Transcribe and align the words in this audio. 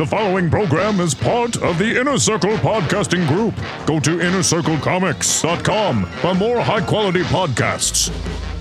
The 0.00 0.06
following 0.06 0.48
program 0.48 0.98
is 0.98 1.14
part 1.14 1.58
of 1.58 1.76
the 1.76 2.00
Inner 2.00 2.16
Circle 2.16 2.56
Podcasting 2.56 3.28
Group. 3.28 3.54
Go 3.84 4.00
to 4.00 4.16
innercirclecomics.com 4.16 6.06
for 6.06 6.34
more 6.34 6.58
high 6.58 6.80
quality 6.80 7.20
podcasts. 7.24 8.10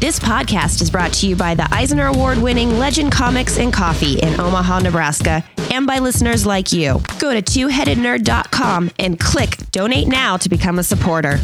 This 0.01 0.19
podcast 0.19 0.81
is 0.81 0.91
brought 0.91 1.13
to 1.13 1.27
you 1.27 1.37
by 1.37 1.55
the 1.55 1.65
Eisner 1.73 2.07
Award 2.07 2.39
winning 2.39 2.77
Legend 2.77 3.13
Comics 3.13 3.57
and 3.57 3.71
Coffee 3.71 4.19
in 4.19 4.37
Omaha, 4.37 4.79
Nebraska, 4.79 5.41
and 5.71 5.87
by 5.87 5.99
listeners 5.99 6.45
like 6.45 6.73
you. 6.73 7.01
Go 7.19 7.33
to 7.33 7.41
twoheadednerd.com 7.41 8.91
and 8.99 9.17
click 9.17 9.55
donate 9.71 10.09
now 10.09 10.35
to 10.35 10.49
become 10.49 10.77
a 10.77 10.83
supporter. 10.83 11.39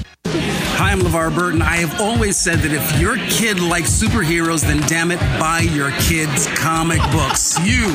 I'm 0.86 1.00
LeVar 1.00 1.34
Burton. 1.34 1.64
I 1.64 1.78
have 1.78 2.00
always 2.00 2.38
said 2.38 2.60
that 2.60 2.72
if 2.72 3.02
your 3.02 3.18
kid 3.28 3.60
likes 3.60 3.90
superheroes, 3.90 4.62
then 4.62 4.80
damn 4.88 5.10
it, 5.10 5.20
buy 5.40 5.62
your 5.62 5.90
kids 6.02 6.46
comic 6.60 7.00
books. 7.12 7.58
You 7.66 7.88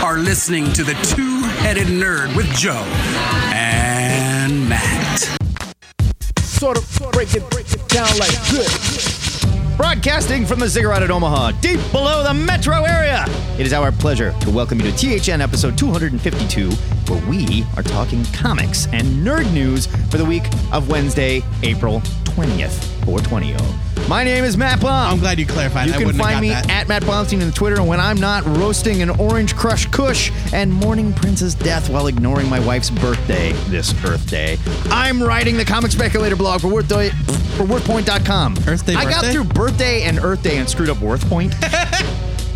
are 0.00 0.16
listening 0.18 0.72
to 0.74 0.84
the 0.84 0.94
Two 1.02 1.42
Headed 1.58 1.88
Nerd 1.88 2.36
with 2.36 2.46
Joe 2.54 2.84
and 3.52 4.68
Matt. 4.68 5.36
Sort 6.38 6.78
of 6.78 7.12
break 7.12 7.34
it, 7.34 7.50
break 7.50 7.72
it 7.72 7.86
down 7.88 8.16
like 8.16 8.40
this. 8.48 9.44
Broadcasting 9.76 10.46
from 10.46 10.60
the 10.60 10.68
Ziggurat 10.68 11.02
at 11.02 11.10
Omaha, 11.10 11.50
deep 11.60 11.80
below 11.90 12.22
the 12.22 12.32
metro 12.32 12.84
area. 12.84 13.24
It 13.58 13.66
is 13.66 13.72
our 13.72 13.90
pleasure 13.90 14.32
to 14.42 14.50
welcome 14.50 14.80
you 14.80 14.92
to 14.92 14.96
THN 14.96 15.40
episode 15.40 15.76
252, 15.76 16.70
where 17.12 17.28
we 17.28 17.64
are 17.76 17.82
talking 17.82 18.24
comics 18.26 18.86
and 18.92 19.04
nerd 19.26 19.52
news 19.52 19.86
for 20.10 20.16
the 20.16 20.24
week 20.24 20.44
of 20.72 20.88
Wednesday, 20.88 21.42
April 21.64 22.00
20th, 22.36 22.84
420. 23.06 23.56
My 24.10 24.22
name 24.22 24.44
is 24.44 24.58
Matt 24.58 24.78
Baum. 24.82 25.10
I'm 25.10 25.18
glad 25.18 25.38
you 25.38 25.46
clarified. 25.46 25.88
You 25.88 25.94
I 25.94 25.96
can 25.96 26.06
wouldn't 26.06 26.22
have 26.22 26.32
find 26.32 26.36
got 26.36 26.42
me 26.42 26.48
that. 26.50 26.70
at 26.70 26.86
Matt 26.86 27.02
Blaustein 27.02 27.42
on 27.42 27.50
Twitter 27.50 27.76
and 27.76 27.88
when 27.88 27.98
I'm 27.98 28.20
not 28.20 28.44
roasting 28.44 29.00
an 29.00 29.08
orange 29.08 29.56
crush 29.56 29.86
kush 29.86 30.30
and 30.52 30.70
mourning 30.70 31.14
Prince's 31.14 31.54
death 31.54 31.88
while 31.88 32.08
ignoring 32.08 32.50
my 32.50 32.60
wife's 32.60 32.90
birthday 32.90 33.52
this 33.70 33.94
Earth 34.04 34.28
Day. 34.28 34.58
I'm 34.90 35.22
writing 35.22 35.56
the 35.56 35.64
comic 35.64 35.92
speculator 35.92 36.36
blog 36.36 36.60
for 36.60 36.68
Worth 36.68 36.88
Day, 36.88 37.08
for 37.56 37.64
WorthPoint.com. 37.64 38.58
Earth 38.68 38.84
Day, 38.84 38.94
I 38.96 39.04
got 39.04 39.22
birthday? 39.22 39.32
through 39.32 39.44
birthday 39.44 40.02
and 40.02 40.18
Earth 40.18 40.42
Day 40.42 40.58
and 40.58 40.68
screwed 40.68 40.90
up 40.90 41.00
Worth 41.00 41.26
Point. 41.30 41.54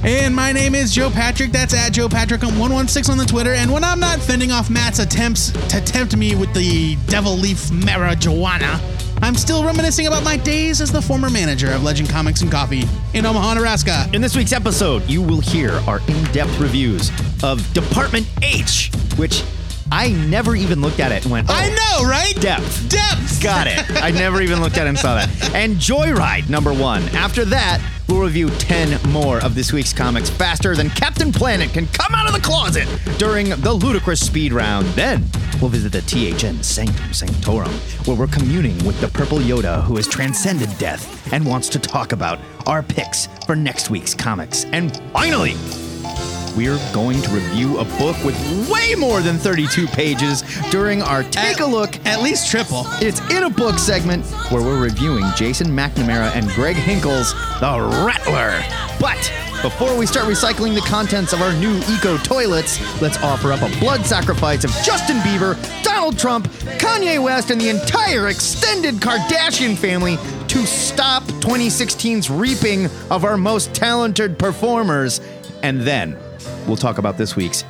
And 0.02 0.34
my 0.34 0.50
name 0.50 0.74
is 0.74 0.94
Joe 0.94 1.10
Patrick. 1.10 1.52
That's 1.52 1.74
at 1.74 1.90
Joe 1.90 2.08
Patrick 2.08 2.42
on 2.42 2.58
116 2.58 3.12
on 3.12 3.18
the 3.18 3.26
Twitter. 3.26 3.52
And 3.52 3.70
when 3.70 3.84
I'm 3.84 4.00
not 4.00 4.18
fending 4.18 4.50
off 4.50 4.70
Matt's 4.70 4.98
attempts 4.98 5.50
to 5.68 5.78
tempt 5.82 6.16
me 6.16 6.34
with 6.34 6.54
the 6.54 6.96
devil 7.06 7.36
leaf 7.36 7.58
marijuana, 7.68 8.80
I'm 9.22 9.34
still 9.34 9.62
reminiscing 9.64 10.06
about 10.06 10.24
my 10.24 10.38
days 10.38 10.80
as 10.80 10.90
the 10.90 11.02
former 11.02 11.28
manager 11.28 11.70
of 11.72 11.82
Legend 11.82 12.08
Comics 12.08 12.40
and 12.40 12.50
Coffee 12.50 12.84
in 13.12 13.26
Omaha, 13.26 13.54
Nebraska. 13.54 14.08
In 14.14 14.22
this 14.22 14.34
week's 14.34 14.52
episode, 14.52 15.08
you 15.08 15.20
will 15.22 15.40
hear 15.40 15.72
our 15.86 16.00
in-depth 16.08 16.58
reviews 16.58 17.10
of 17.42 17.70
Department 17.74 18.26
H, 18.42 18.90
which 19.16 19.44
I 19.92 20.12
never 20.12 20.56
even 20.56 20.80
looked 20.80 21.00
at 21.00 21.12
it 21.12 21.24
and 21.24 21.32
went, 21.32 21.48
oh, 21.50 21.54
I 21.54 21.68
know, 21.68 22.08
right? 22.08 22.34
Depth. 22.40 22.88
Depth. 22.88 23.42
Got 23.42 23.66
it. 23.66 24.02
I 24.02 24.10
never 24.10 24.40
even 24.40 24.60
looked 24.62 24.78
at 24.78 24.86
it 24.86 24.90
and 24.90 24.98
saw 24.98 25.14
that. 25.16 25.28
And 25.54 25.76
Joyride, 25.76 26.48
number 26.48 26.72
one. 26.72 27.02
After 27.10 27.44
that, 27.44 27.82
we'll 28.10 28.22
review 28.22 28.50
10 28.50 29.00
more 29.10 29.42
of 29.44 29.54
this 29.54 29.72
week's 29.72 29.92
comics 29.92 30.28
faster 30.28 30.74
than 30.74 30.90
Captain 30.90 31.32
Planet 31.32 31.70
can 31.72 31.86
come 31.88 32.14
out 32.14 32.26
of 32.26 32.32
the 32.32 32.40
closet 32.40 32.88
during 33.18 33.50
the 33.50 33.72
ludicrous 33.72 34.24
speed 34.24 34.52
round. 34.52 34.86
Then, 34.88 35.24
we'll 35.60 35.70
visit 35.70 35.92
the 35.92 36.02
THN 36.02 36.62
Sanctum 36.62 37.12
Sanctorum, 37.12 37.70
where 38.06 38.16
we're 38.16 38.26
communing 38.26 38.76
with 38.84 39.00
the 39.00 39.08
Purple 39.08 39.38
Yoda 39.38 39.82
who 39.84 39.96
has 39.96 40.08
transcended 40.08 40.76
death 40.78 41.32
and 41.32 41.46
wants 41.46 41.68
to 41.70 41.78
talk 41.78 42.12
about 42.12 42.38
our 42.66 42.82
picks 42.82 43.28
for 43.46 43.54
next 43.54 43.90
week's 43.90 44.14
comics. 44.14 44.64
And 44.66 44.96
finally, 45.12 45.54
we're 46.56 46.78
going 46.92 47.20
to 47.22 47.30
review 47.30 47.78
a 47.78 47.84
book 47.98 48.16
with 48.24 48.36
way 48.70 48.94
more 48.94 49.20
than 49.20 49.38
32 49.38 49.86
pages 49.88 50.42
during 50.70 51.02
our 51.02 51.22
Take 51.24 51.60
a 51.60 51.64
Look 51.66 52.04
At 52.06 52.22
least 52.22 52.50
triple. 52.50 52.84
it's 53.00 53.20
in 53.30 53.44
a 53.44 53.50
book 53.50 53.78
segment 53.78 54.24
where 54.50 54.62
we're 54.62 54.82
reviewing 54.82 55.24
Jason 55.36 55.68
McNamara 55.68 56.34
and 56.34 56.48
Greg 56.50 56.76
Hinkle's 56.76 57.32
The 57.60 58.04
Rattler. 58.06 58.62
But 58.98 59.32
before 59.62 59.96
we 59.96 60.06
start 60.06 60.26
recycling 60.26 60.74
the 60.74 60.80
contents 60.82 61.32
of 61.32 61.42
our 61.42 61.52
new 61.54 61.76
eco 61.88 62.16
toilets, 62.18 62.80
let's 63.02 63.18
offer 63.22 63.52
up 63.52 63.60
a 63.62 63.78
blood 63.78 64.06
sacrifice 64.06 64.64
of 64.64 64.70
Justin 64.82 65.16
Bieber, 65.18 65.54
Donald 65.82 66.18
Trump, 66.18 66.48
Kanye 66.78 67.22
West, 67.22 67.50
and 67.50 67.60
the 67.60 67.68
entire 67.68 68.28
extended 68.28 68.96
Kardashian 68.96 69.76
family 69.76 70.16
to 70.48 70.66
stop 70.66 71.22
2016's 71.24 72.30
reaping 72.30 72.86
of 73.10 73.24
our 73.24 73.36
most 73.36 73.74
talented 73.74 74.38
performers. 74.38 75.20
And 75.62 75.82
then 75.82 76.16
we'll 76.66 76.76
talk 76.76 76.98
about 76.98 77.18
this 77.18 77.36
week's 77.36 77.64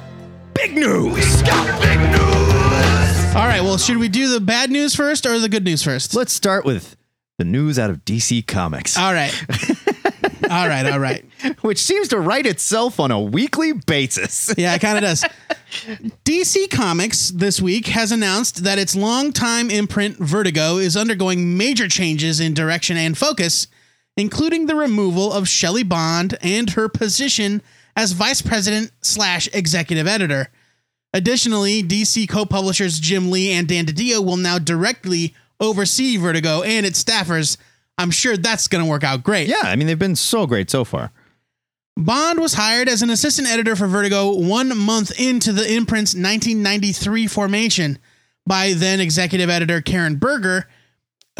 big 0.54 0.74
news. 0.74 1.42
All 3.32 3.46
right, 3.46 3.60
well, 3.62 3.78
should 3.78 3.98
we 3.98 4.08
do 4.08 4.28
the 4.28 4.40
bad 4.40 4.70
news 4.70 4.94
first 4.94 5.24
or 5.24 5.38
the 5.38 5.48
good 5.48 5.64
news 5.64 5.82
first? 5.82 6.14
Let's 6.14 6.32
start 6.32 6.64
with 6.64 6.96
the 7.38 7.44
news 7.44 7.78
out 7.78 7.90
of 7.90 8.04
DC 8.04 8.46
Comics. 8.46 8.98
All 8.98 9.14
right. 9.14 9.32
all 10.50 10.68
right, 10.68 10.84
all 10.84 10.98
right. 10.98 11.24
which 11.62 11.78
seems 11.78 12.08
to 12.08 12.18
write 12.18 12.44
itself 12.44 12.98
on 13.00 13.10
a 13.10 13.20
weekly 13.20 13.72
basis. 13.72 14.52
Yeah, 14.58 14.74
it 14.74 14.80
kind 14.80 14.98
of 14.98 15.02
does. 15.02 15.24
DC 16.24 16.70
Comics 16.70 17.30
this 17.30 17.62
week 17.62 17.86
has 17.86 18.12
announced 18.12 18.64
that 18.64 18.78
its 18.78 18.96
longtime 18.96 19.70
imprint 19.70 20.18
Vertigo 20.18 20.78
is 20.78 20.96
undergoing 20.96 21.56
major 21.56 21.88
changes 21.88 22.40
in 22.40 22.52
direction 22.52 22.96
and 22.96 23.16
focus, 23.16 23.68
including 24.16 24.66
the 24.66 24.74
removal 24.74 25.32
of 25.32 25.48
Shelly 25.48 25.84
Bond 25.84 26.36
and 26.42 26.70
her 26.70 26.88
position 26.88 27.62
as 27.96 28.12
vice 28.12 28.42
president 28.42 28.90
slash 29.02 29.48
executive 29.52 30.06
editor. 30.06 30.48
Additionally, 31.12 31.82
DC 31.82 32.28
co-publishers 32.28 33.00
Jim 33.00 33.30
Lee 33.30 33.52
and 33.52 33.66
Dan 33.66 33.84
DiDio 33.86 34.24
will 34.24 34.36
now 34.36 34.58
directly 34.58 35.34
oversee 35.58 36.16
Vertigo 36.16 36.62
and 36.62 36.86
its 36.86 37.02
staffers. 37.02 37.56
I'm 37.98 38.10
sure 38.10 38.36
that's 38.36 38.68
going 38.68 38.84
to 38.84 38.90
work 38.90 39.04
out 39.04 39.22
great. 39.22 39.48
Yeah, 39.48 39.62
I 39.62 39.76
mean 39.76 39.86
they've 39.86 39.98
been 39.98 40.16
so 40.16 40.46
great 40.46 40.70
so 40.70 40.84
far. 40.84 41.12
Bond 41.96 42.40
was 42.40 42.54
hired 42.54 42.88
as 42.88 43.02
an 43.02 43.10
assistant 43.10 43.48
editor 43.48 43.76
for 43.76 43.86
Vertigo 43.86 44.34
one 44.34 44.76
month 44.78 45.18
into 45.20 45.52
the 45.52 45.70
imprint's 45.70 46.14
1993 46.14 47.26
formation 47.26 47.98
by 48.46 48.72
then 48.72 49.00
executive 49.00 49.50
editor 49.50 49.82
Karen 49.82 50.16
Berger, 50.16 50.66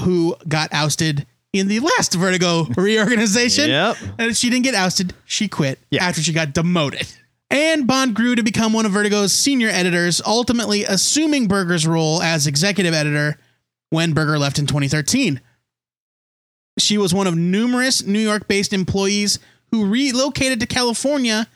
who 0.03 0.37
got 0.47 0.73
ousted 0.73 1.27
in 1.53 1.69
the 1.69 1.81
last 1.81 2.15
Vertigo 2.15 2.65
reorganization. 2.77 3.69
Yep. 3.71 3.97
And 4.19 4.37
she 4.37 4.51
didn't 4.51 4.65
get 4.65 4.75
ousted, 4.75 5.15
she 5.25 5.49
quit 5.49 5.79
Yeah. 5.91 6.05
after 6.05 6.23
she 6.23 6.33
got 6.33 6.53
demoted. 6.53 7.07
And 7.51 7.87
Bond 7.87 8.15
grew 8.15 8.37
to 8.37 8.43
become 8.45 8.73
one 8.73 8.87
of 8.87 8.93
Vertigo's 8.93 9.33
senior 9.33 9.69
editors, 9.69 10.23
ultimately 10.25 10.85
assuming 10.85 11.49
Berger's 11.49 11.85
role 11.87 12.23
as 12.23 12.47
executive 12.47 12.95
editor 12.95 13.39
when 13.91 14.13
Berger 14.13 14.39
left 14.39 14.59
in 14.61 14.67
2013. 14.67 15.41
She 16.79 16.97
was 16.97 17.13
one 17.13 17.27
of 17.27 17.37
numerous 17.37 18.05
New 18.07 18.21
York 18.21 18.47
based 18.47 18.73
employees 18.73 19.41
who 19.73 19.87
relocated 19.87 20.61
to 20.61 20.67
California 20.67 21.49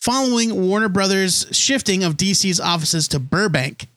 following 0.00 0.68
Warner 0.68 0.88
Brothers' 0.90 1.46
shifting 1.50 2.04
of 2.04 2.16
DC's 2.18 2.60
offices 2.60 3.08
to 3.08 3.18
Burbank. 3.18 3.88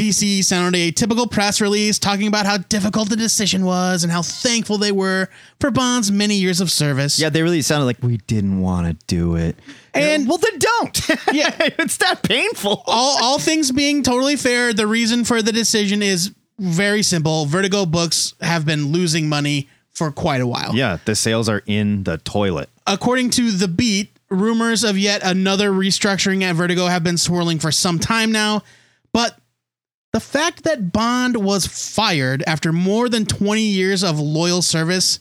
DC 0.00 0.42
sent 0.42 0.66
out 0.66 0.74
a 0.74 0.90
typical 0.90 1.26
press 1.26 1.60
release 1.60 1.98
talking 1.98 2.26
about 2.26 2.46
how 2.46 2.56
difficult 2.56 3.10
the 3.10 3.16
decision 3.16 3.66
was 3.66 4.02
and 4.02 4.10
how 4.10 4.22
thankful 4.22 4.78
they 4.78 4.92
were 4.92 5.28
for 5.60 5.70
Bond's 5.70 6.10
many 6.10 6.36
years 6.36 6.62
of 6.62 6.70
service. 6.70 7.18
Yeah, 7.18 7.28
they 7.28 7.42
really 7.42 7.60
sounded 7.60 7.84
like 7.84 7.98
we 8.02 8.16
didn't 8.16 8.60
want 8.60 8.86
to 8.86 9.06
do 9.06 9.36
it. 9.36 9.56
And- 9.92 10.26
well, 10.26 10.38
then 10.38 10.58
don't. 10.58 11.08
Yeah. 11.32 11.54
it's 11.78 11.98
that 11.98 12.22
painful. 12.22 12.82
all, 12.86 13.22
all 13.22 13.38
things 13.38 13.72
being 13.72 14.02
totally 14.02 14.36
fair, 14.36 14.72
the 14.72 14.86
reason 14.86 15.24
for 15.24 15.42
the 15.42 15.52
decision 15.52 16.02
is 16.02 16.32
very 16.58 17.02
simple. 17.02 17.44
Vertigo 17.44 17.84
books 17.84 18.34
have 18.40 18.64
been 18.64 18.92
losing 18.92 19.28
money 19.28 19.68
for 19.90 20.10
quite 20.10 20.40
a 20.40 20.46
while. 20.46 20.74
Yeah, 20.74 20.96
the 21.04 21.14
sales 21.14 21.48
are 21.48 21.62
in 21.66 22.04
the 22.04 22.16
toilet. 22.18 22.70
According 22.86 23.30
to 23.30 23.50
The 23.50 23.68
Beat, 23.68 24.16
rumors 24.30 24.82
of 24.82 24.96
yet 24.96 25.20
another 25.22 25.70
restructuring 25.70 26.42
at 26.42 26.56
Vertigo 26.56 26.86
have 26.86 27.04
been 27.04 27.18
swirling 27.18 27.58
for 27.58 27.70
some 27.70 27.98
time 27.98 28.32
now, 28.32 28.62
but 29.12 29.36
the 30.12 30.20
fact 30.20 30.64
that 30.64 30.92
Bond 30.92 31.36
was 31.36 31.66
fired 31.66 32.42
after 32.46 32.72
more 32.72 33.08
than 33.08 33.26
20 33.26 33.62
years 33.62 34.02
of 34.02 34.18
loyal 34.18 34.62
service 34.62 35.20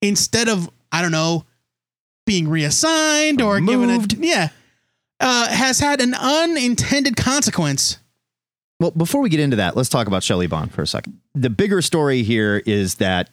instead 0.00 0.48
of, 0.48 0.70
I 0.90 1.02
don't 1.02 1.12
know, 1.12 1.44
being 2.26 2.48
reassigned 2.48 3.40
or 3.42 3.60
Moved. 3.60 4.10
given 4.10 4.24
a 4.24 4.26
yeah, 4.26 4.48
uh, 5.20 5.48
has 5.48 5.80
had 5.80 6.00
an 6.00 6.14
unintended 6.14 7.16
consequence. 7.16 7.98
Well, 8.80 8.90
before 8.92 9.20
we 9.20 9.28
get 9.28 9.40
into 9.40 9.56
that, 9.56 9.76
let's 9.76 9.88
talk 9.88 10.06
about 10.06 10.22
Shelly 10.22 10.46
Bond 10.46 10.72
for 10.72 10.82
a 10.82 10.86
second. 10.86 11.18
The 11.34 11.50
bigger 11.50 11.82
story 11.82 12.22
here 12.22 12.62
is 12.66 12.96
that 12.96 13.28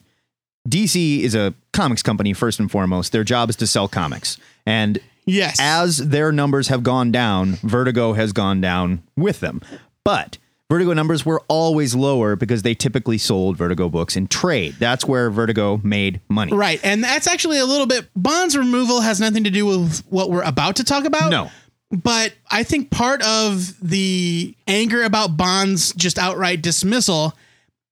DC 0.68 1.20
is 1.20 1.34
a 1.34 1.54
comics 1.72 2.02
company 2.02 2.32
first 2.32 2.60
and 2.60 2.70
foremost. 2.70 3.12
Their 3.12 3.24
job 3.24 3.48
is 3.50 3.56
to 3.56 3.66
sell 3.66 3.88
comics. 3.88 4.36
And 4.66 4.98
Yes. 5.26 5.56
as 5.58 5.96
their 5.98 6.30
numbers 6.32 6.68
have 6.68 6.82
gone 6.82 7.10
down, 7.10 7.54
Vertigo 7.62 8.12
has 8.14 8.32
gone 8.32 8.60
down 8.60 9.02
with 9.16 9.40
them. 9.40 9.60
But 10.04 10.38
Vertigo 10.70 10.92
numbers 10.92 11.26
were 11.26 11.42
always 11.48 11.94
lower 11.96 12.36
because 12.36 12.62
they 12.62 12.74
typically 12.74 13.18
sold 13.18 13.56
Vertigo 13.56 13.88
books 13.88 14.16
in 14.16 14.28
trade. 14.28 14.76
That's 14.78 15.04
where 15.04 15.28
Vertigo 15.28 15.80
made 15.82 16.20
money. 16.28 16.52
Right. 16.54 16.78
And 16.84 17.02
that's 17.02 17.26
actually 17.26 17.58
a 17.58 17.66
little 17.66 17.86
bit 17.86 18.06
Bond's 18.14 18.56
removal 18.56 19.00
has 19.00 19.18
nothing 19.20 19.44
to 19.44 19.50
do 19.50 19.66
with 19.66 20.04
what 20.06 20.30
we're 20.30 20.42
about 20.42 20.76
to 20.76 20.84
talk 20.84 21.04
about. 21.04 21.30
No. 21.30 21.50
But 21.90 22.34
I 22.48 22.62
think 22.62 22.90
part 22.90 23.20
of 23.22 23.74
the 23.82 24.54
anger 24.68 25.02
about 25.02 25.36
Bond's 25.36 25.92
just 25.94 26.18
outright 26.18 26.62
dismissal 26.62 27.36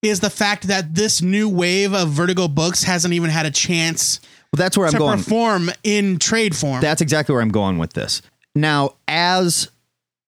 is 0.01 0.21
the 0.21 0.31
fact 0.31 0.69
that 0.69 0.95
this 0.95 1.21
new 1.21 1.49
wave 1.49 1.93
of 1.93 2.11
Vertigo 2.11 2.47
books 2.47 2.85
hasn't 2.85 3.13
even 3.13 3.29
had 3.31 3.45
a 3.45 3.51
chance 3.51 4.21
Well, 4.53 4.59
that's 4.59 4.79
where 4.79 4.87
I'm 4.87 4.93
to 4.93 4.99
going. 4.99 5.19
perform 5.19 5.71
in 5.83 6.21
trade 6.21 6.55
form. 6.55 6.81
That's 6.81 7.01
exactly 7.01 7.33
where 7.33 7.43
I'm 7.43 7.51
going 7.51 7.79
with 7.79 7.95
this. 7.95 8.23
Now, 8.55 8.95
as 9.09 9.69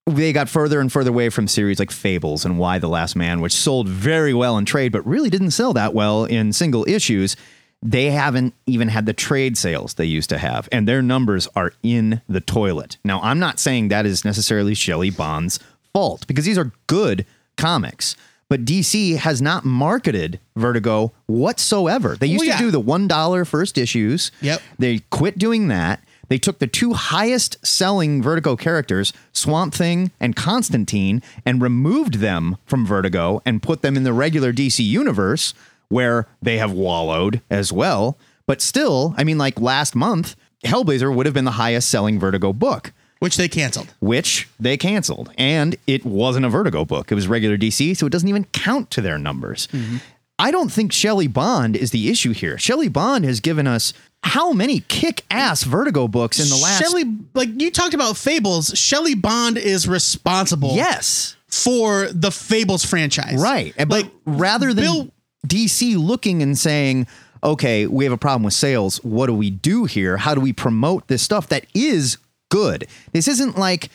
they 0.06 0.32
got 0.32 0.48
further 0.48 0.80
and 0.80 0.92
further 0.92 1.10
away 1.10 1.28
from 1.28 1.46
series 1.46 1.78
like 1.78 1.90
Fables 1.90 2.44
and 2.44 2.58
Y 2.58 2.78
the 2.78 2.88
Last 2.88 3.16
Man, 3.16 3.40
which 3.40 3.52
sold 3.52 3.88
very 3.88 4.34
well 4.34 4.58
in 4.58 4.64
trade, 4.64 4.92
but 4.92 5.06
really 5.06 5.30
didn't 5.30 5.52
sell 5.52 5.72
that 5.74 5.94
well 5.94 6.24
in 6.24 6.52
single 6.52 6.88
issues, 6.88 7.36
they 7.82 8.06
haven't 8.10 8.54
even 8.66 8.88
had 8.88 9.06
the 9.06 9.12
trade 9.12 9.56
sales 9.56 9.94
they 9.94 10.04
used 10.04 10.28
to 10.30 10.38
have, 10.38 10.68
and 10.70 10.86
their 10.86 11.00
numbers 11.00 11.48
are 11.56 11.72
in 11.82 12.20
the 12.28 12.40
toilet. 12.40 12.98
Now, 13.04 13.20
I'm 13.22 13.38
not 13.38 13.58
saying 13.58 13.88
that 13.88 14.04
is 14.04 14.24
necessarily 14.24 14.74
Shelly 14.74 15.10
Bond's 15.10 15.58
fault 15.92 16.26
because 16.26 16.44
these 16.44 16.58
are 16.58 16.72
good 16.86 17.24
comics. 17.56 18.16
But 18.48 18.64
DC 18.64 19.16
has 19.16 19.40
not 19.40 19.64
marketed 19.64 20.40
Vertigo 20.56 21.12
whatsoever. 21.26 22.16
They 22.16 22.26
oh, 22.26 22.30
used 22.30 22.40
Well, 22.40 22.48
yeah. 22.48 22.56
to 22.56 22.64
do 22.64 22.70
the 22.72 22.80
$1 22.80 23.46
first 23.46 23.78
issues. 23.78 24.32
Yep. 24.40 24.60
They 24.76 24.98
quit 25.10 25.38
doing 25.38 25.68
that. 25.68 26.02
They 26.30 26.38
took 26.38 26.60
the 26.60 26.68
two 26.68 26.94
highest 26.94 27.58
selling 27.66 28.22
Vertigo 28.22 28.56
characters, 28.56 29.12
Swamp 29.32 29.74
Thing 29.74 30.12
and 30.20 30.36
Constantine, 30.36 31.22
and 31.44 31.60
removed 31.60 32.14
them 32.14 32.56
from 32.64 32.86
Vertigo 32.86 33.42
and 33.44 33.62
put 33.62 33.82
them 33.82 33.96
in 33.96 34.04
the 34.04 34.12
regular 34.12 34.52
DC 34.52 34.82
universe 34.82 35.52
where 35.88 36.28
they 36.40 36.56
have 36.58 36.72
wallowed 36.72 37.42
as 37.50 37.72
well. 37.72 38.16
But 38.46 38.62
still, 38.62 39.12
I 39.18 39.24
mean, 39.24 39.38
like 39.38 39.60
last 39.60 39.96
month, 39.96 40.36
Hellblazer 40.64 41.14
would 41.14 41.26
have 41.26 41.34
been 41.34 41.44
the 41.44 41.52
highest 41.52 41.88
selling 41.88 42.18
Vertigo 42.18 42.52
book 42.52 42.92
which 43.18 43.36
they 43.36 43.48
canceled. 43.48 43.92
which 44.00 44.48
they 44.58 44.76
canceled. 44.76 45.30
And 45.36 45.76
it 45.86 46.04
wasn't 46.04 46.46
a 46.46 46.48
Vertigo 46.48 46.84
book. 46.84 47.12
It 47.12 47.16
was 47.16 47.28
regular 47.28 47.58
DC, 47.58 47.96
so 47.96 48.06
it 48.06 48.10
doesn't 48.10 48.28
even 48.28 48.44
count 48.44 48.90
to 48.92 49.00
their 49.00 49.18
numbers. 49.18 49.68
Mm-hmm. 49.72 49.96
I 50.38 50.50
don't 50.50 50.72
think 50.72 50.90
Shelly 50.90 51.26
Bond 51.26 51.76
is 51.76 51.90
the 51.90 52.08
issue 52.08 52.32
here. 52.32 52.56
Shelly 52.56 52.88
Bond 52.88 53.26
has 53.26 53.40
given 53.40 53.66
us 53.66 53.92
how 54.22 54.52
many 54.52 54.80
kick 54.80 55.24
ass 55.30 55.62
Vertigo 55.64 56.06
books 56.08 56.38
in 56.40 56.48
the 56.48 56.56
last. 56.62 56.80
Shelly, 56.82 57.04
like 57.34 57.48
you 57.60 57.70
talked 57.70 57.94
about 57.94 58.16
Fables, 58.16 58.72
Shelly 58.78 59.14
Bond 59.14 59.56
is 59.58 59.88
responsible 59.88 60.74
Yes. 60.76 61.36
for 61.48 62.08
the 62.12 62.30
Fables 62.30 62.84
franchise. 62.84 63.40
Right. 63.40 63.74
And- 63.76 63.88
But 63.88 64.04
Like, 64.04 64.12
rather 64.26 64.74
than 64.74 64.84
Bill- 64.84 65.08
DC 65.46 65.96
looking 65.96 66.42
and 66.42 66.56
saying, 66.58 67.06
okay, 67.42 67.86
we 67.86 68.04
have 68.04 68.12
a 68.12 68.18
problem 68.18 68.42
with 68.42 68.52
sales. 68.54 68.98
What 69.02 69.26
do 69.26 69.34
we 69.34 69.50
do 69.50 69.84
here? 69.86 70.18
How 70.18 70.34
do 70.34 70.40
we 70.40 70.52
promote 70.52 71.08
this 71.08 71.22
stuff 71.22 71.48
that 71.48 71.64
is 71.74 72.18
good? 72.50 72.86
This 73.12 73.26
isn't 73.26 73.56
like 73.58 73.88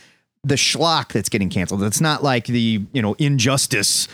the 0.44 0.56
schlock 0.56 1.12
that's 1.12 1.30
getting 1.30 1.50
canceled. 1.50 1.83
It's 1.83 2.01
not 2.01 2.24
like 2.24 2.45
the, 2.45 2.81
you 2.92 3.01
know, 3.01 3.13
injustice 3.19 4.07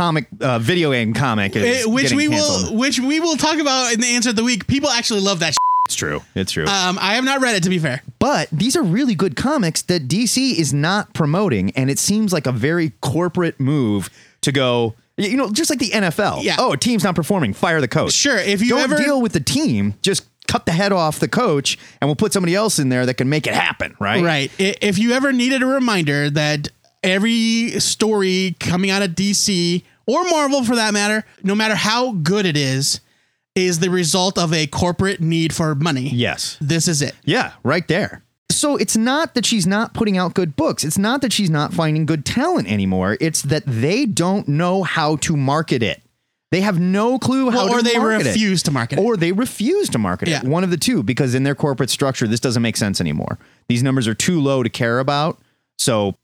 comic 0.00 0.26
uh, 0.40 0.58
video 0.58 0.92
game 0.92 1.12
comic 1.12 1.54
is 1.54 1.84
Eh, 1.84 1.88
which 1.90 2.04
getting 2.04 2.16
we 2.18 2.28
canceled. 2.28 2.70
will 2.70 2.78
which 2.78 2.98
we 2.98 3.20
will 3.20 3.36
talk 3.36 3.58
about 3.58 3.92
in 3.92 4.00
the 4.00 4.06
answer 4.06 4.30
of 4.30 4.36
the 4.36 4.42
week. 4.44 4.66
People 4.66 4.88
actually 4.88 5.20
love 5.20 5.40
that. 5.40 5.54
It's 5.86 5.94
true. 5.94 6.22
It's 6.34 6.52
true. 6.52 6.64
Um, 6.66 6.98
I 7.00 7.14
have 7.16 7.24
not 7.24 7.40
read 7.42 7.54
it 7.56 7.62
to 7.64 7.68
be 7.68 7.78
fair. 7.78 8.02
But 8.18 8.48
these 8.50 8.76
are 8.76 8.82
really 8.82 9.14
good 9.14 9.36
comics 9.36 9.82
that 9.82 10.08
DC 10.08 10.54
is 10.58 10.72
not 10.72 11.12
promoting, 11.12 11.70
and 11.72 11.90
it 11.90 11.98
seems 11.98 12.32
like 12.32 12.46
a 12.46 12.52
very 12.52 12.92
corporate 13.02 13.60
move 13.60 14.08
to 14.40 14.52
go. 14.52 14.94
You 15.18 15.36
know, 15.36 15.50
just 15.50 15.68
like 15.68 15.80
the 15.80 15.90
NFL. 15.90 16.44
Yeah. 16.44 16.56
Oh, 16.58 16.72
a 16.72 16.76
team's 16.78 17.04
not 17.04 17.14
performing. 17.14 17.52
Fire 17.52 17.80
the 17.82 17.88
coach. 17.88 18.12
Sure, 18.12 18.38
if 18.38 18.62
you 18.62 18.70
don't 18.70 18.80
ever- 18.80 18.96
deal 18.96 19.20
with 19.20 19.32
the 19.34 19.40
team, 19.40 19.94
just 20.00 20.24
cut 20.48 20.64
the 20.64 20.72
head 20.72 20.92
off 20.92 21.18
the 21.18 21.28
coach, 21.28 21.76
and 22.00 22.08
we'll 22.08 22.16
put 22.16 22.32
somebody 22.32 22.54
else 22.54 22.78
in 22.78 22.88
there 22.88 23.04
that 23.04 23.14
can 23.14 23.28
make 23.28 23.46
it 23.46 23.52
happen. 23.54 23.94
Right. 24.00 24.24
Right. 24.24 24.50
I- 24.58 24.76
If 24.80 24.96
you 24.98 25.12
ever 25.12 25.30
needed 25.32 25.62
a 25.62 25.66
reminder 25.66 26.30
that 26.30 26.68
every 27.02 27.70
story 27.80 28.54
coming 28.60 28.90
out 28.90 29.02
of 29.02 29.10
DC 29.14 29.82
or 30.10 30.24
Marvel 30.28 30.64
for 30.64 30.76
that 30.76 30.92
matter, 30.92 31.24
no 31.42 31.54
matter 31.54 31.74
how 31.74 32.12
good 32.12 32.46
it 32.46 32.56
is, 32.56 33.00
is 33.54 33.78
the 33.80 33.90
result 33.90 34.38
of 34.38 34.52
a 34.52 34.66
corporate 34.66 35.20
need 35.20 35.54
for 35.54 35.74
money. 35.74 36.08
Yes. 36.10 36.56
This 36.60 36.88
is 36.88 37.02
it. 37.02 37.14
Yeah, 37.24 37.52
right 37.64 37.86
there. 37.88 38.22
So 38.50 38.76
it's 38.76 38.96
not 38.96 39.34
that 39.34 39.46
she's 39.46 39.66
not 39.66 39.94
putting 39.94 40.16
out 40.18 40.34
good 40.34 40.56
books. 40.56 40.84
It's 40.84 40.98
not 40.98 41.20
that 41.22 41.32
she's 41.32 41.50
not 41.50 41.72
finding 41.72 42.04
good 42.06 42.24
talent 42.24 42.70
anymore. 42.70 43.16
It's 43.20 43.42
that 43.42 43.62
they 43.66 44.06
don't 44.06 44.48
know 44.48 44.82
how 44.82 45.16
to 45.16 45.36
market 45.36 45.82
it. 45.82 46.02
They 46.50 46.60
have 46.62 46.80
no 46.80 47.18
clue 47.18 47.50
how 47.50 47.58
Well, 47.58 47.68
to 47.68 47.74
or 47.74 47.82
they 47.82 47.96
market 47.96 48.26
it. 48.26 48.30
refuse 48.30 48.62
to 48.64 48.72
market 48.72 48.98
it. 48.98 49.02
Or 49.02 49.16
they 49.16 49.30
refuse 49.30 49.88
to 49.90 49.98
market 49.98 50.28
it. 50.28 50.42
One 50.42 50.64
of 50.64 50.70
the 50.70 50.76
two, 50.76 51.04
because 51.04 51.34
in 51.34 51.44
their 51.44 51.54
corporate 51.54 51.90
structure, 51.90 52.26
this 52.26 52.40
doesn't 52.40 52.60
make 52.62 52.76
sense 52.76 53.00
anymore. 53.00 53.38
These 53.68 53.84
numbers 53.84 54.08
are 54.08 54.14
too 54.14 54.40
low 54.40 54.64
to 54.64 54.68
care 54.68 54.98
about. 54.98 55.38
So 55.78 56.16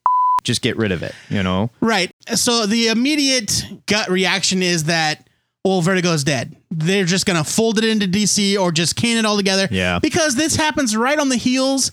just 0.46 0.62
get 0.62 0.76
rid 0.78 0.93
of 0.93 1.02
it, 1.02 1.14
you 1.28 1.43
know? 1.43 1.70
Right. 1.81 2.10
So 2.34 2.64
the 2.66 2.88
immediate 2.88 3.64
gut 3.87 4.08
reaction 4.08 4.62
is 4.62 4.84
that, 4.84 5.28
well, 5.64 5.82
Vertigo's 5.82 6.25
dead. 6.25 6.56
They're 6.70 7.04
just 7.04 7.26
going 7.26 7.43
to 7.43 7.44
fold 7.48 7.78
it 7.78 7.84
into 7.84 8.06
DC 8.06 8.58
or 8.58 8.70
just 8.72 8.96
can 8.96 9.19
it 9.19 9.25
all 9.26 9.37
together. 9.37 9.69
Yeah. 9.70 9.98
Because 9.98 10.37
this 10.37 10.56
happens 10.56 10.96
right 10.96 11.19
on 11.19 11.28
the 11.28 11.37
heels 11.37 11.90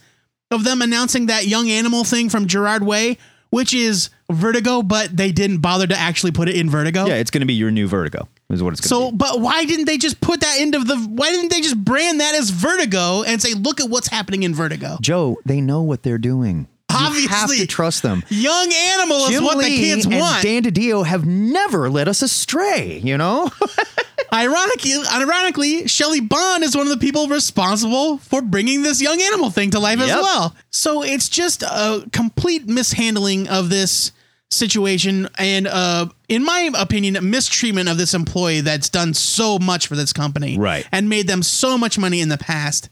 of 0.52 0.64
them 0.64 0.82
announcing 0.82 1.26
that 1.26 1.48
young 1.48 1.70
animal 1.70 2.04
thing 2.04 2.30
from 2.30 2.46
Gerard 2.48 2.84
Way, 2.84 3.18
which 3.50 3.74
is 3.74 4.10
Vertigo, 4.32 4.84
but 4.84 5.16
they 5.18 5.32
didn't 5.32 5.58
bother 5.60 5.88
to 5.88 5.98
actually 5.98 6.32
put 6.32 6.48
it 6.48 6.56
in 6.56 6.70
Vertigo. 6.70 7.06
Yeah, 7.08 7.16
it's 7.16 7.32
going 7.32 7.42
to 7.42 7.48
be 7.48 7.54
your 7.56 7.72
new 7.72 7.88
Vertigo, 7.88 8.28
is 8.52 8.62
what 8.62 8.74
it's 8.74 8.82
going 8.82 8.90
So, 8.90 9.12
be. 9.12 9.18
but 9.18 9.40
why 9.42 9.66
didn't 9.66 9.86
they 9.86 9.98
just 9.98 10.22
put 10.22 10.42
that 10.42 10.60
into 10.60 10.80
the? 10.80 10.96
Why 10.98 11.32
didn't 11.32 11.50
they 11.52 11.62
just 11.62 11.78
brand 11.84 12.20
that 12.20 12.36
as 12.36 12.50
Vertigo 12.52 13.24
and 13.24 13.42
say, 13.42 13.54
"Look 13.54 13.80
at 13.80 13.90
what's 13.90 14.08
happening 14.08 14.42
in 14.44 14.54
Vertigo"? 14.56 14.98
Joe, 15.02 15.38
they 15.46 15.62
know 15.62 15.82
what 15.82 16.02
they're 16.04 16.18
doing. 16.18 16.68
You 16.94 17.28
have 17.30 17.50
to 17.50 17.68
trust 17.68 18.04
them. 18.04 18.24
Young 18.30 18.72
animal 18.74 19.18
is 19.28 19.42
what 19.42 19.58
Lee 19.58 19.70
the 19.70 19.76
kids 19.78 20.06
and 20.06 20.16
want. 20.16 20.44
Dan 20.44 20.64
DiDio 20.64 21.06
have 21.06 21.26
never 21.26 21.90
led 21.90 22.08
us 22.08 22.22
astray, 22.22 23.00
you 23.04 23.18
know? 23.18 23.50
Ironically, 24.34 24.94
ironically, 25.14 25.88
Shelly 25.88 26.20
Bond 26.20 26.64
is 26.64 26.76
one 26.76 26.88
of 26.88 26.92
the 26.92 26.98
people 26.98 27.28
responsible 27.28 28.18
for 28.18 28.42
bringing 28.42 28.82
this 28.82 29.00
young 29.02 29.22
animal 29.22 29.52
thing 29.52 29.70
to 29.72 29.80
life 29.80 30.00
as 30.00 30.10
well. 30.10 30.56
So 30.72 31.04
it's 31.04 31.30
just 31.30 31.62
a 31.62 32.04
complete 32.12 32.68
mishandling 32.68 33.48
of 33.50 33.70
this 33.70 34.12
situation 34.50 35.28
and 35.40 35.66
uh 35.66 36.06
in 36.30 36.44
my 36.46 36.70
opinion 36.76 37.18
mistreatment 37.28 37.90
of 37.90 37.98
this 37.98 38.14
employee 38.14 38.62
that's 38.62 38.88
done 38.88 39.12
so 39.12 39.58
much 39.58 39.88
for 39.88 39.96
this 39.96 40.14
company 40.14 40.60
Right. 40.60 40.88
and 40.92 41.10
made 41.10 41.26
them 41.26 41.42
so 41.42 41.76
much 41.76 41.98
money 41.98 42.22
in 42.22 42.30
the 42.30 42.38
past 42.38 42.88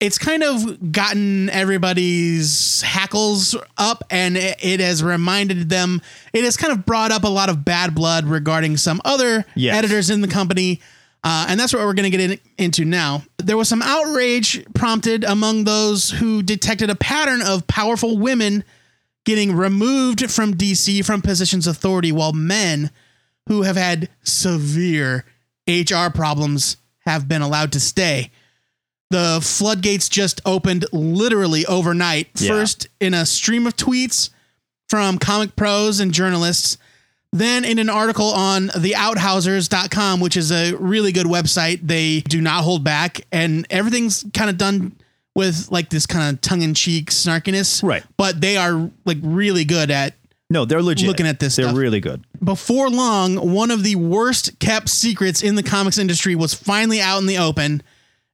it's 0.00 0.18
kind 0.18 0.42
of 0.42 0.92
gotten 0.92 1.48
everybody's 1.50 2.82
hackles 2.82 3.56
up 3.78 4.04
and 4.10 4.36
it, 4.36 4.56
it 4.62 4.80
has 4.80 5.02
reminded 5.02 5.68
them 5.68 6.02
it 6.32 6.44
has 6.44 6.56
kind 6.56 6.72
of 6.72 6.84
brought 6.84 7.12
up 7.12 7.24
a 7.24 7.28
lot 7.28 7.48
of 7.48 7.64
bad 7.64 7.94
blood 7.94 8.26
regarding 8.26 8.76
some 8.76 9.00
other 9.04 9.44
Yes. 9.54 9.76
editors 9.76 10.10
in 10.10 10.20
the 10.20 10.28
company. 10.28 10.80
Uh, 11.22 11.46
and 11.48 11.58
that's 11.58 11.72
what 11.72 11.82
we're 11.86 11.94
going 11.94 12.10
to 12.10 12.14
get 12.16 12.30
in, 12.32 12.38
into 12.58 12.84
now. 12.84 13.22
There 13.38 13.56
was 13.56 13.66
some 13.68 13.80
outrage 13.80 14.62
prompted 14.74 15.24
among 15.24 15.64
those 15.64 16.10
who 16.10 16.42
detected 16.42 16.90
a 16.90 16.94
pattern 16.94 17.40
of 17.40 17.66
powerful 17.66 18.18
women 18.18 18.62
getting 19.24 19.56
removed 19.56 20.30
from 20.30 20.52
dc 20.52 21.02
from 21.06 21.22
positions 21.22 21.66
of 21.66 21.76
authority 21.76 22.12
while 22.12 22.34
men 22.34 22.90
who 23.48 23.62
have 23.62 23.74
had 23.76 24.10
severe 24.22 25.24
hr 25.66 26.10
problems 26.14 26.76
have 27.06 27.26
been 27.26 27.40
allowed 27.40 27.72
to 27.72 27.80
stay 27.80 28.30
the 29.14 29.38
floodgates 29.40 30.08
just 30.08 30.40
opened 30.44 30.86
literally 30.92 31.64
overnight. 31.66 32.28
Yeah. 32.34 32.48
First 32.48 32.88
in 32.98 33.14
a 33.14 33.24
stream 33.24 33.64
of 33.64 33.76
tweets 33.76 34.30
from 34.88 35.18
comic 35.18 35.54
pros 35.54 36.00
and 36.00 36.12
journalists, 36.12 36.78
then 37.32 37.64
in 37.64 37.78
an 37.78 37.88
article 37.88 38.26
on 38.32 38.70
theouthousers.com, 38.70 40.18
which 40.18 40.36
is 40.36 40.50
a 40.50 40.72
really 40.74 41.12
good 41.12 41.26
website. 41.26 41.78
They 41.86 42.22
do 42.22 42.40
not 42.40 42.64
hold 42.64 42.82
back, 42.82 43.20
and 43.30 43.68
everything's 43.70 44.24
kind 44.34 44.50
of 44.50 44.58
done 44.58 44.96
with 45.36 45.68
like 45.70 45.90
this 45.90 46.06
kind 46.06 46.34
of 46.34 46.40
tongue 46.40 46.62
in 46.62 46.74
cheek 46.74 47.10
snarkiness. 47.12 47.84
Right. 47.84 48.02
But 48.16 48.40
they 48.40 48.56
are 48.56 48.90
like 49.04 49.18
really 49.22 49.64
good 49.64 49.92
at 49.92 50.14
No, 50.50 50.64
they're 50.64 50.82
legit. 50.82 51.06
Looking 51.06 51.28
at 51.28 51.38
this 51.38 51.54
They're 51.54 51.66
stuff. 51.66 51.76
really 51.76 52.00
good. 52.00 52.24
before 52.42 52.90
long, 52.90 53.52
one 53.52 53.70
of 53.70 53.84
the 53.84 53.94
worst 53.94 54.58
kept 54.58 54.88
secrets 54.88 55.40
in 55.40 55.54
the 55.54 55.62
comics 55.62 55.98
industry 55.98 56.34
was 56.34 56.52
finally 56.52 57.00
out 57.00 57.18
in 57.20 57.26
the 57.26 57.38
open, 57.38 57.80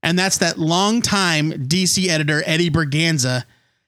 and 0.02 0.18
that's 0.18 0.38
that 0.38 0.58
longtime 0.58 1.52
DC 1.52 2.08
editor 2.08 2.42
Eddie 2.46 2.70
Berganza 2.70 3.44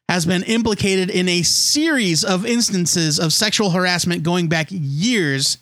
has 0.08 0.26
been 0.26 0.42
implicated 0.42 1.08
in 1.08 1.28
a 1.28 1.42
series 1.42 2.22
of 2.24 2.44
instances 2.44 3.18
of 3.18 3.32
sexual 3.32 3.70
harassment 3.70 4.22
going 4.22 4.48
back 4.48 4.68
years 4.70 5.58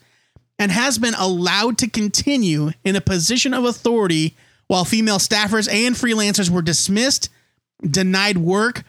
and 0.59 0.73
has 0.73 0.99
been 0.99 1.15
allowed 1.15 1.79
to 1.79 1.89
continue 1.89 2.71
in 2.85 2.97
a 2.97 3.01
position 3.01 3.55
of 3.55 3.65
authority 3.65 4.37
while 4.67 4.85
female 4.85 5.19
staffers 5.19 5.73
and 5.73 5.95
freelancers 5.95 6.51
were 6.51 6.63
dismissed, 6.63 7.29
denied 7.83 8.39
work, 8.39 8.83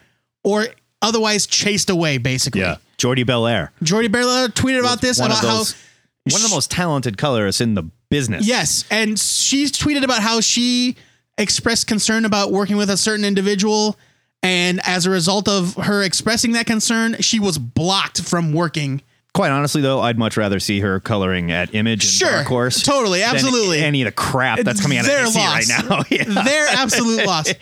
or 0.44 0.66
otherwise 1.00 1.46
chased 1.46 1.90
away, 1.90 2.18
basically. 2.18 2.60
Yeah. 2.60 2.76
Jordie 2.98 3.24
Bellaire. 3.24 3.70
Jordie 3.82 4.08
Bellaire 4.08 4.48
tweeted 4.48 4.80
about 4.80 5.00
this 5.00 5.18
one 5.18 5.30
about 5.30 5.42
of 5.42 5.48
how 5.48 5.56
one 5.58 6.42
of 6.42 6.48
the 6.48 6.54
most 6.54 6.70
talented 6.70 7.18
colorists 7.18 7.60
in 7.60 7.74
the 7.74 7.84
business. 8.10 8.46
Yes, 8.46 8.84
and 8.90 9.18
she's 9.18 9.72
tweeted 9.72 10.04
about 10.04 10.22
how 10.22 10.40
she 10.40 10.96
expressed 11.38 11.86
concern 11.86 12.24
about 12.24 12.52
working 12.52 12.76
with 12.76 12.90
a 12.90 12.96
certain 12.96 13.24
individual 13.24 13.96
And 14.44 14.80
as 14.84 15.06
a 15.06 15.10
result 15.10 15.48
of 15.48 15.74
her 15.76 16.02
expressing 16.02 16.52
that 16.52 16.66
concern, 16.66 17.16
she 17.20 17.38
was 17.38 17.58
blocked 17.58 18.20
from 18.22 18.52
working. 18.52 19.00
Quite 19.34 19.50
honestly, 19.52 19.80
though, 19.80 20.00
I'd 20.00 20.18
much 20.18 20.36
rather 20.36 20.58
see 20.60 20.80
her 20.80 20.98
coloring 21.00 21.50
at 21.52 21.74
Image 21.74 22.04
and 22.04 22.12
Sure, 22.12 22.30
Dark 22.30 22.46
Horse. 22.48 22.82
totally, 22.82 23.22
absolutely. 23.22 23.78
Any 23.80 24.02
of 24.02 24.06
the 24.06 24.12
crap 24.12 24.58
that's 24.60 24.80
coming 24.82 24.98
out 24.98 25.04
of 25.04 25.10
Their 25.10 25.24
DC 25.26 25.34
loss. 25.36 25.70
right 25.70 25.88
now. 25.88 26.02
Yeah. 26.10 26.42
Their 26.42 26.66
absolute 26.68 27.24
loss. 27.24 27.54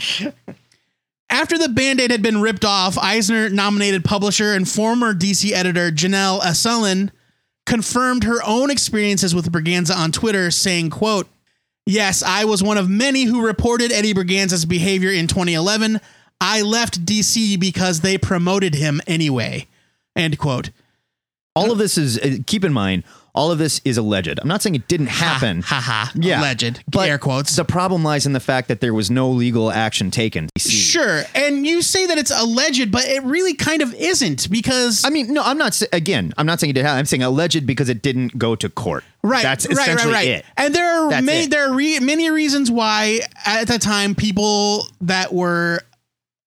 After 1.28 1.58
the 1.58 1.68
band 1.68 2.00
aid 2.00 2.10
had 2.10 2.22
been 2.22 2.40
ripped 2.40 2.64
off, 2.64 2.98
Eisner 2.98 3.48
nominated 3.50 4.04
publisher 4.04 4.52
and 4.52 4.68
former 4.68 5.14
DC 5.14 5.52
editor 5.52 5.92
Janelle 5.92 6.40
Asselin 6.40 7.10
confirmed 7.66 8.24
her 8.24 8.40
own 8.44 8.68
experiences 8.70 9.32
with 9.34 9.52
Berganza 9.52 9.94
on 9.94 10.10
Twitter, 10.10 10.50
saying, 10.50 10.90
quote, 10.90 11.28
Yes, 11.90 12.22
I 12.22 12.44
was 12.44 12.62
one 12.62 12.78
of 12.78 12.88
many 12.88 13.24
who 13.24 13.44
reported 13.44 13.90
Eddie 13.90 14.14
Berganza's 14.14 14.64
behavior 14.64 15.10
in 15.10 15.26
2011. 15.26 16.00
I 16.40 16.62
left 16.62 17.04
DC 17.04 17.58
because 17.58 18.00
they 18.00 18.16
promoted 18.16 18.76
him 18.76 19.00
anyway. 19.08 19.66
End 20.14 20.38
quote. 20.38 20.70
all 21.56 21.72
of 21.72 21.78
this 21.78 21.98
is 21.98 22.16
uh, 22.18 22.36
keep 22.46 22.64
in 22.64 22.72
mind 22.72 23.02
all 23.34 23.50
of 23.52 23.58
this 23.58 23.80
is 23.84 23.96
alleged 23.96 24.38
i'm 24.40 24.48
not 24.48 24.60
saying 24.62 24.74
it 24.74 24.86
didn't 24.88 25.06
happen 25.08 25.62
Ha 25.62 25.80
ha. 25.80 26.12
yeah 26.14 26.40
Alleged. 26.40 26.82
but 26.90 27.08
Air 27.08 27.18
quotes. 27.18 27.54
the 27.56 27.64
problem 27.64 28.02
lies 28.04 28.26
in 28.26 28.32
the 28.32 28.40
fact 28.40 28.68
that 28.68 28.80
there 28.80 28.92
was 28.94 29.10
no 29.10 29.30
legal 29.30 29.70
action 29.70 30.10
taken 30.10 30.48
Sure. 30.58 31.22
And 31.34 31.66
you 31.66 31.80
say 31.82 32.06
that 32.06 32.18
it's 32.18 32.30
alleged, 32.30 32.90
but 32.90 33.04
it 33.06 33.22
really 33.22 33.54
kind 33.54 33.82
of 33.82 33.94
isn't 33.94 34.50
because 34.50 35.04
i 35.04 35.10
mean 35.10 35.32
no 35.32 35.42
i'm 35.42 35.58
not 35.58 35.80
again 35.92 36.32
i'm 36.38 36.46
not 36.46 36.60
saying 36.60 36.70
it 36.70 36.74
did 36.74 36.84
happen 36.84 36.98
i'm 36.98 37.06
saying 37.06 37.22
alleged 37.22 37.66
because 37.66 37.88
it 37.88 38.02
didn't 38.02 38.36
go 38.38 38.54
to 38.56 38.68
court 38.68 39.04
Right, 39.22 39.42
that's 39.42 39.66
right, 39.66 39.76
essentially 39.76 40.12
right, 40.14 40.18
right. 40.28 40.28
it 40.28 40.44
And 40.56 40.74
there 40.74 40.88
are 41.04 41.10
That's 41.10 41.26
many, 41.26 41.44
it. 41.44 41.50
there 41.50 41.70
are 41.70 41.74
re- 41.74 42.00
many 42.00 42.30
reasons 42.30 42.70
why 42.70 43.20
at 43.44 43.68
the 43.68 43.78
time 43.78 44.14
people 44.14 44.86
that 45.02 45.30
were 45.32 45.80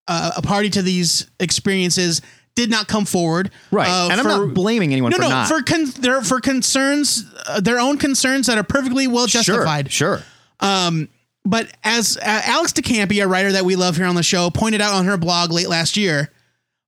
uh, 0.07 0.31
a 0.37 0.41
party 0.41 0.69
to 0.71 0.81
these 0.81 1.27
experiences 1.39 2.21
did 2.55 2.69
not 2.69 2.87
come 2.87 3.05
forward. 3.05 3.49
right 3.71 3.87
uh, 3.87 4.09
and 4.11 4.19
i'm 4.21 4.27
not 4.27 4.53
blaming 4.53 4.91
anyone 4.93 5.09
No, 5.11 5.17
for 5.17 5.21
no, 5.23 5.29
not 5.29 5.47
for 5.47 5.61
con- 5.63 5.91
there 5.99 6.21
for 6.21 6.39
concerns, 6.39 7.25
uh, 7.47 7.59
their 7.59 7.79
own 7.79 7.97
concerns 7.97 8.47
that 8.47 8.57
are 8.57 8.63
perfectly 8.63 9.07
well 9.07 9.25
justified. 9.27 9.91
sure 9.91 10.17
sure 10.19 10.25
Um, 10.59 11.09
but 11.45 11.69
as 11.83 12.15
uh, 12.17 12.21
Alex 12.45 12.71
de 12.73 12.81
Campi, 12.81 13.19
a 13.19 13.27
writer 13.27 13.51
that 13.53 13.65
we 13.65 13.75
love 13.75 13.97
here 13.97 14.05
on 14.05 14.15
the 14.15 14.23
show, 14.23 14.49
pointed 14.49 14.79
out 14.81 14.93
on 14.93 15.05
her 15.05 15.17
blog 15.17 15.51
late 15.51 15.67
last 15.67 15.97
year, 15.97 16.31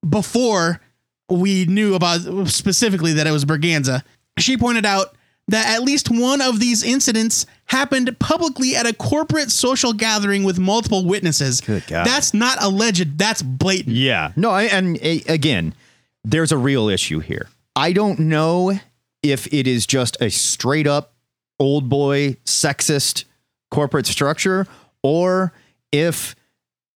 before 0.08 0.80
we 1.30 1.66
knew 1.66 1.96
about 1.96 2.48
specifically 2.48 3.14
that 3.14 3.28
it 3.28 3.32
was 3.32 3.44
Berganza, 3.44 4.04
she 4.40 4.56
pointed 4.58 4.86
out 4.86 5.16
that 5.48 5.76
at 5.76 5.84
least 5.84 6.10
one 6.10 6.42
of 6.42 6.60
these 6.60 6.84
incidents 6.84 7.46
happened 7.66 8.18
publicly 8.20 8.76
at 8.76 8.86
a 8.88 8.94
corporate 8.94 9.52
social 9.52 9.94
gathering 9.94 10.44
with 10.44 10.60
multiple 10.60 11.06
witnesses. 11.06 11.62
Good 11.62 11.86
God. 11.88 12.06
That's 12.06 12.34
not 12.34 12.62
alleged. 12.62 13.18
That's 13.18 13.42
blatant. 13.42 13.96
Yeah. 13.96 14.32
No, 14.36 14.50
I, 14.52 14.64
and 14.64 14.98
uh, 14.98 15.18
again, 15.28 15.74
there's 16.24 16.52
a 16.52 16.58
real 16.58 16.90
issue 16.90 17.20
here. 17.20 17.48
I 17.76 17.92
don't 17.92 18.20
know 18.20 18.80
if 19.22 19.52
it 19.54 19.68
is 19.68 19.86
just 19.86 20.18
a 20.22 20.30
straight 20.30 20.88
up 20.88 21.14
old 21.60 21.90
boy 21.90 22.38
sexist 22.46 23.26
corporate 23.72 24.06
structure 24.06 24.68
or 25.04 25.54
if 25.92 26.36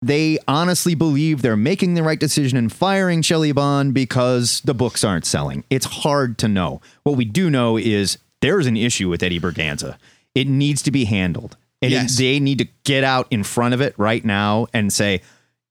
they 0.03 0.39
honestly 0.47 0.95
believe 0.95 1.43
they're 1.43 1.57
making 1.57 1.95
the 1.95 2.03
right 2.03 2.21
decision 2.21 2.59
in 2.59 2.69
firing 2.69 3.23
Shelly 3.23 3.53
Bond 3.53 3.95
because 3.95 4.61
the 4.65 4.75
books 4.75 5.03
aren't 5.03 5.25
selling. 5.25 5.65
It's 5.71 5.87
hard 5.87 6.39
to 6.39 6.49
know. 6.49 6.81
What 7.03 7.17
we 7.17 7.25
do 7.25 7.51
know 7.51 7.77
is 7.77 8.19
there's 8.43 8.67
an 8.67 8.77
issue 8.77 9.09
with 9.09 9.23
Eddie 9.23 9.41
Berganza. 9.41 9.97
It 10.35 10.47
needs 10.49 10.83
to 10.83 10.91
be 10.91 11.05
handled. 11.07 11.57
And 11.83 11.93
it- 11.93 11.97
Yes. 11.97 12.17
they 12.19 12.41
need 12.41 12.59
to 12.59 12.69
get 12.85 13.05
out 13.05 13.27
in 13.31 13.43
front 13.45 13.75
of 13.75 13.81
it 13.81 13.95
right 13.97 14.25
now 14.25 14.67
and 14.73 14.93
say, 14.93 15.21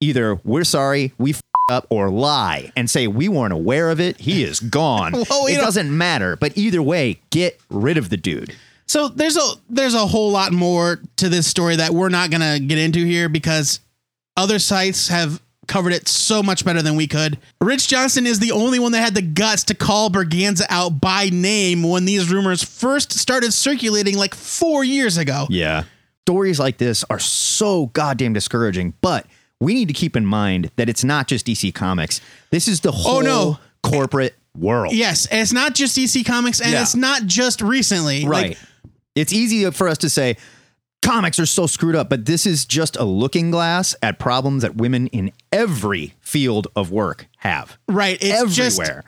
either 0.02 0.36
we're 0.44 0.64
sorry, 0.64 1.14
we 1.18 1.32
f- 1.32 1.42
up, 1.72 1.88
or 1.90 2.12
lie 2.12 2.72
and 2.76 2.88
say 2.92 3.08
we 3.08 3.28
weren't 3.28 3.52
aware 3.54 3.90
of 3.90 4.00
it. 4.00 4.20
He 4.20 4.44
is 4.50 4.60
gone. 4.60 5.14
Well, 5.14 5.48
it 5.48 5.56
know- 5.56 5.62
doesn't 5.62 5.96
matter. 5.98 6.36
But 6.36 6.56
either 6.58 6.82
way, 6.82 7.20
get 7.32 7.60
rid 7.72 7.98
of 7.98 8.10
the 8.10 8.18
dude. 8.18 8.56
So 8.88 9.08
there's 9.08 9.36
a 9.36 9.42
there's 9.68 9.96
a 9.96 10.06
whole 10.06 10.30
lot 10.30 10.52
more 10.52 11.02
to 11.18 11.28
this 11.28 11.48
story 11.48 11.76
that 11.78 11.92
we're 11.92 12.10
not 12.10 12.30
gonna 12.30 12.60
get 12.60 12.78
into 12.78 13.04
here 13.04 13.30
because 13.30 13.80
other 14.38 14.60
sites 14.60 15.08
have 15.08 15.42
covered 15.68 15.94
it 15.94 16.08
so 16.08 16.42
much 16.44 16.64
better 16.66 16.82
than 16.82 16.96
we 16.96 17.08
could. 17.08 17.38
Rich 17.62 17.88
Johnston 17.88 18.26
is 18.28 18.40
the 18.40 18.52
only 18.52 18.80
one 18.80 18.92
that 18.94 19.02
had 19.02 19.16
the 19.16 19.22
guts 19.22 19.64
to 19.66 19.76
call 19.76 20.10
Berganza 20.10 20.64
out 20.70 21.00
by 21.02 21.30
name 21.32 21.84
when 21.84 22.06
these 22.06 22.32
rumors 22.32 22.64
first 22.64 23.12
started 23.14 23.52
circulating 23.54 24.18
like 24.18 24.34
four 24.36 24.84
years 24.84 25.18
ago. 25.18 25.48
Yeah. 25.50 25.84
Stories 26.28 26.60
like 26.60 26.78
this 26.78 27.04
are 27.10 27.20
so 27.20 27.88
goddamn 27.88 28.34
discouraging, 28.34 28.94
but 29.02 29.26
we 29.60 29.74
need 29.74 29.88
to 29.88 29.94
keep 29.94 30.16
in 30.16 30.26
mind 30.26 30.72
that 30.76 30.90
it's 30.90 31.04
not 31.04 31.28
just 31.28 31.46
DC 31.46 31.74
Comics. 31.74 32.20
This 32.50 32.68
is 32.68 32.82
the 32.82 32.90
oh, 32.90 32.94
whole 32.94 33.18
Oh, 33.18 33.22
no. 33.22 33.60
corporate 33.84 34.36
world. 34.58 34.94
Yes, 34.94 35.26
and 35.28 35.40
it's 35.42 35.54
not 35.54 35.76
just 35.76 35.96
DC 35.98 36.26
Comics, 36.26 36.62
and 36.62 36.72
Yeah. 36.72 36.82
it's 36.82 36.96
not 36.96 37.26
just 37.26 37.62
recently. 37.62 38.26
Right. 38.26 38.50
Like, 38.50 38.58
it's 39.16 39.32
easy 39.34 39.70
for 39.72 39.88
us 39.88 40.00
to 40.00 40.10
say 40.10 40.38
comics 41.06 41.40
are 41.40 41.46
so 41.46 41.68
screwed 41.68 41.96
up, 41.96 42.10
but 42.10 42.26
this 42.26 42.46
is 42.46 42.66
just 42.66 42.96
a 42.98 43.04
looking 43.04 43.52
glass 43.52 43.96
at 44.02 44.20
problems 44.20 44.64
that 44.64 44.76
women 44.76 45.08
in 45.08 45.32
every 45.52 46.14
field 46.22 46.68
of 46.76 46.92
work 46.92 47.28
have. 47.38 47.78
right. 47.88 48.18
It's 48.22 48.56
just 48.56 48.80
Everywhere. 48.80 49.04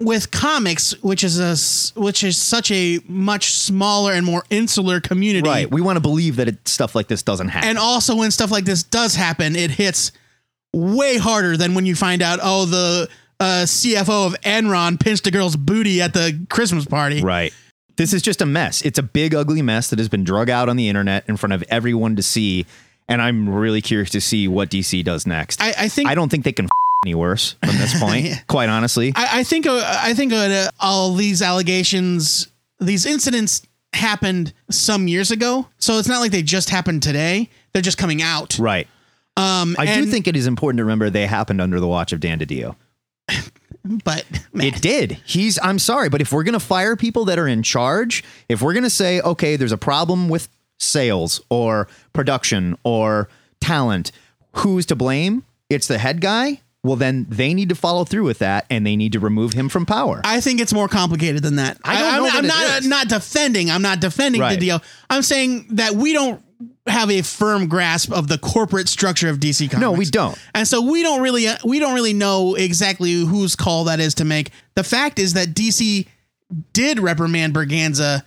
with 0.00 0.30
comics, 0.30 1.00
which 1.02 1.22
is 1.22 1.38
a 1.38 2.00
which 2.00 2.24
is 2.24 2.36
such 2.36 2.70
a 2.70 2.98
much 3.06 3.52
smaller 3.52 4.12
and 4.12 4.26
more 4.26 4.44
insular 4.50 5.00
community. 5.00 5.48
right. 5.48 5.70
We 5.70 5.80
want 5.80 5.96
to 5.96 6.00
believe 6.00 6.36
that 6.36 6.48
it, 6.48 6.66
stuff 6.66 6.94
like 6.94 7.06
this 7.08 7.22
doesn't 7.22 7.48
happen. 7.48 7.68
And 7.68 7.78
also, 7.78 8.16
when 8.16 8.30
stuff 8.30 8.50
like 8.50 8.64
this 8.64 8.82
does 8.82 9.14
happen, 9.14 9.54
it 9.54 9.70
hits 9.70 10.10
way 10.72 11.18
harder 11.18 11.56
than 11.56 11.74
when 11.74 11.86
you 11.86 11.94
find 11.94 12.22
out, 12.22 12.38
oh, 12.42 12.64
the 12.64 13.08
uh, 13.38 13.44
CFO 13.64 14.26
of 14.26 14.40
Enron 14.40 14.98
pinched 14.98 15.26
a 15.26 15.30
girl's 15.30 15.54
booty 15.56 16.00
at 16.00 16.14
the 16.14 16.46
Christmas 16.48 16.84
party. 16.86 17.20
Right. 17.22 17.52
This 18.02 18.12
is 18.12 18.20
just 18.20 18.42
a 18.42 18.46
mess. 18.46 18.82
It's 18.82 18.98
a 18.98 19.02
big, 19.04 19.32
ugly 19.32 19.62
mess 19.62 19.90
that 19.90 20.00
has 20.00 20.08
been 20.08 20.24
drug 20.24 20.50
out 20.50 20.68
on 20.68 20.74
the 20.76 20.88
internet 20.88 21.22
in 21.28 21.36
front 21.36 21.52
of 21.52 21.62
everyone 21.68 22.16
to 22.16 22.22
see. 22.22 22.66
And 23.08 23.22
I'm 23.22 23.48
really 23.48 23.80
curious 23.80 24.10
to 24.10 24.20
see 24.20 24.48
what 24.48 24.70
DC 24.70 25.04
does 25.04 25.24
next. 25.24 25.62
I, 25.62 25.72
I 25.78 25.88
think 25.88 26.08
I 26.08 26.16
don't 26.16 26.28
think 26.28 26.42
they 26.42 26.50
can 26.50 26.64
f- 26.64 26.70
any 27.06 27.14
worse 27.14 27.52
from 27.64 27.76
this 27.78 27.96
point, 28.00 28.24
Yeah. 28.26 28.38
quite 28.48 28.68
honestly. 28.68 29.12
I, 29.14 29.40
I 29.40 29.44
think 29.44 29.68
uh, 29.68 29.80
I 30.02 30.14
think 30.14 30.32
uh, 30.32 30.68
all 30.80 31.14
these 31.14 31.42
allegations, 31.42 32.48
these 32.80 33.06
incidents 33.06 33.62
happened 33.92 34.52
some 34.68 35.06
years 35.06 35.30
ago, 35.30 35.68
so 35.78 35.98
it's 35.98 36.08
not 36.08 36.18
like 36.18 36.32
they 36.32 36.42
just 36.42 36.70
happened 36.70 37.04
today. 37.04 37.50
They're 37.72 37.82
just 37.82 37.98
coming 37.98 38.20
out. 38.20 38.58
right. 38.58 38.88
Um, 39.36 39.76
I 39.78 39.86
do 39.86 40.06
think 40.06 40.26
it 40.26 40.34
is 40.34 40.48
important 40.48 40.78
to 40.78 40.84
remember 40.84 41.08
they 41.08 41.26
happened 41.28 41.60
under 41.60 41.78
the 41.78 41.86
watch 41.86 42.12
of 42.12 42.18
Dan 42.18 42.40
DiDio. 42.40 42.74
but 43.84 44.24
man, 44.52 44.66
It 44.68 44.80
did. 44.82 45.12
He's, 45.24 45.58
I'm 45.62 45.78
sorry, 45.78 46.08
but 46.08 46.20
if 46.20 46.32
we're 46.32 46.44
going 46.44 46.52
to 46.54 46.60
fire 46.60 46.96
people 46.96 47.24
that 47.26 47.38
are 47.38 47.48
in 47.48 47.62
charge, 47.62 48.22
if 48.48 48.62
we're 48.62 48.72
going 48.74 48.84
to 48.84 48.90
say, 48.90 49.20
okay, 49.20 49.56
there's 49.56 49.72
a 49.72 49.78
problem 49.78 50.28
with 50.28 50.48
sales 50.78 51.40
or 51.50 51.88
production 52.12 52.76
or 52.84 53.28
talent, 53.60 54.12
who's 54.56 54.86
to 54.86 54.96
blame? 54.96 55.44
It's 55.70 55.86
the 55.88 55.98
head 55.98 56.20
guy. 56.20 56.60
Well, 56.84 56.96
then 56.96 57.26
they 57.28 57.54
need 57.54 57.68
to 57.68 57.76
follow 57.76 58.04
through 58.04 58.24
with 58.24 58.40
that 58.40 58.66
and 58.68 58.84
they 58.84 58.96
need 58.96 59.12
to 59.12 59.20
remove 59.20 59.52
him 59.52 59.68
from 59.68 59.86
power. 59.86 60.20
I 60.24 60.40
think 60.40 60.60
it's 60.60 60.72
more 60.72 60.88
complicated 60.88 61.42
than 61.44 61.56
that. 61.56 61.78
I 61.84 62.00
don't 62.00 62.12
know 62.12 62.16
I'm, 62.16 62.22
that 62.24 62.34
I'm 62.38 62.44
it 62.44 62.48
not 62.48 62.80
is. 62.80 62.86
not 62.88 63.08
defending. 63.08 63.70
I'm 63.70 63.82
not 63.82 64.00
defending 64.00 64.40
Right. 64.40 64.54
the 64.54 64.60
deal. 64.60 64.82
I'm 65.08 65.22
saying 65.22 65.66
that 65.76 65.92
we 65.94 66.12
don't 66.12 66.42
have 66.86 67.10
a 67.10 67.22
firm 67.22 67.68
grasp 67.68 68.12
of 68.12 68.28
the 68.28 68.38
corporate 68.38 68.88
structure 68.88 69.28
of 69.28 69.38
DC 69.38 69.70
Comics. 69.70 69.80
No, 69.80 69.92
we 69.92 70.04
don't. 70.04 70.38
And 70.54 70.66
so 70.66 70.82
we 70.82 71.02
don't 71.02 71.22
really 71.22 71.46
uh, 71.48 71.56
we 71.64 71.78
don't 71.78 71.94
really 71.94 72.12
know 72.12 72.54
exactly 72.54 73.12
whose 73.12 73.54
call 73.56 73.84
that 73.84 74.00
is 74.00 74.14
to 74.14 74.24
make. 74.24 74.50
The 74.74 74.84
fact 74.84 75.18
is 75.18 75.34
that 75.34 75.48
DC 75.48 76.06
did 76.72 76.98
reprimand 76.98 77.54
Berganza. 77.54 78.22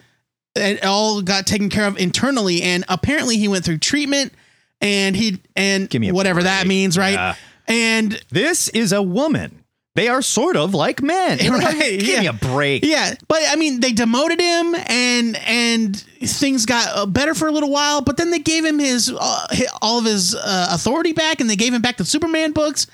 It 0.56 0.86
all 0.86 1.22
got 1.22 1.46
taken 1.46 1.70
care 1.70 1.86
of 1.86 1.98
internally, 1.98 2.62
and 2.62 2.86
apparently 2.88 3.38
he 3.38 3.48
went 3.48 3.66
through 3.66 3.80
treatment, 3.80 4.34
and 4.80 5.16
he 5.16 5.42
and 5.56 5.90
Give 5.90 6.00
me 6.00 6.10
a 6.10 6.14
whatever 6.14 6.44
that 6.44 6.66
means, 6.66 6.98
right? 6.98 7.14
Yeah. 7.14 7.36
And 7.68 8.22
This 8.30 8.70
is 8.70 8.94
a 8.94 9.02
woman. 9.02 9.65
They 9.96 10.10
are 10.10 10.22
sort 10.22 10.58
of 10.58 10.74
like 10.74 11.02
men. 11.02 11.40
Right, 11.50 12.00
Give 12.00 12.08
yeah. 12.08 12.20
me 12.22 12.28
a 12.28 12.34
break. 12.34 12.84
Yeah, 12.86 13.16
but 13.28 13.40
I 13.48 13.56
mean, 13.56 13.80
they 13.80 13.92
demoted 13.94 14.40
him, 14.42 14.76
and 14.76 15.36
and 15.38 15.96
things 16.22 16.66
got 16.66 16.88
uh, 16.96 17.06
better 17.06 17.34
for 17.34 17.48
a 17.48 17.52
little 17.52 17.72
while. 17.72 18.02
But 18.02 18.18
then 18.18 18.30
they 18.30 18.40
gave 18.40 18.66
him 18.66 18.78
his 18.80 19.10
uh, 19.10 19.18
hi- 19.50 19.68
all 19.82 20.00
of 20.00 20.06
his 20.06 20.36
uh, 20.36 20.68
authority 20.72 21.14
back, 21.14 21.40
and 21.40 21.50
they 21.50 21.56
gave 21.56 21.74
him 21.74 21.82
back 21.82 21.98
the 21.98 22.06
Superman 22.06 22.52
books. 22.52 22.88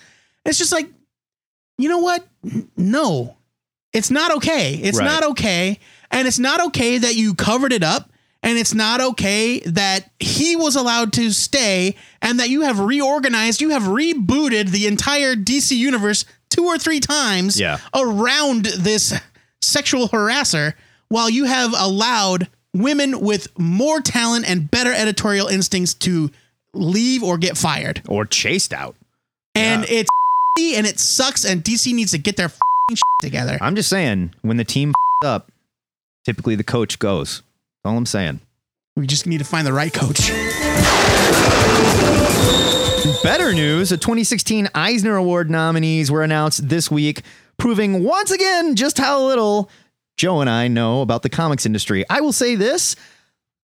It's 0.45 0.57
just 0.59 0.71
like, 0.71 0.87
you 1.77 1.89
know 1.89 1.99
what? 1.99 2.25
No, 2.77 3.35
it's 3.93 4.11
not 4.11 4.31
okay. 4.37 4.75
It's 4.75 4.99
Right. 4.99 5.05
not 5.05 5.23
okay, 5.31 5.79
and 6.11 6.27
it's 6.27 6.39
not 6.39 6.61
okay 6.67 6.99
that 6.99 7.15
you 7.15 7.33
covered 7.35 7.73
it 7.73 7.83
up. 7.83 8.09
And 8.43 8.57
it's 8.57 8.73
not 8.73 9.01
okay 9.01 9.59
that 9.59 10.09
he 10.19 10.55
was 10.55 10.75
allowed 10.75 11.13
to 11.13 11.29
stay 11.31 11.95
and 12.23 12.39
that 12.39 12.49
you 12.49 12.61
have 12.61 12.79
reorganized, 12.79 13.61
you 13.61 13.69
have 13.69 13.83
rebooted 13.83 14.69
the 14.71 14.87
entire 14.87 15.35
DC 15.35 15.77
universe 15.77 16.25
two 16.51 16.65
or 16.65 16.77
three 16.77 16.99
times 16.99 17.59
Yeah. 17.59 17.79
around 17.95 18.65
this 18.65 19.13
sexual 19.63 20.09
harasser 20.09 20.73
while 21.09 21.29
you 21.29 21.45
have 21.45 21.73
allowed 21.75 22.47
women 22.73 23.19
with 23.19 23.47
more 23.59 23.99
talent 24.01 24.47
and 24.47 24.69
better 24.69 24.93
editorial 24.93 25.47
instincts 25.47 25.93
to 25.95 26.29
leave 26.73 27.23
or 27.23 27.37
get 27.37 27.57
fired. 27.57 28.01
Or 28.07 28.25
chased 28.25 28.71
out. 28.73 28.95
and 29.55 29.83
it's 29.89 30.09
and 30.59 30.85
it 30.85 30.99
sucks. 30.99 31.43
And 31.45 31.63
DC 31.63 31.93
needs 31.93 32.11
to 32.11 32.17
get 32.17 32.37
their 32.37 32.49
shit 32.91 33.01
together. 33.21 33.57
I'm 33.59 33.75
just 33.75 33.89
saying, 33.89 34.33
when 34.41 34.57
the 34.57 34.63
team 34.63 34.93
up, 35.25 35.51
typically 36.25 36.55
the 36.55 36.63
coach 36.63 36.99
goes. 36.99 37.41
That's 37.83 37.91
all 37.91 37.97
I'm 37.97 38.05
saying. 38.05 38.39
We 38.95 39.07
just 39.07 39.25
need 39.25 39.39
to 39.39 39.45
find 39.45 39.65
the 39.65 39.73
right 39.73 39.91
coach. 39.93 40.29
Better 43.23 43.53
news 43.53 43.89
the 43.89 43.97
2016 43.97 44.69
Eisner 44.73 45.15
Award 45.15 45.49
nominees 45.51 46.09
were 46.09 46.23
announced 46.23 46.67
this 46.67 46.89
week, 46.89 47.21
proving 47.57 48.03
once 48.03 48.31
again 48.31 48.75
just 48.75 48.97
how 48.97 49.23
little 49.27 49.69
Joe 50.17 50.41
and 50.41 50.49
I 50.49 50.67
know 50.67 51.01
about 51.01 51.21
the 51.21 51.29
comics 51.29 51.65
industry. 51.65 52.03
I 52.09 52.21
will 52.21 52.33
say 52.33 52.55
this 52.55 52.95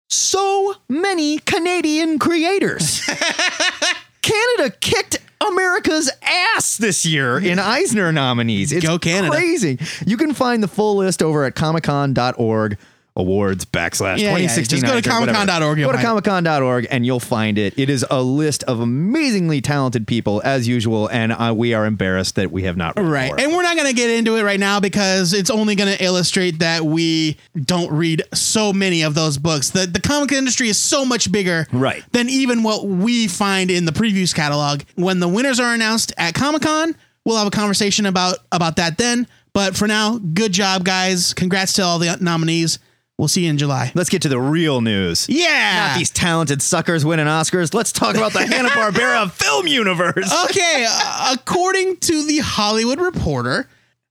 so 0.09 0.75
many 0.87 1.39
Canadian 1.39 2.19
creators. 2.19 3.01
Canada 4.21 4.75
kicked 4.79 5.17
America's 5.45 6.11
ass 6.21 6.77
this 6.77 7.05
year 7.05 7.39
in 7.39 7.57
Eisner 7.57 8.11
nominees. 8.11 8.71
It's 8.71 8.85
Go 8.85 8.99
Canada. 8.99 9.31
crazy. 9.33 9.79
You 10.05 10.17
can 10.17 10.33
find 10.33 10.61
the 10.61 10.67
full 10.67 10.97
list 10.97 11.23
over 11.23 11.45
at 11.45 11.55
comiccon.org 11.55 12.77
awards 13.17 13.65
backslash 13.65 14.19
Yeah, 14.19 14.37
yeah. 14.37 14.47
2016 14.47 14.79
Just 14.79 14.85
go 14.93 15.01
to 15.01 15.09
comiccon.org, 15.09 15.77
Go 15.79 15.91
to 15.91 15.97
find 15.97 16.23
comiccon.org 16.23 16.87
and 16.91 17.05
you'll 17.05 17.19
find 17.19 17.57
it. 17.57 17.77
It 17.77 17.89
is 17.89 18.05
a 18.09 18.21
list 18.21 18.63
of 18.63 18.79
amazingly 18.79 19.59
talented 19.59 20.07
people 20.07 20.41
as 20.45 20.67
usual, 20.67 21.07
and 21.09 21.31
uh, 21.33 21.53
we 21.57 21.73
are 21.73 21.85
embarrassed 21.85 22.35
that 22.35 22.51
we 22.51 22.63
have 22.63 22.77
not 22.77 22.95
read 22.95 23.05
Right. 23.05 23.27
more. 23.27 23.39
And 23.39 23.51
we're 23.53 23.63
not 23.63 23.75
going 23.75 23.87
to 23.87 23.93
get 23.95 24.09
into 24.11 24.35
it 24.37 24.43
right 24.43 24.59
now 24.59 24.79
because 24.79 25.33
it's 25.33 25.49
only 25.49 25.75
going 25.75 25.93
to 25.97 26.03
illustrate 26.03 26.59
that 26.59 26.85
we 26.85 27.37
don't 27.59 27.91
read 27.91 28.23
so 28.33 28.71
many 28.71 29.01
of 29.01 29.15
those 29.15 29.37
books. 29.37 29.71
The 29.71 29.87
the 29.87 29.99
comic 29.99 30.31
industry 30.31 30.69
is 30.69 30.77
so 30.77 31.03
much 31.03 31.31
bigger 31.31 31.67
Right. 31.73 32.03
than 32.11 32.29
even 32.29 32.61
what 32.63 32.85
we 32.87 33.27
find 33.27 33.71
in 33.71 33.85
the 33.85 33.91
previews 33.91 34.33
catalog. 34.33 34.81
When 34.95 35.19
the 35.19 35.27
winners 35.27 35.59
are 35.59 35.73
announced 35.73 36.13
at 36.17 36.35
Comic-Con, 36.35 36.95
we'll 37.25 37.37
have 37.37 37.47
a 37.47 37.51
conversation 37.51 38.05
about 38.05 38.37
about 38.51 38.75
that 38.75 38.97
then. 38.99 39.27
But 39.53 39.75
for 39.75 39.87
now, 39.87 40.19
good 40.19 40.51
job 40.51 40.83
guys. 40.83 41.33
Congrats 41.33 41.73
to 41.73 41.81
all 41.83 41.97
the 41.97 42.15
nominees. 42.21 42.77
We'll 43.17 43.27
see 43.27 43.45
you 43.45 43.49
in 43.49 43.57
July. 43.57 43.91
Let's 43.95 44.09
get 44.09 44.21
to 44.23 44.29
the 44.29 44.39
real 44.39 44.79
news. 44.81 45.27
Yeah. 45.27 45.87
Not 45.87 45.97
these 45.97 46.11
talented 46.11 46.61
suckers 46.61 47.03
winning 47.03 47.25
Oscars. 47.25 47.73
Let's 47.73 47.91
talk 47.91 48.15
about 48.15 48.31
the 48.33 48.45
Hanna 48.47 48.69
Barbera 48.69 49.31
film 49.31 49.65
universe. 49.67 50.31
okay, 50.45 50.85
uh, 50.89 51.33
according 51.33 51.97
to 51.97 52.27
the 52.27 52.37
Hollywood 52.37 53.01
Reporter, 53.01 53.67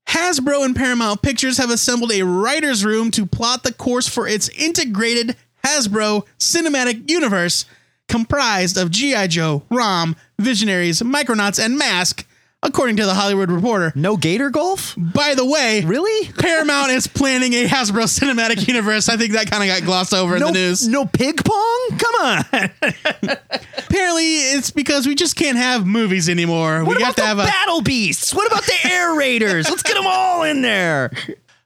Hasbro 0.08 0.64
and 0.64 0.74
Paramount 0.74 1.22
Pictures 1.22 1.58
have 1.58 1.70
assembled 1.70 2.12
a 2.12 2.22
writer's 2.22 2.84
room 2.84 3.12
to 3.12 3.26
plot 3.26 3.62
the 3.62 3.72
course 3.72 4.08
for 4.08 4.26
its 4.26 4.48
integrated 4.48 5.36
Hasbro 5.64 6.24
cinematic 6.38 7.08
universe 7.08 7.64
comprised 8.08 8.76
of 8.76 8.90
G.I. 8.90 9.28
Joe, 9.28 9.62
ROM, 9.70 10.16
Visionaries, 10.38 11.00
Micronauts, 11.02 11.64
and 11.64 11.78
Mask, 11.78 12.25
according 12.62 12.96
to 12.96 13.04
the 13.06 13.14
Hollywood 13.14 13.50
Reporter. 13.50 13.92
No 13.94 14.16
Gator 14.16 14.50
Golf? 14.50 14.94
By 14.96 15.34
the 15.34 15.44
way, 15.44 15.82
Really? 15.84 16.32
Paramount 16.38 16.90
is 16.90 17.06
planning 17.06 17.52
a 17.54 17.66
Hasbro 17.66 18.04
cinematic 18.04 18.66
universe. 18.68 19.08
I 19.08 19.16
think 19.16 19.32
that 19.32 19.50
kind 19.50 19.62
of 19.62 19.68
got 19.68 19.84
glossed 19.86 20.14
over 20.14 20.34
in 20.36 20.40
No, 20.40 20.46
the 20.48 20.52
news. 20.52 20.88
no 20.88 21.04
pig 21.06 21.44
pong? 21.44 21.88
Come 21.98 22.14
on. 22.24 22.44
Apparently, 23.78 24.24
it's 24.54 24.70
because 24.70 25.06
we 25.06 25.14
just 25.14 25.36
can't 25.36 25.56
have 25.56 25.86
movies 25.86 26.28
anymore. 26.28 26.84
What 26.84 26.96
we 26.96 27.02
about 27.02 27.06
have 27.06 27.14
to 27.16 27.20
the 27.22 27.26
have 27.26 27.38
a 27.38 27.44
Battle 27.44 27.80
Beasts? 27.82 28.34
What 28.34 28.46
about 28.50 28.64
the 28.64 28.76
Air 28.84 29.14
Raiders? 29.16 29.68
Let's 29.68 29.82
get 29.82 29.94
them 29.94 30.06
all 30.06 30.42
in 30.42 30.62
there. 30.62 31.10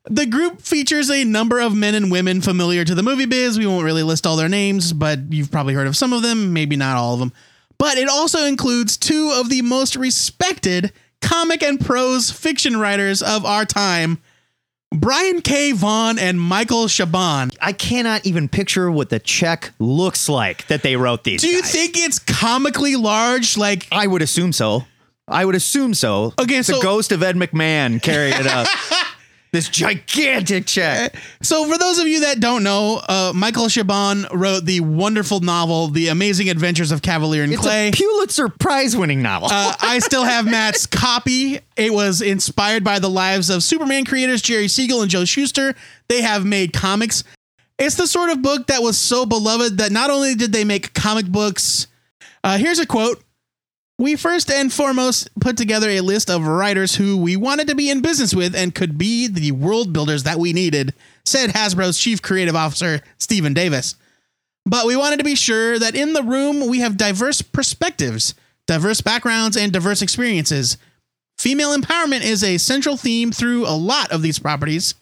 The 0.04 0.26
group 0.26 0.61
features 0.62 1.11
a 1.11 1.25
number 1.25 1.61
of 1.61 1.75
men 1.75 1.94
and 1.94 2.11
women 2.11 2.40
familiar 2.40 2.85
to 2.85 2.94
the 2.94 3.02
movie 3.02 3.26
biz. 3.26 3.59
We 3.59 3.66
won't 3.66 3.85
really 3.85 4.02
list 4.02 4.26
all 4.26 4.37
their 4.37 4.49
names, 4.49 4.92
but 4.92 5.18
you've 5.32 5.50
probably 5.50 5.75
heard 5.75 5.87
of 5.87 5.97
some 5.97 6.12
of 6.12 6.23
them, 6.23 6.52
maybe 6.52 6.75
not 6.76 6.97
all 6.97 7.14
of 7.14 7.20
them. 7.20 7.32
But 7.80 7.96
it 7.96 8.10
also 8.10 8.44
includes 8.44 8.99
two 8.99 9.32
of 9.34 9.49
the 9.49 9.62
most 9.62 9.96
respected 9.96 10.92
comic 11.22 11.62
and 11.62 11.80
prose 11.80 12.30
fiction 12.30 12.78
writers 12.78 13.22
of 13.22 13.46
our 13.46 13.64
time 13.64 14.18
Brian 14.94 15.40
K. 15.40 15.73
Vaughan 15.73 16.19
and 16.19 16.38
Michael 16.38 16.86
Chabon. 16.86 17.56
I 17.58 17.73
cannot 17.73 18.26
even 18.26 18.50
picture 18.50 18.90
what 18.90 19.08
the 19.08 19.19
check 19.19 19.73
looks 19.78 20.28
like 20.28 20.66
that 20.66 20.82
they 20.82 20.97
wrote 20.97 21.25
these. 21.25 21.40
Do 21.40 21.49
you 21.49 21.62
guys. 21.62 21.73
think 21.73 21.97
it's 21.97 22.19
comically 22.19 22.97
large? 22.97 23.56
Like, 23.56 23.86
I 23.90 24.06
would 24.06 24.21
assume 24.21 24.52
so. 24.52 24.84
I 25.26 25.47
would 25.47 25.54
assume 25.54 25.95
so. 25.95 26.34
Okay, 26.38 26.58
the 26.58 26.64
so- 26.64 26.82
ghost 26.82 27.12
of 27.12 27.23
Ed 27.23 27.36
McMahon 27.36 28.02
carried 28.02 28.34
it 28.34 28.47
up. 28.47 28.66
this 29.52 29.69
gigantic 29.69 30.67
check. 30.67 31.15
so 31.43 31.67
for 31.69 31.76
those 31.76 31.99
of 31.99 32.06
you 32.06 32.21
that 32.21 32.41
don't 32.41 32.63
know, 32.63 33.00
uh, 33.08 33.32
Michael 33.34 33.67
Chabon 33.67 34.26
wrote 34.32 34.65
the 34.65 34.80
wonderful 34.80 35.41
novel, 35.41 35.89
The 35.89 36.08
Amazing 36.08 36.49
Adventures 36.50 36.93
of 36.93 37.02
Kavalier 37.02 37.43
and 37.43 37.52
It's 37.52 37.63
Clay. 37.63 37.89
a 37.89 37.93
Pulitzer 37.93 38.49
Prize 38.49 38.97
winning 38.97 39.23
novel. 39.23 39.49
Uh, 39.50 39.75
I 39.80 39.99
still 39.99 40.25
have 40.25 40.45
Matt's 40.47 40.86
copy. 40.86 41.60
It 41.76 41.93
was 41.93 42.23
inspired 42.23 42.84
by 42.84 42.99
the 42.99 43.10
lives 43.10 43.50
of 43.50 43.63
Superman 43.63 44.04
creators 44.04 44.41
Jerry 44.43 44.69
Siegel 44.69 45.02
and 45.02 45.10
Joe 45.10 45.25
Shuster. 45.25 45.75
They 46.08 46.23
have 46.23 46.45
made 46.45 46.73
comics. 46.73 47.25
It's 47.78 47.97
the 47.97 48.06
sort 48.06 48.30
of 48.30 48.43
book 48.43 48.67
that 48.69 48.82
was 48.82 48.99
so 48.99 49.25
beloved 49.26 49.78
that 49.78 49.91
not 49.91 50.10
only 50.10 50.34
did 50.34 50.52
they 50.52 50.65
make 50.65 50.93
comic 50.93 51.26
books, 51.26 51.86
uh, 52.45 52.58
here's 52.58 52.78
a 52.78 52.86
quote. 52.86 53.23
We 54.00 54.17
first 54.17 54.50
and 54.50 54.73
foremost 54.73 55.28
put 55.43 55.58
together 55.58 55.91
a 55.91 56.00
list 56.00 56.30
of 56.30 56.47
writers 56.47 56.97
who 56.97 57.19
we 57.19 57.36
wanted 57.36 57.69
to 57.69 57.75
be 57.75 57.91
in 57.91 58.00
business 58.00 58.34
with 58.34 58.56
and 58.56 58.75
could 58.75 58.97
be 58.97 59.26
the 59.26 59.52
world 59.52 59.93
builders 59.93 60.23
that 60.23 60.39
we 60.39 60.54
needed, 60.54 60.95
said 61.26 61.50
Hasbro's 61.50 61.99
chief 61.99 62.23
creative 62.23 62.56
officer, 62.56 63.02
Stephen 63.19 63.52
Davis. 63.52 63.97
But 64.65 64.86
we 64.86 64.97
wanted 64.97 65.19
to 65.19 65.25
be 65.25 65.34
sure 65.34 65.78
that 65.78 65.95
in 65.95 66.15
the 66.15 66.23
room 66.23 66.67
we 66.67 66.78
have 66.78 66.97
diverse 66.97 67.43
perspectives, 67.43 68.32
diverse 68.67 69.02
backgrounds, 69.02 69.54
and 69.54 69.71
diverse 69.71 70.00
experiences. 70.00 70.78
Female 71.36 71.76
empowerment 71.76 72.23
is 72.23 72.43
a 72.43 72.56
central 72.56 72.97
theme 72.97 73.30
through 73.30 73.67
a 73.67 73.76
lot 73.76 74.10
of 74.13 74.23
these 74.23 74.39
properties. 74.39 74.95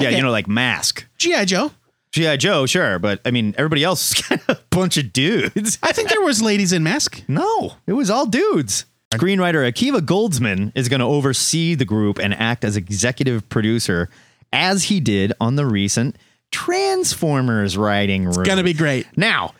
yeah, 0.00 0.08
okay. 0.08 0.16
you 0.16 0.22
know, 0.22 0.30
like 0.30 0.48
Mask. 0.48 1.06
G.I. 1.18 1.44
Joe. 1.44 1.70
G.I. 2.12 2.36
Joe, 2.36 2.66
sure. 2.66 2.98
But 2.98 3.20
I 3.24 3.30
mean, 3.30 3.54
everybody 3.56 3.82
else 3.84 4.12
is 4.12 4.22
kind 4.22 4.40
of 4.48 4.56
a 4.58 4.60
bunch 4.70 4.96
of 4.96 5.12
dudes. 5.12 5.78
I 5.82 5.92
think 5.92 6.10
there 6.10 6.20
was 6.22 6.42
ladies 6.42 6.72
in 6.72 6.82
mask. 6.82 7.22
No, 7.28 7.74
it 7.86 7.92
was 7.94 8.10
all 8.10 8.26
dudes. 8.26 8.84
Screenwriter 9.14 9.70
Akiva 9.70 10.00
Goldsman 10.00 10.72
is 10.74 10.88
going 10.88 11.00
to 11.00 11.06
oversee 11.06 11.74
the 11.74 11.84
group 11.84 12.18
and 12.18 12.32
act 12.32 12.64
as 12.64 12.76
executive 12.78 13.46
producer, 13.50 14.08
as 14.54 14.84
he 14.84 15.00
did 15.00 15.32
on 15.40 15.56
the 15.56 15.66
recent 15.66 16.16
Transformers 16.50 17.76
writing 17.76 18.24
room. 18.24 18.40
It's 18.40 18.48
gonna 18.48 18.62
be 18.62 18.74
great. 18.74 19.06
now. 19.16 19.54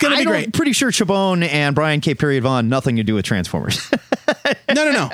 Gonna 0.00 0.16
I 0.16 0.18
be 0.20 0.24
great. 0.24 0.52
Pretty 0.52 0.72
sure 0.72 0.90
Chabon 0.90 1.46
and 1.46 1.74
Brian 1.74 2.00
K. 2.00 2.14
Period 2.14 2.42
Vaughan 2.42 2.68
nothing 2.68 2.96
to 2.96 3.02
do 3.02 3.14
with 3.14 3.24
Transformers. 3.24 3.90
No, 4.72 4.84
no, 4.84 4.92
no. 4.92 5.10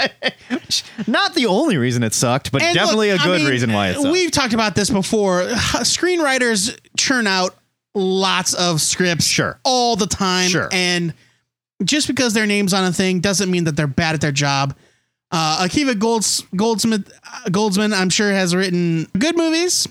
Not 1.07 1.35
the 1.35 1.46
only 1.46 1.79
reason 1.79 2.03
it 2.03 2.12
sucked, 2.12 2.53
but 2.53 2.61
And 2.62 2.75
definitely 2.75 3.11
look, 3.11 3.20
a 3.20 3.22
I 3.22 3.27
good 3.27 3.40
mean, 3.42 3.51
reason 3.51 3.72
why 3.72 3.88
it 3.88 3.94
sucked. 3.94 4.09
We've 4.12 4.31
talked 4.31 4.53
about 4.53 4.75
this 4.75 4.90
before. 4.90 5.42
Screenwriters 5.44 6.79
churn 6.99 7.27
out 7.27 7.55
lots 7.94 8.53
of 8.55 8.83
scripts 8.83 9.25
Sure. 9.25 9.59
all 9.64 9.96
the 9.96 10.07
time. 10.07 10.51
Sure. 10.51 10.68
And 10.72 11.14
just 11.83 12.07
because 12.07 12.35
their 12.35 12.44
name's 12.46 12.75
on 12.75 12.85
a 12.85 12.92
thing 12.92 13.20
doesn't 13.20 13.51
mean 13.51 13.64
that 13.64 13.77
they're 13.77 13.87
bad 13.87 14.14
at 14.14 14.20
their 14.20 14.33
job. 14.33 14.77
Uh, 15.31 15.64
Akiva 15.66 15.99
Golds, 15.99 16.42
Goldsmith, 16.55 17.11
uh, 17.25 17.49
Goldsman, 17.49 17.94
I'm 17.94 18.11
sure, 18.11 18.31
has 18.31 18.55
written 18.55 19.07
good 19.18 19.37
movies. 19.38 19.88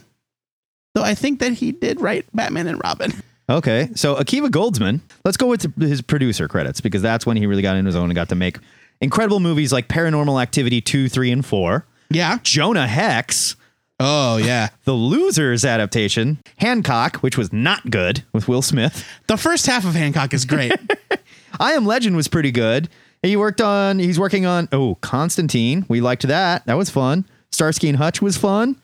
Though 0.93 1.03
I 1.03 1.15
think 1.15 1.39
that 1.39 1.53
he 1.53 1.71
did 1.71 1.99
write 1.99 2.25
Batman 2.33 2.67
and 2.67 2.79
Robin. 2.83 3.11
Okay, 3.49 3.89
so 3.95 4.15
Akiva 4.15 4.49
Goldsman. 4.49 5.01
Let's 5.23 5.37
go 5.37 5.47
with 5.47 5.79
his 5.79 6.01
producer 6.01 6.47
credits 6.47 6.81
because 6.81 7.01
that's 7.01 7.25
when 7.25 7.37
he 7.37 7.45
really 7.45 7.61
got 7.61 7.75
into 7.75 7.87
his 7.89 7.95
own 7.95 8.05
and 8.05 8.15
got 8.15 8.29
to 8.29 8.35
make 8.35 8.57
incredible 9.01 9.39
movies 9.39 9.71
like 9.71 9.87
Paranormal 9.87 10.41
Activity 10.41 10.81
two, 10.81 11.07
three, 11.09 11.31
and 11.31 11.45
four. 11.45 11.85
Yeah. 12.09 12.39
Jonah 12.43 12.87
Hex, 12.87 13.55
Oh, 13.99 14.37
yeah. 14.43 14.69
the 14.85 14.93
Losers 14.93 15.63
adaptation, 15.63 16.39
Hancock, 16.57 17.17
which 17.17 17.37
was 17.37 17.53
not 17.53 17.89
good 17.91 18.23
with 18.33 18.47
Will 18.47 18.61
Smith. 18.63 19.05
The 19.27 19.37
first 19.37 19.67
half 19.67 19.85
of 19.85 19.93
Hancock 19.93 20.33
is 20.33 20.45
great. 20.45 20.73
I 21.59 21.73
Am 21.73 21.85
Legend 21.85 22.15
was 22.15 22.27
pretty 22.27 22.51
good. 22.51 22.89
He 23.21 23.35
worked 23.37 23.61
on. 23.61 23.97
He's 23.99 24.19
working 24.19 24.45
on. 24.45 24.67
Oh, 24.71 24.95
Constantine. 25.01 25.85
We 25.87 26.01
liked 26.01 26.27
that. 26.27 26.65
That 26.65 26.75
was 26.77 26.89
fun. 26.89 27.25
Starsky 27.51 27.87
and 27.89 27.97
Hutch 27.97 28.21
was 28.21 28.37
fun. 28.37 28.79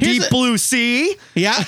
Here's 0.00 0.18
Deep 0.18 0.26
a- 0.26 0.30
Blue 0.30 0.58
Sea. 0.58 1.16
Yeah. 1.34 1.62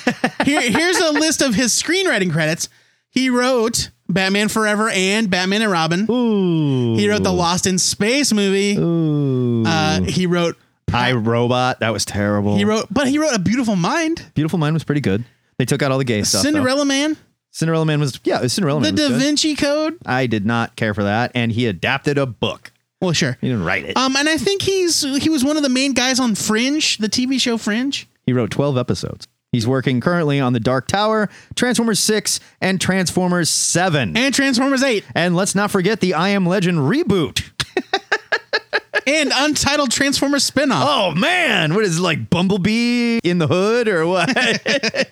Here, 0.44 0.60
here's 0.60 0.98
a 0.98 1.12
list 1.12 1.42
of 1.42 1.54
his 1.54 1.72
screenwriting 1.72 2.32
credits. 2.32 2.68
He 3.10 3.30
wrote 3.30 3.90
Batman 4.08 4.48
Forever 4.48 4.88
and 4.90 5.30
Batman 5.30 5.62
and 5.62 5.70
Robin. 5.70 6.06
Ooh. 6.10 6.96
He 6.96 7.08
wrote 7.08 7.22
the 7.22 7.32
Lost 7.32 7.66
in 7.66 7.78
Space 7.78 8.32
movie. 8.32 8.76
Ooh. 8.76 9.64
Uh, 9.66 10.00
he 10.02 10.26
wrote 10.26 10.56
I 10.92 11.12
Robot. 11.12 11.80
That 11.80 11.90
was 11.90 12.04
terrible. 12.04 12.56
he 12.56 12.64
wrote 12.64 12.86
but 12.90 13.08
he 13.08 13.18
wrote 13.18 13.34
A 13.34 13.38
Beautiful 13.38 13.76
Mind. 13.76 14.24
Beautiful 14.34 14.58
Mind 14.58 14.74
was 14.74 14.84
pretty 14.84 15.00
good. 15.00 15.24
They 15.58 15.64
took 15.64 15.82
out 15.82 15.92
all 15.92 15.98
the 15.98 16.04
gay 16.04 16.22
stuff. 16.22 16.42
though. 16.42 16.48
Cinderella 16.50 16.84
Man. 16.84 17.16
Cinderella 17.50 17.84
Man 17.84 18.00
was 18.00 18.18
yeah. 18.24 18.46
Cinderella 18.46 18.80
The 18.80 18.84
Man. 18.86 18.92
was 18.94 19.00
Da 19.02 19.08
good. 19.08 19.20
Vinci 19.20 19.54
Code. 19.54 19.98
I 20.06 20.26
did 20.26 20.44
not 20.46 20.74
care 20.76 20.94
for 20.94 21.04
that, 21.04 21.32
and 21.34 21.52
he 21.52 21.66
adapted 21.66 22.16
a 22.18 22.26
book. 22.26 22.72
Well, 23.00 23.12
sure. 23.12 23.36
He 23.40 23.48
didn't 23.48 23.64
write 23.64 23.84
it. 23.84 23.96
Um, 23.96 24.16
and 24.16 24.28
I 24.28 24.36
think 24.38 24.62
he's 24.62 25.02
he 25.22 25.28
was 25.28 25.44
one 25.44 25.56
of 25.56 25.62
the 25.62 25.68
main 25.68 25.92
guys 25.92 26.18
on 26.20 26.34
Fringe, 26.34 26.98
the 26.98 27.08
TV 27.08 27.38
show 27.40 27.58
Fringe. 27.58 28.06
He 28.26 28.32
wrote 28.32 28.50
twelve 28.50 28.76
episodes. 28.78 29.26
He's 29.52 29.66
working 29.66 30.00
currently 30.00 30.40
on 30.40 30.54
The 30.54 30.60
Dark 30.60 30.88
Tower, 30.88 31.28
Transformers 31.54 32.00
6, 32.00 32.40
and 32.62 32.80
Transformers 32.80 33.50
7. 33.50 34.16
And 34.16 34.34
Transformers 34.34 34.82
8 34.82 35.04
And 35.14 35.36
let's 35.36 35.54
not 35.54 35.70
forget 35.70 36.00
the 36.00 36.14
I 36.14 36.30
Am 36.30 36.46
Legend 36.46 36.78
reboot. 36.78 37.50
and 39.06 39.30
Untitled 39.34 39.90
Transformers 39.90 40.50
spinoff. 40.50 40.84
Oh 40.86 41.14
man, 41.14 41.74
what 41.74 41.84
is 41.84 41.98
it, 41.98 42.00
like 42.00 42.30
Bumblebee 42.30 43.18
in 43.22 43.36
the 43.36 43.46
hood 43.46 43.88
or 43.88 44.06
what? 44.06 44.34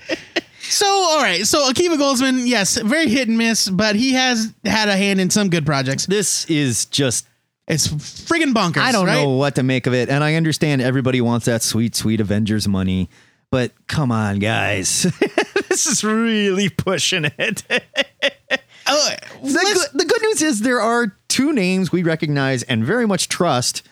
So, 0.62 0.86
all 0.86 1.20
right. 1.20 1.44
So, 1.44 1.68
Akiva 1.68 1.96
Goldsman, 1.98 2.46
yes, 2.46 2.76
very 2.78 3.08
hit 3.08 3.26
and 3.26 3.36
miss, 3.36 3.68
but 3.68 3.96
he 3.96 4.12
has 4.12 4.54
had 4.64 4.88
a 4.88 4.96
hand 4.96 5.20
in 5.20 5.28
some 5.28 5.50
good 5.50 5.66
projects. 5.66 6.06
this 6.06 6.48
is 6.48 6.86
just 6.86 7.26
It's 7.68 7.86
friggin' 7.88 8.52
bonkers. 8.52 8.78
I 8.82 8.90
don't 8.92 9.06
right? 9.06 9.14
know 9.22 9.30
what 9.30 9.54
to 9.56 9.62
make 9.62 9.86
of 9.86 9.94
it. 9.94 10.08
And 10.08 10.24
I 10.24 10.34
understand 10.34 10.82
everybody 10.82 11.20
wants 11.20 11.46
that 11.46 11.62
sweet, 11.62 11.94
sweet 11.94 12.20
Avengers 12.20 12.66
money. 12.66 13.08
But 13.50 13.72
come 13.86 14.10
on, 14.12 14.38
guys. 14.38 15.02
this 15.68 15.86
is 15.86 16.02
really 16.04 16.68
pushing 16.68 17.24
it. 17.38 17.62
Uh, 18.86 19.14
The, 19.42 19.52
good, 19.52 20.00
the 20.00 20.04
good 20.04 20.22
news 20.22 20.42
is 20.42 20.60
there 20.62 20.80
are 20.80 21.16
two 21.28 21.52
names 21.52 21.92
we 21.92 22.02
recognize 22.02 22.64
and 22.64 22.82
very 22.84 23.06
much 23.06 23.28
trust 23.28 23.86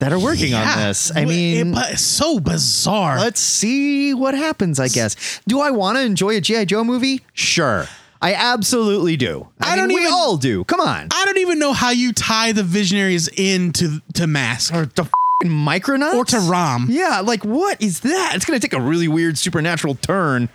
that 0.00 0.12
are 0.12 0.18
working 0.18 0.54
on 0.54 0.76
this. 0.78 1.14
I 1.14 1.24
mean, 1.24 1.72
it's 1.76 2.02
so 2.02 2.40
bizarre. 2.40 3.20
let's 3.20 3.38
see 3.40 4.12
what 4.12 4.34
happens, 4.34 4.80
I 4.80 4.88
guess. 4.88 5.40
Do 5.46 5.60
I 5.60 5.70
want 5.70 5.98
to 5.98 6.02
enjoy 6.02 6.36
a 6.36 6.40
G.I. 6.40 6.64
Joe 6.64 6.82
movie? 6.82 7.20
Sure. 7.32 7.86
I 8.24 8.32
absolutely 8.32 9.16
do. 9.18 9.48
I, 9.60 9.72
I 9.72 9.76
mean, 9.76 9.78
don't 9.88 9.94
we 9.94 10.00
even- 10.02 10.12
all 10.14 10.36
do. 10.38 10.64
Come 10.64 10.80
on. 10.80 11.08
I 11.12 11.24
don't 11.26 11.36
even 11.38 11.58
know 11.58 11.72
how 11.74 11.90
you 11.90 12.12
tie 12.14 12.52
the 12.52 12.62
Visionaries 12.62 13.28
into 13.28 14.00
to 14.14 14.26
Mask 14.26 14.72
Or 14.72 14.86
to 14.86 15.02
f***ing 15.02 15.50
Micronauts? 15.50 16.14
or 16.14 16.24
to 16.24 16.38
Rom. 16.38 16.86
Yeah, 16.88 17.20
like 17.20 17.44
what 17.44 17.82
is 17.82 18.00
that? 18.00 18.32
It's 18.34 18.46
going 18.46 18.58
to 18.58 18.66
take 18.66 18.72
a 18.72 18.80
really 18.82 19.08
weird 19.08 19.36
supernatural 19.36 19.96
turn 19.96 20.48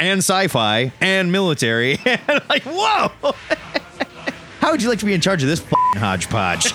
and 0.00 0.18
sci-fi 0.18 0.92
and 1.00 1.30
military. 1.30 1.98
And 2.04 2.42
like, 2.48 2.64
whoa. 2.64 3.12
How 4.60 4.72
would 4.72 4.82
you 4.82 4.88
like 4.88 4.98
to 4.98 5.04
be 5.06 5.14
in 5.14 5.20
charge 5.20 5.42
of 5.44 5.48
this 5.48 5.60
f***ing 5.60 6.00
hodgepodge? 6.00 6.72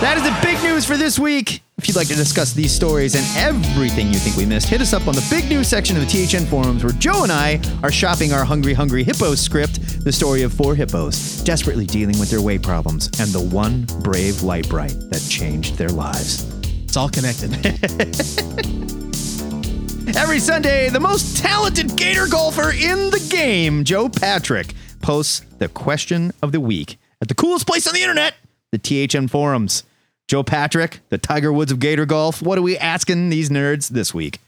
That 0.00 0.16
is 0.16 0.22
the 0.22 0.36
big 0.46 0.62
news 0.62 0.84
for 0.84 0.96
this 0.96 1.18
week. 1.18 1.62
If 1.78 1.86
you'd 1.86 1.96
like 1.96 2.08
to 2.08 2.16
discuss 2.16 2.54
these 2.54 2.72
stories 2.72 3.14
and 3.14 3.24
everything 3.36 4.08
you 4.08 4.18
think 4.18 4.36
we 4.36 4.44
missed, 4.44 4.68
hit 4.68 4.80
us 4.80 4.92
up 4.92 5.06
on 5.06 5.14
the 5.14 5.24
big 5.30 5.48
news 5.48 5.68
section 5.68 5.96
of 5.96 6.04
the 6.04 6.08
THN 6.08 6.44
forums 6.46 6.82
where 6.82 6.92
Joe 6.94 7.22
and 7.22 7.30
I 7.30 7.60
are 7.84 7.92
shopping 7.92 8.32
our 8.32 8.44
Hungry 8.44 8.74
Hungry 8.74 9.04
Hippos 9.04 9.40
script, 9.40 10.02
the 10.02 10.10
story 10.10 10.42
of 10.42 10.52
four 10.52 10.74
hippos 10.74 11.40
desperately 11.44 11.86
dealing 11.86 12.18
with 12.18 12.30
their 12.30 12.42
weight 12.42 12.62
problems 12.62 13.06
and 13.20 13.30
the 13.30 13.40
one 13.40 13.86
brave 14.02 14.42
light 14.42 14.68
bright 14.68 14.94
that 15.10 15.24
changed 15.30 15.76
their 15.76 15.88
lives. 15.88 16.50
It's 16.82 16.96
all 16.96 17.08
connected. 17.08 17.54
Every 20.16 20.40
Sunday, 20.40 20.88
the 20.88 21.00
most 21.00 21.36
talented 21.36 21.96
gator 21.96 22.26
golfer 22.26 22.72
in 22.72 23.10
the 23.10 23.24
game, 23.30 23.84
Joe 23.84 24.08
Patrick, 24.08 24.74
posts 25.00 25.42
the 25.58 25.68
question 25.68 26.32
of 26.42 26.50
the 26.50 26.60
week 26.60 26.98
at 27.22 27.28
the 27.28 27.36
coolest 27.36 27.68
place 27.68 27.86
on 27.86 27.94
the 27.94 28.02
internet, 28.02 28.34
the 28.72 28.78
THN 28.78 29.28
forums. 29.28 29.84
Joe 30.28 30.42
Patrick, 30.42 31.00
the 31.08 31.18
Tiger 31.18 31.52
Woods 31.52 31.72
of 31.72 31.80
Gator 31.80 32.06
Golf. 32.06 32.42
What 32.42 32.58
are 32.58 32.62
we 32.62 32.76
asking 32.78 33.30
these 33.30 33.48
nerds 33.48 33.88
this 33.88 34.12
week? 34.14 34.38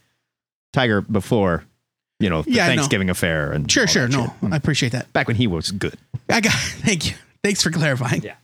Tiger 0.72 1.00
before, 1.00 1.64
you 2.20 2.30
know, 2.30 2.42
the 2.42 2.52
Yeah, 2.52 2.64
I 2.64 2.68
know. 2.68 2.74
Thanksgiving 2.76 3.10
affair 3.10 3.50
and 3.50 3.70
sure, 3.70 3.86
sure. 3.86 4.06
No, 4.06 4.34
shit. 4.42 4.52
I 4.52 4.56
appreciate 4.56 4.92
that. 4.92 5.12
back 5.12 5.26
when 5.26 5.36
he 5.36 5.46
was 5.46 5.70
good. 5.70 5.94
I 6.28 6.40
got. 6.40 6.52
Thank 6.54 7.10
you. 7.10 7.16
Thanks 7.42 7.62
for 7.62 7.70
clarifying. 7.70 8.22
Yeah. 8.22 8.34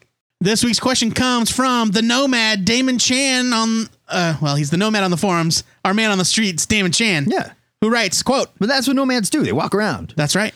This 0.41 0.65
week's 0.65 0.81
question 0.81 1.13
comes 1.13 1.51
from 1.51 1.91
the 1.93 2.03
Nomad 2.03 2.65
Damon 2.65 2.99
Chan 2.99 3.53
on. 3.53 3.89
Uh, 4.09 4.37
well, 4.41 4.57
he's 4.57 4.71
the 4.71 4.77
Nomad 4.77 5.03
on 5.03 5.11
the 5.11 5.17
forums. 5.17 5.63
Our 5.85 5.95
man 5.95 6.11
on 6.11 6.19
the 6.19 6.25
streets, 6.25 6.67
Damon 6.67 6.93
Chan. 6.93 7.27
Yeah, 7.29 7.53
Who 7.81 7.91
writes, 7.91 8.23
"Quote: 8.23 8.49
but 8.59 8.69
that's 8.69 8.87
what 8.87 8.97
nomads 8.97 9.31
do. 9.31 9.43
They 9.43 9.53
walk 9.53 9.75
around. 9.75 10.13
That's 10.17 10.37
right. 10.37 10.55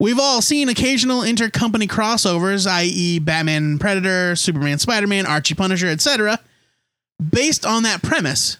We've 0.00 0.18
all 0.18 0.40
seen 0.40 0.70
occasional 0.70 1.20
intercompany 1.20 1.86
crossovers, 1.86 2.66
i.e., 2.66 3.18
Batman 3.18 3.78
Predator, 3.78 4.34
Superman, 4.34 4.78
Spider 4.78 5.06
Man, 5.06 5.26
Archie 5.26 5.54
Punisher, 5.54 5.88
etc. 5.88 6.40
Based 7.30 7.66
on 7.66 7.82
that 7.82 8.02
premise, 8.02 8.56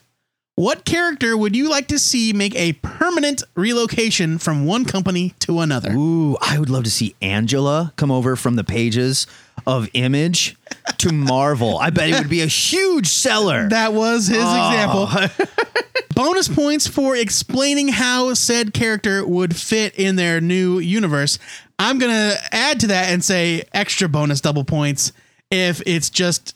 what 0.56 0.84
character 0.84 1.38
would 1.38 1.56
you 1.56 1.70
like 1.70 1.88
to 1.88 1.98
see 1.98 2.34
make 2.34 2.54
a 2.56 2.74
permanent 2.74 3.42
relocation 3.54 4.36
from 4.36 4.66
one 4.66 4.84
company 4.84 5.32
to 5.38 5.60
another? 5.60 5.92
Ooh, 5.92 6.36
I 6.42 6.58
would 6.58 6.68
love 6.68 6.84
to 6.84 6.90
see 6.90 7.14
Angela 7.22 7.94
come 7.96 8.10
over 8.10 8.36
from 8.36 8.56
the 8.56 8.64
pages 8.64 9.26
of 9.66 9.88
Image 9.94 10.56
to 10.98 11.12
Marvel. 11.12 11.78
I 11.78 11.90
bet 11.90 12.10
it 12.10 12.18
would 12.18 12.30
be 12.30 12.40
a 12.42 12.46
huge 12.46 13.06
seller. 13.08 13.68
That 13.68 13.92
was 13.92 14.26
his 14.26 14.38
Oh. 14.40 15.08
example. 15.08 15.46
Bonus 16.14 16.48
points 16.48 16.86
for 16.86 17.16
explaining 17.16 17.88
how 17.88 18.34
said 18.34 18.74
character 18.74 19.26
would 19.26 19.56
fit 19.56 19.94
in 19.94 20.16
their 20.16 20.40
new 20.40 20.78
universe. 20.78 21.38
I'm 21.78 21.98
going 21.98 22.12
to 22.12 22.38
add 22.52 22.80
to 22.80 22.88
that 22.88 23.10
and 23.10 23.24
say 23.24 23.62
extra 23.72 24.06
bonus 24.08 24.40
double 24.42 24.64
points 24.64 25.12
if 25.50 25.80
it's 25.86 26.10
just 26.10 26.54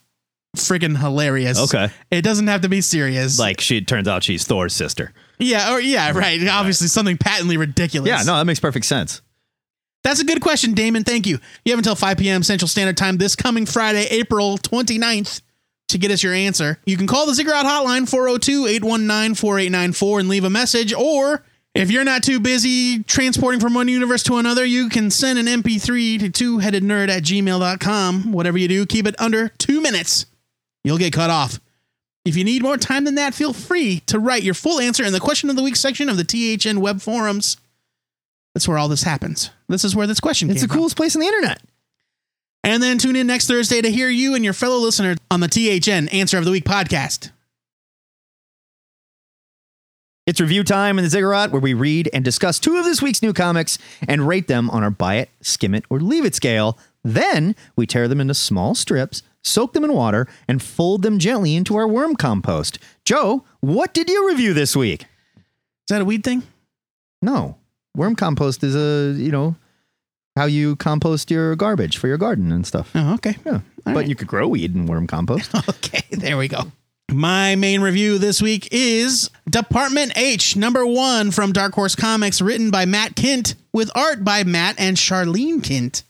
freaking 0.56 0.98
hilarious. 0.98 1.58
Okay. 1.58 1.88
It 2.10 2.22
doesn't 2.22 2.46
have 2.48 2.60
to 2.60 2.68
be 2.68 2.80
serious. 2.82 3.38
like 3.38 3.60
she 3.60 3.78
it 3.78 3.86
turns 3.88 4.06
out 4.06 4.22
she's 4.22 4.44
Thor's 4.44 4.74
sister. 4.74 5.12
yeah, 5.38 5.72
or 5.72 5.80
yeah, 5.80 6.12
right. 6.14 6.46
Obviously 6.46 6.88
something 6.88 7.16
patently 7.16 7.56
ridiculous. 7.56 8.08
Yeah, 8.08 8.22
no, 8.24 8.36
that 8.36 8.44
makes 8.44 8.60
perfect 8.60 8.84
sense. 8.84 9.22
That's 10.04 10.20
a 10.20 10.24
good 10.24 10.42
question, 10.42 10.74
Damon. 10.74 11.02
Thank 11.02 11.26
you. 11.26 11.38
You 11.64 11.72
have 11.72 11.78
until 11.78 11.94
5 11.94 12.18
p.m. 12.18 12.42
Central 12.42 12.68
Standard 12.68 12.96
Time 12.96 13.16
this 13.16 13.34
coming 13.34 13.64
Friday, 13.64 14.06
April 14.10 14.58
29th, 14.58 15.40
to 15.88 15.98
get 15.98 16.10
us 16.10 16.22
your 16.22 16.34
answer. 16.34 16.78
You 16.84 16.98
can 16.98 17.06
call 17.06 17.26
the 17.26 17.34
Ziggurat 17.34 17.64
hotline 17.64 18.08
402 18.08 18.66
819 18.66 19.34
4894 19.34 20.20
and 20.20 20.28
leave 20.28 20.44
a 20.44 20.50
message. 20.50 20.92
Or 20.92 21.42
if 21.74 21.90
you're 21.90 22.04
not 22.04 22.22
too 22.22 22.38
busy 22.38 23.02
transporting 23.02 23.60
from 23.60 23.72
one 23.72 23.88
universe 23.88 24.22
to 24.24 24.36
another, 24.36 24.64
you 24.64 24.90
can 24.90 25.10
send 25.10 25.38
an 25.38 25.46
MP3 25.46 26.20
to 26.20 26.30
two 26.30 26.58
headed 26.58 26.82
nerd 26.82 27.08
at 27.08 27.22
gmail.com. 27.22 28.30
Whatever 28.30 28.58
you 28.58 28.68
do, 28.68 28.84
keep 28.84 29.06
it 29.06 29.18
under 29.18 29.48
two 29.48 29.80
minutes. 29.80 30.26
You'll 30.84 30.98
get 30.98 31.14
cut 31.14 31.30
off. 31.30 31.60
If 32.26 32.36
you 32.36 32.44
need 32.44 32.62
more 32.62 32.76
time 32.76 33.04
than 33.04 33.14
that, 33.14 33.34
feel 33.34 33.54
free 33.54 34.00
to 34.06 34.18
write 34.18 34.42
your 34.42 34.54
full 34.54 34.80
answer 34.80 35.04
in 35.04 35.14
the 35.14 35.20
question 35.20 35.48
of 35.48 35.56
the 35.56 35.62
week 35.62 35.76
section 35.76 36.10
of 36.10 36.18
the 36.18 36.24
THN 36.24 36.80
web 36.80 37.00
forums. 37.00 37.56
That's 38.54 38.68
where 38.68 38.78
all 38.78 38.88
this 38.88 39.02
happens. 39.02 39.50
This 39.68 39.84
is 39.84 39.96
where 39.96 40.06
this 40.06 40.20
question 40.20 40.48
It's 40.50 40.62
the 40.62 40.68
from. 40.68 40.76
coolest 40.78 40.96
place 40.96 41.16
on 41.16 41.20
the 41.20 41.26
internet. 41.26 41.60
And 42.62 42.82
then 42.82 42.98
tune 42.98 43.16
in 43.16 43.26
next 43.26 43.46
Thursday 43.46 43.82
to 43.82 43.90
hear 43.90 44.08
you 44.08 44.34
and 44.34 44.44
your 44.44 44.54
fellow 44.54 44.78
listener 44.78 45.16
on 45.30 45.40
the 45.40 45.48
THN 45.48 46.08
Answer 46.08 46.38
of 46.38 46.44
the 46.44 46.50
Week 46.50 46.64
podcast. 46.64 47.30
It's 50.26 50.40
review 50.40 50.64
time 50.64 50.98
in 50.98 51.04
the 51.04 51.10
Ziggurat 51.10 51.50
where 51.50 51.60
we 51.60 51.74
read 51.74 52.08
and 52.14 52.24
discuss 52.24 52.58
two 52.58 52.78
of 52.78 52.84
this 52.86 53.02
week's 53.02 53.20
new 53.20 53.34
comics 53.34 53.76
and 54.08 54.26
rate 54.26 54.48
them 54.48 54.70
on 54.70 54.82
our 54.82 54.90
buy 54.90 55.16
it, 55.16 55.28
skim 55.42 55.74
it, 55.74 55.84
or 55.90 56.00
leave 56.00 56.24
it 56.24 56.34
scale. 56.34 56.78
Then 57.02 57.54
we 57.76 57.86
tear 57.86 58.08
them 58.08 58.20
into 58.22 58.32
small 58.32 58.74
strips, 58.74 59.22
soak 59.42 59.74
them 59.74 59.84
in 59.84 59.92
water, 59.92 60.26
and 60.48 60.62
fold 60.62 61.02
them 61.02 61.18
gently 61.18 61.54
into 61.54 61.76
our 61.76 61.86
worm 61.86 62.16
compost. 62.16 62.78
Joe, 63.04 63.44
what 63.60 63.92
did 63.92 64.08
you 64.08 64.26
review 64.26 64.54
this 64.54 64.74
week? 64.74 65.02
Is 65.02 65.90
that 65.90 66.00
a 66.00 66.06
weed 66.06 66.24
thing? 66.24 66.44
No. 67.20 67.58
Worm 67.96 68.16
compost 68.16 68.62
is 68.64 68.74
a, 68.74 69.18
you 69.20 69.30
know, 69.30 69.56
how 70.36 70.46
you 70.46 70.76
compost 70.76 71.30
your 71.30 71.54
garbage 71.56 71.96
for 71.96 72.08
your 72.08 72.18
garden 72.18 72.50
and 72.50 72.66
stuff. 72.66 72.90
Oh, 72.94 73.14
okay. 73.14 73.36
Yeah. 73.46 73.52
All 73.52 73.60
but 73.84 73.96
right. 73.96 74.08
you 74.08 74.14
could 74.16 74.26
grow 74.26 74.48
weed 74.48 74.74
in 74.74 74.86
worm 74.86 75.06
compost. 75.06 75.50
Okay, 75.68 76.02
there 76.10 76.36
we 76.36 76.48
go. 76.48 76.72
My 77.12 77.54
main 77.54 77.82
review 77.82 78.18
this 78.18 78.40
week 78.42 78.68
is 78.72 79.30
Department 79.48 80.12
H, 80.16 80.56
number 80.56 80.84
one 80.86 81.30
from 81.30 81.52
Dark 81.52 81.74
Horse 81.74 81.94
Comics, 81.94 82.40
written 82.40 82.70
by 82.70 82.86
Matt 82.86 83.14
Kindt, 83.14 83.54
with 83.72 83.90
art 83.94 84.24
by 84.24 84.42
Matt 84.42 84.76
and 84.80 84.96
Sharlene 84.96 85.62
Kindt. 85.62 86.02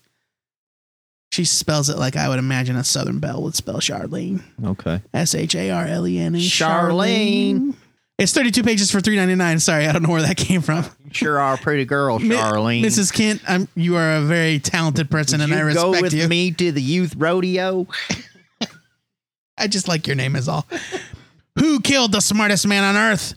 She 1.32 1.44
spells 1.44 1.90
it 1.90 1.98
like 1.98 2.16
I 2.16 2.28
would 2.28 2.38
imagine 2.38 2.76
a 2.76 2.84
Southern 2.84 3.18
Belle 3.18 3.42
would 3.42 3.56
spell 3.56 3.80
Charlene. 3.80 4.40
okay. 4.64 5.02
S 5.12 5.34
H 5.34 5.54
A 5.56 5.70
R 5.70 5.84
L 5.84 6.06
E 6.06 6.18
N 6.18 6.36
E. 6.36 6.48
Charlene. 6.48 7.74
It's 8.16 8.32
32 8.32 8.62
pages 8.62 8.90
for 8.92 9.00
3.99. 9.00 9.60
Sorry, 9.60 9.86
I 9.86 9.92
don't 9.92 10.02
know 10.02 10.10
where 10.10 10.22
that 10.22 10.36
came 10.36 10.60
from. 10.60 10.84
You 11.04 11.10
sure 11.12 11.38
are 11.40 11.54
a 11.54 11.58
pretty 11.58 11.84
girl, 11.84 12.18
Charlene. 12.20 12.84
Mrs. 12.84 13.12
Kindt, 13.12 13.40
I'm, 13.48 13.66
you 13.74 13.96
are 13.96 14.16
a 14.16 14.20
very 14.20 14.60
talented 14.60 15.10
person, 15.10 15.40
and 15.40 15.52
I 15.52 15.58
you 15.58 15.64
respect 15.64 15.84
go 15.84 16.00
with 16.00 16.12
you. 16.14 16.28
me 16.28 16.52
to 16.52 16.70
the 16.70 16.80
youth 16.82 17.14
rodeo. 17.16 17.88
I 19.58 19.66
just 19.66 19.88
like 19.88 20.06
your 20.06 20.16
name 20.16 20.36
is 20.36 20.48
all. 20.48 20.66
Who 21.58 21.80
killed 21.80 22.12
the 22.12 22.20
smartest 22.20 22.66
man 22.66 22.84
on 22.84 22.96
earth? 22.96 23.34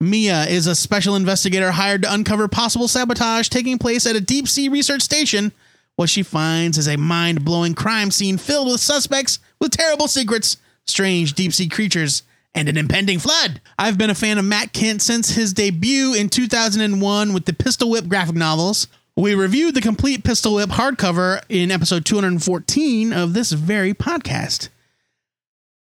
Mia 0.00 0.44
is 0.44 0.66
a 0.66 0.74
special 0.74 1.14
investigator 1.16 1.70
hired 1.70 2.02
to 2.02 2.12
uncover 2.12 2.48
possible 2.48 2.88
sabotage 2.88 3.48
taking 3.48 3.78
place 3.78 4.06
at 4.06 4.16
a 4.16 4.20
deep 4.20 4.48
sea 4.48 4.68
research 4.68 5.02
station. 5.02 5.52
What 5.96 6.08
she 6.08 6.22
finds 6.22 6.78
is 6.78 6.88
a 6.88 6.96
mind 6.96 7.44
blowing 7.44 7.74
crime 7.74 8.10
scene 8.10 8.38
filled 8.38 8.68
with 8.68 8.80
suspects 8.80 9.38
with 9.60 9.72
terrible 9.72 10.08
secrets, 10.08 10.56
strange 10.86 11.34
deep 11.34 11.52
sea 11.52 11.68
creatures, 11.68 12.22
and 12.54 12.68
an 12.68 12.76
impending 12.76 13.18
flood. 13.18 13.60
I've 13.78 13.98
been 13.98 14.10
a 14.10 14.14
fan 14.14 14.38
of 14.38 14.44
Matt 14.44 14.72
Kindt 14.72 15.00
since 15.00 15.30
his 15.30 15.52
debut 15.52 16.14
in 16.14 16.28
2001 16.28 17.32
with 17.32 17.44
the 17.44 17.52
Pistol 17.52 17.90
Whip 17.90 18.08
graphic 18.08 18.36
novels. 18.36 18.88
We 19.16 19.34
reviewed 19.34 19.74
the 19.74 19.80
complete 19.80 20.24
Pistol 20.24 20.54
Whip 20.54 20.70
hardcover 20.70 21.42
in 21.48 21.70
episode 21.70 22.04
214 22.04 23.12
of 23.12 23.34
this 23.34 23.52
very 23.52 23.94
podcast. 23.94 24.68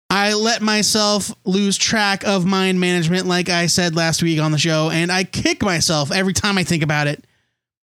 I 0.09 0.33
let 0.33 0.61
myself 0.61 1.33
lose 1.43 1.77
track 1.77 2.25
of 2.25 2.45
mind 2.45 2.79
management, 2.79 3.25
like 3.25 3.49
I 3.49 3.67
said 3.67 3.95
last 3.95 4.23
week 4.23 4.39
on 4.39 4.51
the 4.51 4.57
show, 4.57 4.89
and 4.89 5.11
I 5.11 5.25
kick 5.25 5.61
myself 5.61 6.11
every 6.11 6.33
time 6.33 6.57
I 6.57 6.63
think 6.63 6.81
about 6.81 7.07
it. 7.07 7.25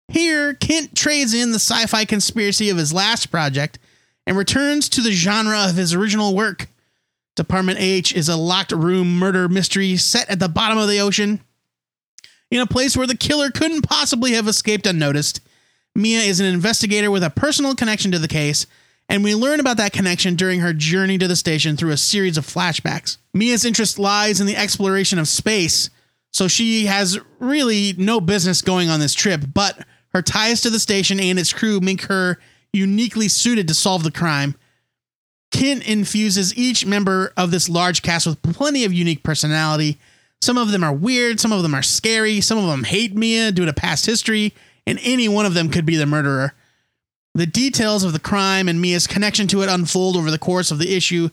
Here, 0.09 0.55
Kindt 0.55 0.95
trades 0.97 1.35
in 1.35 1.53
the 1.53 1.61
sci 1.61 1.87
fi 1.87 2.05
conspiracy 2.05 2.69
of 2.69 2.77
his 2.77 2.93
last 2.93 3.27
project 3.27 3.79
and 4.27 4.37
returns 4.37 4.89
to 4.91 5.03
the 5.03 5.13
genre 5.13 5.69
of 5.69 5.77
his 5.77 5.95
original 5.95 6.35
work. 6.35 6.69
Department 7.41 7.81
H 7.81 8.13
is 8.13 8.29
a 8.29 8.37
locked 8.37 8.71
room 8.71 9.19
murder 9.19 9.49
mystery 9.49 9.97
set 9.97 10.29
at 10.29 10.39
the 10.39 10.49
bottom 10.49 10.77
of 10.77 10.91
the 10.91 11.01
ocean 11.01 11.41
in 12.51 12.61
a 12.61 12.67
place 12.67 12.95
where 12.95 13.07
the 13.07 13.17
killer 13.17 13.51
couldn't 13.51 13.81
possibly 13.81 14.33
have 14.33 14.47
escaped 14.47 14.87
unnoticed. 14.87 15.41
Mia 15.95 16.19
is 16.21 16.41
an 16.41 16.45
investigator 16.45 17.11
with 17.11 17.25
a 17.25 17.31
personal 17.31 17.75
connection 17.75 18.13
to 18.13 18.19
the 18.19 18.29
case, 18.29 18.67
and 19.09 19.25
we 19.25 19.35
learn 19.35 19.59
about 19.59 19.79
that 19.79 19.95
connection 19.95 20.35
during 20.35 20.61
her 20.61 20.75
journey 20.75 21.17
to 21.17 21.27
the 21.27 21.35
station 21.35 21.79
through 21.79 21.93
a 21.93 21.97
series 21.97 22.37
of 22.37 22.47
flashbacks. 22.47 23.17
Mia's 23.33 23.65
interest 23.65 23.99
lies 23.99 24.39
in 24.39 24.47
the 24.47 24.57
exploration 24.57 25.19
of 25.19 25.27
space, 25.27 25.89
so 26.33 26.47
she 26.47 26.85
has 26.85 27.19
really 27.39 27.95
no 27.97 28.21
business 28.21 28.61
going 28.61 28.91
on 28.91 29.01
this 29.01 29.15
trip, 29.15 29.45
but 29.55 29.79
her 30.13 30.21
ties 30.21 30.61
to 30.61 30.69
the 30.69 30.79
station 30.79 31.19
and 31.19 31.39
its 31.39 31.55
crew 31.55 31.81
make 31.81 32.03
her 32.03 32.39
uniquely 32.71 33.29
suited 33.29 33.67
to 33.67 33.73
solve 33.73 34.03
the 34.03 34.11
crime. 34.11 34.57
Kindt 35.51 35.83
infuses 35.87 36.57
each 36.57 36.87
member 36.87 37.33
of 37.37 37.51
this 37.51 37.69
large 37.69 38.03
cast 38.03 38.27
with 38.27 38.43
plenty 38.43 38.85
of 38.85 38.93
unique 38.93 39.23
personality. 39.23 39.99
Some 40.43 40.57
of 40.57 40.71
them 40.71 40.85
are 40.85 40.93
weird, 40.93 41.41
some 41.41 41.53
of 41.53 41.63
them 41.63 41.75
are 41.75 41.83
scary, 41.83 42.41
some 42.41 42.59
of 42.59 42.67
them 42.69 42.85
hate 42.85 43.15
Mia 43.15 43.53
due 43.53 43.67
to 43.67 43.73
past 43.73 44.07
history, 44.07 44.55
and 44.87 44.99
any 45.03 45.29
one 45.29 45.47
of 45.47 45.55
them 45.55 45.69
could 45.69 45.85
be 45.85 45.97
the 45.97 46.07
murderer. 46.07 46.55
The 47.35 47.47
details 47.47 48.05
of 48.05 48.13
the 48.13 48.19
crime 48.19 48.69
and 48.69 48.81
Mia's 48.81 49.07
connection 49.07 49.47
to 49.49 49.63
it 49.63 49.69
unfold 49.69 50.17
over 50.17 50.31
the 50.31 50.39
course 50.39 50.71
of 50.71 50.79
the 50.79 50.95
issue, 50.95 51.31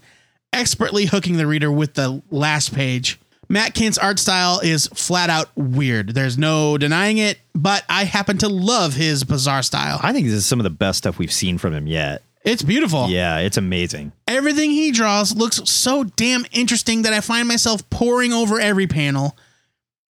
expertly 0.52 1.06
hooking 1.06 1.38
the 1.38 1.48
reader 1.48 1.72
with 1.72 1.94
the 1.94 2.22
last 2.30 2.74
page. 2.74 3.20
Matt 3.50 3.74
Kindt's 3.74 3.98
art 3.98 4.20
style 4.20 4.60
is 4.60 4.88
flat 4.88 5.30
out 5.30 5.50
weird. 5.56 6.10
There's 6.10 6.38
no 6.38 6.78
denying 6.78 7.18
it, 7.18 7.40
but 7.56 7.84
I 7.88 8.04
happen 8.04 8.38
to 8.40 8.50
love 8.50 8.94
his 8.94 9.24
bizarre 9.24 9.64
style. 9.64 10.00
I 10.04 10.12
think 10.12 10.26
this 10.26 10.36
is 10.36 10.46
some 10.46 10.60
of 10.60 10.66
the 10.66 10.70
best 10.70 10.98
stuff 10.98 11.18
we've 11.18 11.32
seen 11.32 11.58
from 11.58 11.74
him 11.74 11.88
yet. 11.88 12.24
It's 12.48 12.64
beautiful. 12.64 13.10
Yeah, 13.10 13.40
it's 13.40 13.58
amazing. 13.58 14.14
Everything 14.28 14.72
he 14.72 14.92
draws 14.92 15.36
looks 15.36 15.58
so 15.70 16.06
damn 16.06 16.46
interesting 16.54 17.02
that 17.02 17.12
I 17.12 17.20
find 17.20 17.48
myself 17.48 17.88
poring 17.90 18.32
over 18.32 18.60
every 18.60 18.88
panel. 18.88 19.38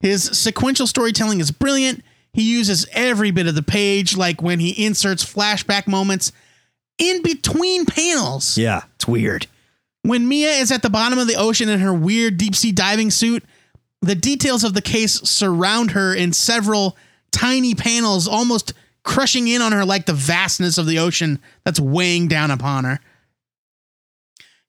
His 0.01 0.23
sequential 0.23 0.85
storytelling 0.85 1.39
is 1.39 1.51
brilliant. 1.51 2.03
He 2.33 2.51
uses 2.51 2.85
every 2.91 3.31
bit 3.31 3.47
of 3.47 3.55
the 3.55 3.63
page, 3.63 4.17
like 4.17 4.41
when 4.41 4.59
he 4.59 4.85
inserts 4.85 5.23
flashback 5.23 5.87
moments 5.87 6.33
in 6.97 7.21
between 7.21 7.85
panels. 7.85 8.57
Yeah, 8.57 8.81
it's 8.95 9.07
weird. 9.07 9.47
When 10.01 10.27
Mia 10.27 10.51
is 10.51 10.71
at 10.71 10.81
the 10.81 10.89
bottom 10.89 11.17
of 11.17 11.27
the 11.27 11.35
ocean 11.35 11.69
in 11.69 11.79
her 11.79 11.93
weird 11.93 12.37
deep 12.37 12.53
sea 12.53 12.73
diving 12.73 13.11
suit, 13.11 13.45
the 14.01 14.13
details 14.13 14.65
of 14.65 14.73
the 14.73 14.81
case 14.81 15.21
surround 15.21 15.91
her 15.91 16.13
in 16.13 16.33
several 16.33 16.97
tiny 17.31 17.73
panels, 17.73 18.27
almost 18.27 18.73
crushing 19.05 19.47
in 19.47 19.61
on 19.61 19.71
her 19.71 19.85
like 19.85 20.05
the 20.05 20.13
vastness 20.13 20.77
of 20.77 20.85
the 20.87 20.99
ocean 20.99 21.39
that's 21.63 21.79
weighing 21.79 22.27
down 22.27 22.51
upon 22.51 22.83
her. 22.83 22.99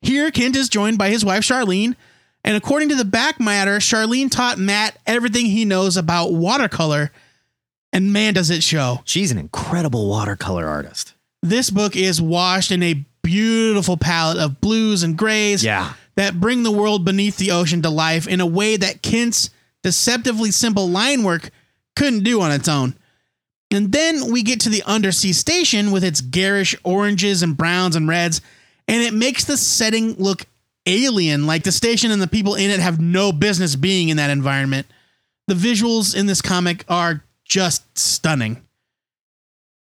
Here, 0.02 0.30
Kindt 0.30 0.54
is 0.56 0.68
joined 0.68 0.98
by 0.98 1.08
his 1.10 1.24
wife, 1.24 1.42
Sharlene, 1.42 1.96
and 2.44 2.56
according 2.56 2.90
to 2.90 2.94
the 2.94 3.04
back 3.04 3.40
matter, 3.40 3.78
Sharlene 3.78 4.30
taught 4.30 4.58
Matt 4.58 4.96
everything 5.06 5.46
he 5.46 5.64
knows 5.64 5.96
about 5.96 6.32
watercolor, 6.32 7.10
and 7.92 8.12
man, 8.12 8.34
does 8.34 8.50
it 8.50 8.62
show. 8.62 9.00
She's 9.04 9.32
an 9.32 9.38
incredible 9.38 10.08
watercolor 10.08 10.66
artist. 10.68 11.14
This 11.42 11.70
book 11.70 11.96
is 11.96 12.20
washed 12.22 12.70
in 12.70 12.82
a 12.82 13.04
beautiful 13.22 13.96
palette 13.96 14.38
of 14.38 14.60
blues 14.60 15.02
and 15.02 15.16
grays 15.16 15.64
Yeah. 15.64 15.94
that 16.14 16.40
bring 16.40 16.62
the 16.62 16.70
world 16.70 17.04
beneath 17.04 17.38
the 17.38 17.50
ocean 17.50 17.82
to 17.82 17.90
life 17.90 18.28
in 18.28 18.40
a 18.40 18.46
way 18.46 18.76
that 18.76 19.02
Kindt's 19.02 19.50
deceptively 19.82 20.50
simple 20.50 20.88
line 20.88 21.24
work 21.24 21.50
couldn't 21.96 22.22
do 22.22 22.40
on 22.40 22.52
its 22.52 22.68
own. 22.68 22.94
And 23.70 23.92
then 23.92 24.30
we 24.30 24.42
get 24.42 24.60
to 24.60 24.68
the 24.68 24.82
undersea 24.84 25.32
station 25.32 25.90
with 25.90 26.04
its 26.04 26.20
garish 26.20 26.76
oranges 26.84 27.42
and 27.42 27.56
browns 27.56 27.96
and 27.96 28.08
reds, 28.08 28.40
and 28.86 29.02
it 29.02 29.12
makes 29.12 29.44
the 29.44 29.56
setting 29.56 30.14
look 30.14 30.46
alien, 30.86 31.46
like 31.46 31.64
the 31.64 31.72
station 31.72 32.10
and 32.10 32.22
the 32.22 32.28
people 32.28 32.54
in 32.54 32.70
it 32.70 32.80
have 32.80 33.00
no 33.00 33.32
business 33.32 33.74
being 33.74 34.08
in 34.08 34.18
that 34.18 34.30
environment. 34.30 34.86
The 35.48 35.54
visuals 35.54 36.16
in 36.16 36.26
this 36.26 36.40
comic 36.40 36.84
are 36.88 37.22
just 37.44 37.98
stunning. 37.98 38.62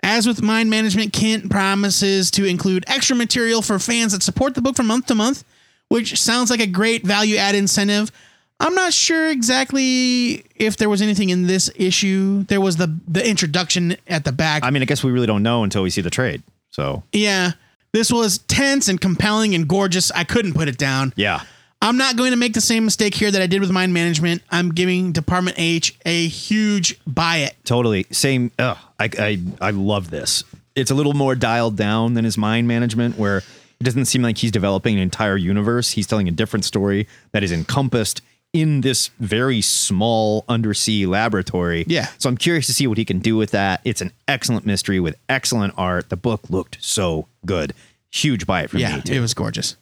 As 0.02 0.26
with 0.26 0.42
Mind 0.42 0.68
Management, 0.68 1.12
Kindt 1.14 1.50
promises 1.50 2.30
to 2.32 2.44
include 2.44 2.84
extra 2.86 3.16
material 3.16 3.62
for 3.62 3.78
fans 3.78 4.12
that 4.12 4.22
support 4.22 4.54
the 4.54 4.60
book 4.60 4.76
from 4.76 4.86
month 4.86 5.06
to 5.06 5.14
month, 5.14 5.44
which 5.88 6.20
sounds 6.20 6.50
like 6.50 6.60
a 6.60 6.66
great 6.66 7.06
value 7.06 7.36
add 7.36 7.54
incentive. 7.54 8.12
I'm 8.60 8.74
not 8.74 8.92
sure 8.92 9.28
exactly 9.30 10.44
if 10.54 10.76
there 10.76 10.88
was 10.88 11.02
anything 11.02 11.30
in 11.30 11.46
this 11.46 11.70
issue. 11.74 12.44
There 12.44 12.60
was 12.60 12.76
the 12.76 12.94
the 13.08 13.26
introduction 13.28 13.96
at 14.06 14.24
the 14.24 14.32
back. 14.32 14.62
I 14.64 14.70
mean, 14.70 14.82
I 14.82 14.86
guess 14.86 15.02
we 15.04 15.10
really 15.10 15.26
don't 15.26 15.42
know 15.42 15.64
until 15.64 15.82
we 15.82 15.90
see 15.90 16.00
the 16.00 16.10
trade. 16.10 16.42
So, 16.70 17.02
yeah. 17.12 17.52
This 17.92 18.10
was 18.10 18.38
tense 18.38 18.88
and 18.88 19.00
compelling 19.00 19.54
and 19.54 19.68
gorgeous. 19.68 20.10
I 20.10 20.24
couldn't 20.24 20.54
put 20.54 20.66
it 20.68 20.78
down. 20.78 21.12
yeah. 21.16 21.42
I'm 21.82 21.98
not 21.98 22.16
going 22.16 22.30
to 22.30 22.36
make 22.38 22.54
the 22.54 22.62
same 22.62 22.86
mistake 22.86 23.14
here 23.14 23.30
that 23.30 23.42
I 23.42 23.46
did 23.46 23.60
with 23.60 23.70
Mind 23.70 23.92
Management. 23.92 24.40
I'm 24.50 24.72
giving 24.72 25.12
Department 25.12 25.58
H 25.60 25.94
a 26.06 26.26
huge 26.28 26.98
buy 27.06 27.36
it. 27.38 27.56
Totally. 27.64 28.06
Same. 28.10 28.50
Ugh, 28.58 28.78
I, 28.98 29.10
I, 29.18 29.42
I 29.60 29.70
love 29.70 30.08
this. 30.10 30.44
It's 30.74 30.90
a 30.90 30.94
little 30.94 31.12
more 31.12 31.34
dialed 31.34 31.76
down 31.76 32.14
than 32.14 32.24
his 32.24 32.38
mind 32.38 32.66
management, 32.66 33.18
where 33.18 33.38
it 33.38 33.84
doesn't 33.84 34.06
seem 34.06 34.22
like 34.22 34.38
he's 34.38 34.50
developing 34.50 34.94
an 34.96 35.02
entire 35.02 35.36
universe. 35.36 35.90
He's 35.90 36.06
telling 36.06 36.26
a 36.26 36.30
different 36.30 36.64
story 36.64 37.06
that 37.32 37.44
is 37.44 37.52
encompassed 37.52 38.22
in 38.54 38.80
this 38.80 39.08
very 39.20 39.60
small 39.60 40.44
undersea 40.48 41.04
laboratory. 41.04 41.84
Yeah. 41.86 42.06
So 42.18 42.30
I'm 42.30 42.38
curious 42.38 42.66
to 42.68 42.72
see 42.72 42.86
what 42.86 42.96
he 42.96 43.04
can 43.04 43.18
do 43.18 43.36
with 43.36 43.50
that. 43.50 43.80
It's 43.84 44.00
an 44.00 44.12
excellent 44.26 44.64
mystery 44.64 45.00
with 45.00 45.16
excellent 45.28 45.74
art. 45.76 46.08
The 46.08 46.16
book 46.16 46.48
looked 46.48 46.78
so 46.80 47.26
good. 47.44 47.74
Huge 48.10 48.46
buy 48.46 48.62
it 48.62 48.70
from 48.70 48.78
Yeah, 48.80 48.96
me, 48.96 49.02
too. 49.02 49.12
it 49.12 49.20
was 49.20 49.34
gorgeous. 49.34 49.76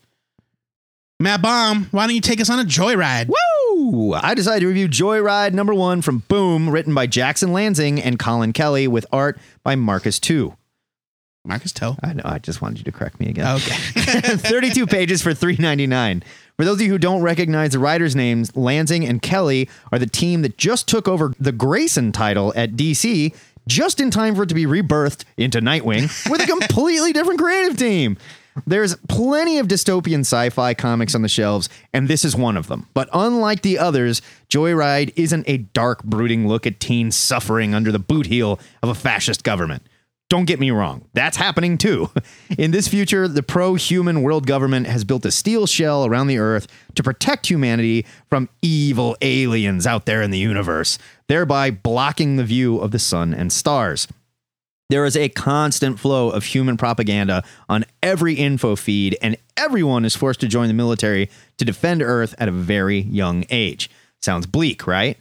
Matt 1.21 1.41
Baum, 1.43 1.87
why 1.93 2.07
don't 2.07 2.17
you 2.17 2.21
take 2.21 2.41
us 2.41 2.51
on 2.51 2.59
a 2.59 2.65
joyride? 2.65 3.29
Woo! 3.29 4.15
I 4.15 4.35
decided 4.35 4.61
to 4.61 4.67
review 4.67 4.89
Joyride 4.89 5.53
number 5.53 5.73
one 5.75 6.03
from 6.03 6.19
Boom, 6.27 6.69
written 6.69 6.95
by 6.95 7.07
Jackson 7.07 7.51
Lanzing 7.51 8.01
and 8.05 8.19
Colin 8.19 8.53
Kelly, 8.53 8.89
with 8.89 9.07
art 9.13 9.39
by 9.63 9.77
Marcus 9.77 10.19
Two. 10.19 10.57
Marcus 11.45 11.73
To. 11.73 11.97
I 12.03 12.13
know. 12.13 12.23
I 12.25 12.39
just 12.39 12.63
wanted 12.63 12.79
you 12.79 12.85
to 12.85 12.93
correct 12.93 13.19
me 13.21 13.29
again. 13.29 13.57
Okay. 13.57 13.75
32 14.37 14.87
pages 14.87 15.23
for 15.23 15.31
3.99. 15.33 16.23
For 16.57 16.65
those 16.67 16.77
of 16.77 16.83
you 16.83 16.91
who 16.91 16.99
don't 16.99 17.23
recognize 17.23 17.73
the 17.73 17.79
writers' 17.79 18.15
names, 18.15 18.51
Lanzing 18.53 19.09
and 19.09 19.23
Kelly 19.23 19.69
are 19.91 19.99
the 19.99 20.07
team 20.07 20.43
that 20.43 20.59
just 20.59 20.87
took 20.87 21.09
over 21.09 21.33
the 21.41 21.53
Grayson 21.53 22.13
title 22.13 22.53
at 22.55 22.73
DC 22.73 23.35
just 23.67 24.01
in 24.01 24.11
time 24.11 24.35
for 24.35 24.43
it 24.43 24.49
to 24.49 24.55
be 24.55 24.67
rebirthed 24.67 25.25
into 25.37 25.61
Nightwing 25.61 26.31
with 26.31 26.43
a 26.43 26.47
completely 26.47 27.13
different 27.15 27.41
creative 27.41 27.77
team. 27.77 28.19
There's 28.67 28.97
plenty 29.09 29.59
of 29.59 29.67
dystopian 29.67 30.21
sci-fi 30.21 30.75
comics 30.75 31.15
on 31.15 31.23
the 31.23 31.29
shelves, 31.29 31.71
and 31.95 32.07
this 32.07 32.25
is 32.25 32.37
one 32.37 32.59
of 32.59 32.67
them. 32.67 32.87
But 32.93 33.09
unlike 33.15 33.63
the 33.63 33.79
others, 33.79 34.21
Joyride 34.51 35.13
isn't 35.17 35.49
a 35.49 35.59
dark, 35.59 36.05
brooding 36.05 36.47
look 36.47 36.67
at 36.67 36.79
teens 36.79 37.17
suffering 37.17 37.75
under 37.75 37.91
the 37.91 37.99
boot 37.99 38.27
heel 38.27 38.61
of 38.83 38.91
a 38.91 38.95
fascist 38.95 39.43
government. 39.43 39.83
Don't 40.29 40.47
get 40.47 40.59
me 40.59 40.71
wrong, 40.71 41.05
that's 41.13 41.37
happening 41.37 41.77
too. 41.77 42.11
In 42.59 42.71
this 42.71 42.89
future, 42.89 43.29
the 43.29 43.43
pro 43.43 43.75
human 43.75 44.23
world 44.23 44.47
government 44.47 44.87
has 44.87 45.05
built 45.05 45.27
a 45.27 45.31
steel 45.31 45.67
shell 45.67 46.07
around 46.07 46.29
the 46.29 46.39
Earth 46.39 46.67
to 46.95 47.03
protect 47.03 47.49
humanity 47.49 48.07
from 48.31 48.49
evil 48.63 49.15
aliens 49.21 49.87
out 49.87 50.07
there 50.07 50.23
in 50.23 50.31
the 50.31 50.39
universe, 50.39 50.99
thereby 51.29 51.71
blocking 51.71 52.37
the 52.37 52.45
view 52.45 52.79
of 52.79 52.93
the 52.93 52.99
sun 52.99 53.35
and 53.35 53.53
stars. 53.53 54.09
There 54.89 55.07
is 55.07 55.17
a 55.17 55.31
constant 55.31 55.99
flow 55.99 56.29
of 56.29 56.45
human 56.45 56.77
propaganda 56.77 57.45
on 57.69 57.87
every 58.03 58.35
info 58.35 58.77
feed, 58.77 59.17
and 59.23 59.39
everyone 59.57 60.05
is 60.05 60.15
forced 60.15 60.41
to 60.41 60.49
join 60.49 60.69
the 60.69 60.75
military 60.75 61.31
to 61.57 61.65
defend 61.65 62.03
Earth 62.03 62.35
at 62.37 62.49
a 62.49 62.53
very 62.53 63.01
young 63.01 63.47
age. 63.49 63.91
Sounds 64.21 64.47
bleak, 64.47 64.87
right? 64.87 65.19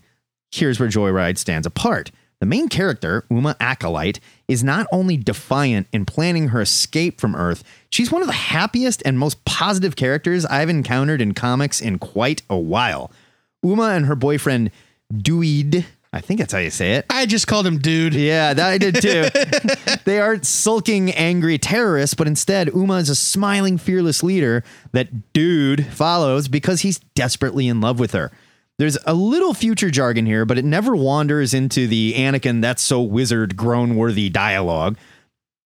Here's 0.52 0.78
where 0.78 0.90
Joyride 0.90 1.38
stands 1.38 1.66
apart. 1.66 2.12
The 2.42 2.48
main 2.48 2.68
character, 2.68 3.24
Uma 3.30 3.56
Akkolyte, 3.62 4.20
is 4.52 4.64
not 4.64 4.86
only 4.92 5.16
defiant 5.16 5.88
in 5.94 6.06
planning 6.06 6.50
her 6.50 6.62
escape 6.62 7.22
from 7.22 7.36
Earth, 7.36 7.64
she's 7.90 8.12
one 8.12 8.22
of 8.22 8.28
the 8.28 8.34
happiest 8.34 9.02
and 9.06 9.18
most 9.18 9.44
positive 9.46 9.96
characters 9.96 10.46
I've 10.46 10.70
encountered 10.70 11.22
in 11.22 11.34
comics 11.34 11.80
in 11.80 12.00
quite 12.00 12.42
a 12.50 12.58
while. 12.58 13.12
Uma 13.64 13.92
and 13.92 14.08
her 14.08 14.16
boyfriend, 14.16 14.72
Duid, 15.14 15.86
I 16.14 16.20
think 16.20 16.40
that's 16.40 16.52
how 16.52 16.60
you 16.60 16.70
say 16.70 16.96
it. 16.96 17.06
I 17.10 17.26
just 17.26 17.48
called 17.48 17.66
him 17.66 17.78
dude. 17.78 18.14
Yeah, 18.14 18.54
that 18.54 18.68
I 18.68 18.78
did 18.78 18.96
too. 18.96 19.28
they 20.06 20.20
aren't 20.20 20.46
sulking, 20.46 21.12
angry 21.12 21.58
terrorists, 21.58 22.14
but 22.14 22.28
instead, 22.28 22.68
Uma 22.76 22.96
is 22.96 23.08
a 23.08 23.16
smiling, 23.16 23.78
fearless 23.78 24.22
leader 24.22 24.66
that 24.92 25.32
dude 25.32 25.86
follows 25.86 26.50
because 26.50 26.82
he's 26.82 27.00
desperately 27.16 27.70
in 27.70 27.80
love 27.80 27.98
with 27.98 28.12
her. 28.12 28.32
There's 28.80 28.98
a 29.06 29.14
little 29.14 29.54
future 29.54 29.92
jargon 29.92 30.26
here, 30.26 30.46
but 30.46 30.58
it 30.58 30.66
never 30.66 30.96
wanders 30.96 31.54
into 31.54 31.88
the 31.88 32.14
Anakin, 32.18 32.62
that's 32.62 32.82
so 32.82 33.02
wizard, 33.02 33.56
grown 33.56 33.96
worthy 33.96 34.30
dialogue. 34.30 34.98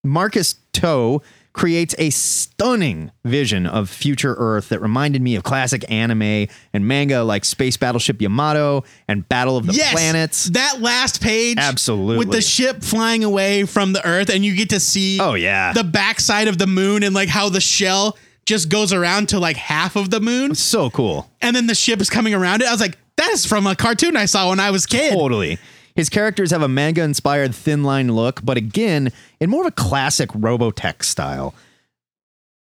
Marcus 0.04 0.56
To 0.74 1.22
creates 1.54 1.96
a 1.98 2.10
stunning 2.10 3.10
vision 3.24 3.66
of 3.66 3.90
future 3.90 4.36
Earth 4.38 4.68
that 4.68 4.82
reminded 4.82 5.22
me 5.22 5.36
of 5.38 5.44
classic 5.44 5.90
anime 5.90 6.48
and 6.74 6.86
manga 6.86 7.24
like 7.24 7.46
Space 7.46 7.78
Battleship 7.78 8.22
Yamato 8.22 8.84
and 9.08 9.28
Battle 9.30 9.56
of 9.56 9.66
the 9.66 9.72
yes, 9.74 9.94
Planets. 9.94 10.46
That 10.50 10.82
last 10.82 11.22
page, 11.22 11.58
Absolutely. 11.58 12.18
with 12.18 12.32
the 12.32 12.42
ship 12.42 12.84
flying 12.84 13.24
away 13.24 13.64
from 13.64 13.94
the 13.94 14.06
Earth, 14.06 14.30
and 14.30 14.44
you 14.44 14.54
get 14.58 14.72
to 14.72 14.82
see, 14.82 15.18
Oh, 15.22 15.36
yeah. 15.36 15.72
the 15.72 15.86
backside 15.86 16.50
of 16.50 16.58
the 16.58 16.68
moon 16.68 17.04
and 17.04 17.16
like 17.16 17.30
how 17.30 17.48
the 17.48 17.62
shell 17.62 18.18
just 18.46 18.70
goes 18.70 18.94
around 18.94 19.30
to 19.30 19.40
like 19.40 19.58
half 19.58 19.96
of 19.96 20.10
the 20.10 20.20
moon, 20.20 20.56
So 20.56 20.90
cool. 20.90 21.30
and 21.42 21.56
then 21.56 21.68
the 21.68 21.76
ship 21.76 22.00
is 22.02 22.10
coming 22.10 22.34
around 22.34 22.62
it. 22.62 22.68
I 22.68 22.72
was 22.72 22.82
like, 22.82 22.98
that 23.18 23.32
is 23.32 23.46
from 23.46 23.66
a 23.68 23.76
cartoon 23.76 24.16
I 24.18 24.26
saw 24.26 24.50
when 24.50 24.60
I 24.60 24.72
was 24.72 24.86
a 24.86 24.88
kid. 24.90 25.14
Totally. 25.14 25.58
His 25.96 26.10
characters 26.10 26.52
have 26.52 26.62
a 26.62 26.68
manga 26.68 27.02
inspired 27.02 27.56
thin 27.56 27.84
line 27.84 28.12
look, 28.12 28.44
but 28.44 28.58
again, 28.58 29.12
in 29.40 29.50
more 29.50 29.62
of 29.62 29.68
a 29.68 29.72
classic 29.72 30.30
Robotech 30.32 31.04
style. 31.04 31.54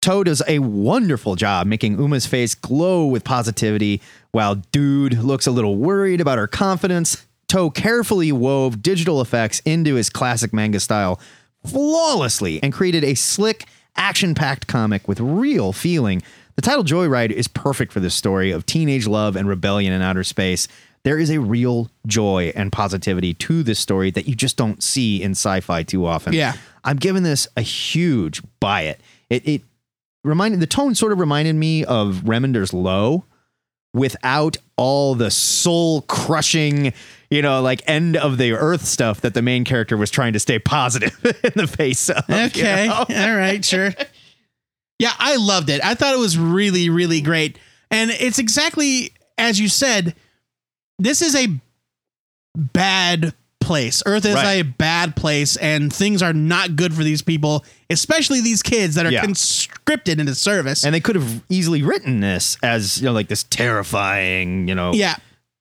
To 0.03 0.25
does 0.25 0.43
a 0.49 0.61
wonderful 0.61 1.35
job 1.35 1.67
making 1.67 1.99
Uma's 1.99 2.25
face 2.25 2.55
glow 2.55 3.05
with 3.07 3.25
positivity, 3.25 4.01
while 4.31 4.55
Dude 4.55 5.19
looks 5.19 5.47
a 5.47 5.51
little 5.51 5.77
worried 5.77 6.21
about 6.21 6.39
her 6.39 6.47
confidence. 6.47 7.27
To 7.49 7.71
carefully 7.71 8.31
wove 8.31 8.81
digital 8.83 9.21
effects 9.21 9.61
into 9.65 9.95
his 9.97 10.09
classic 10.11 10.53
manga 10.53 10.81
style 10.81 11.19
flawlessly 11.67 12.63
and 12.63 12.73
created 12.73 13.05
a 13.05 13.15
slick, 13.15 13.67
action 13.99 14.35
packed 14.35 14.67
comic 14.67 15.07
with 15.07 15.21
real 15.21 15.73
feeling. 15.73 16.23
The 16.57 16.63
title 16.63 16.85
Joyride 16.85 17.31
is 17.31 17.47
perfect 17.47 17.93
for 17.93 18.01
this 18.01 18.15
story 18.15 18.51
of 18.51 18.65
teenage 18.65 19.07
love 19.07 19.37
and 19.37 19.47
rebellion 19.47 19.93
in 19.93 20.01
outer 20.01 20.25
space. 20.25 20.67
There 21.05 21.19
is 21.19 21.31
a 21.31 21.39
real 21.39 21.91
joy 22.07 22.53
and 22.57 22.73
positivity 22.73 23.35
to 23.35 23.63
this 23.63 23.79
story 23.79 24.11
that 24.13 24.27
you 24.27 24.35
just 24.35 24.57
don't 24.57 24.83
see 24.83 25.23
in 25.23 25.33
sci 25.33 25.61
fi 25.61 25.83
too 25.83 26.07
often. 26.07 26.33
Yeah. 26.33 26.55
I'm 26.85 26.97
giving 26.97 27.23
this 27.23 27.47
a 27.57 27.61
huge 27.61 28.43
buy 28.61 28.83
it. 28.83 29.01
It, 29.31 29.47
it 29.47 29.63
reminded, 30.25 30.61
the 30.61 30.67
tone 30.67 30.95
sort 30.95 31.13
of 31.13 31.21
reminded 31.21 31.55
me 31.55 31.85
of 31.85 32.23
Remender's 32.25 32.73
Low 32.73 33.25
without 33.95 34.57
all 34.77 35.15
the 35.15 35.31
soul 35.31 36.03
crushing, 36.03 36.93
you 37.31 37.43
know, 37.43 37.61
like 37.63 37.83
end 37.87 38.17
of 38.17 38.39
the 38.39 38.53
earth 38.53 38.85
stuff 38.85 39.21
that 39.23 39.35
the 39.35 39.43
main 39.43 39.65
character 39.65 39.97
was 39.97 40.11
trying 40.11 40.33
to 40.33 40.39
stay 40.41 40.59
positive 40.59 41.19
in 41.45 41.53
the 41.57 41.67
face 41.67 42.09
of. 42.09 42.25
you 42.29 42.35
Okay. 42.35 42.87
know? 42.89 42.95
All 43.17 43.37
right. 43.37 43.65
Sure. 43.65 43.93
Yeah, 44.99 45.13
I 45.19 45.37
loved 45.37 45.69
it. 45.71 45.85
I 45.85 45.95
thought 45.95 46.15
it 46.15 46.19
was 46.19 46.37
really, 46.39 46.91
really 46.91 47.21
great. 47.21 47.59
And 47.91 48.11
it's 48.11 48.39
exactly 48.39 49.13
as 49.39 49.61
you 49.61 49.69
said, 49.69 50.15
this 50.99 51.23
is 51.23 51.37
a 51.37 51.47
bad 52.57 53.33
place. 53.61 54.03
Earth 54.07 54.25
is 54.25 54.35
Right. 54.35 54.55
a 54.55 54.63
bad 54.63 55.15
place, 55.15 55.57
and 55.57 55.93
things 55.93 56.23
are 56.23 56.33
not 56.33 56.75
good 56.75 56.95
for 56.95 57.05
these 57.05 57.23
people, 57.23 57.65
especially 57.91 58.41
these 58.41 58.63
kids 58.63 58.95
that 58.97 59.07
are 59.07 59.13
Yeah. 59.13 59.21
conscripted 59.21 60.19
into 60.19 60.35
service. 60.35 60.85
And 60.85 60.95
they 60.95 61.01
could 61.01 61.17
have 61.17 61.43
easily 61.49 61.83
written 61.83 62.21
this 62.21 62.57
as, 62.63 62.99
you 62.99 63.05
know, 63.05 63.13
like 63.13 63.29
this 63.29 63.45
terrifying, 63.45 64.69
you 64.69 64.75
know, 64.75 64.93
yeah. 64.93 65.17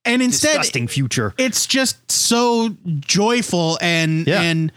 And 0.08 0.22
instead, 0.22 0.50
disgusting 0.58 0.88
future. 0.88 1.34
it's 1.38 1.65
just 1.67 2.12
so 2.12 2.76
joyful 3.00 3.78
and 3.82 4.26
Yeah. 4.28 4.41
and 4.41 4.72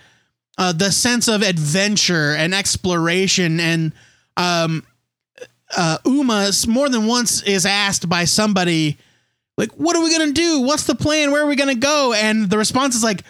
uh, 0.59 0.73
the 0.73 0.91
sense 0.93 1.29
of 1.29 1.43
adventure 1.43 2.35
and 2.35 2.55
exploration 2.55 3.61
and 3.61 3.93
um 4.37 4.83
uh 5.77 5.99
Uma 6.05 6.51
more 6.69 6.89
than 6.89 7.07
once 7.07 7.43
is 7.43 7.65
asked 7.65 8.09
by 8.09 8.25
somebody 8.25 8.99
like 9.57 9.71
what 9.73 9.97
are 9.97 10.03
we 10.03 10.11
going 10.17 10.35
to 10.35 10.41
do 10.41 10.61
what's 10.63 10.85
the 10.85 10.95
plan 10.95 11.31
where 11.33 11.43
are 11.45 11.47
we 11.47 11.57
going 11.57 11.73
to 11.75 11.81
go 11.81 12.13
and 12.13 12.51
the 12.51 12.59
response 12.59 12.95
is 12.97 13.03
like 13.05 13.23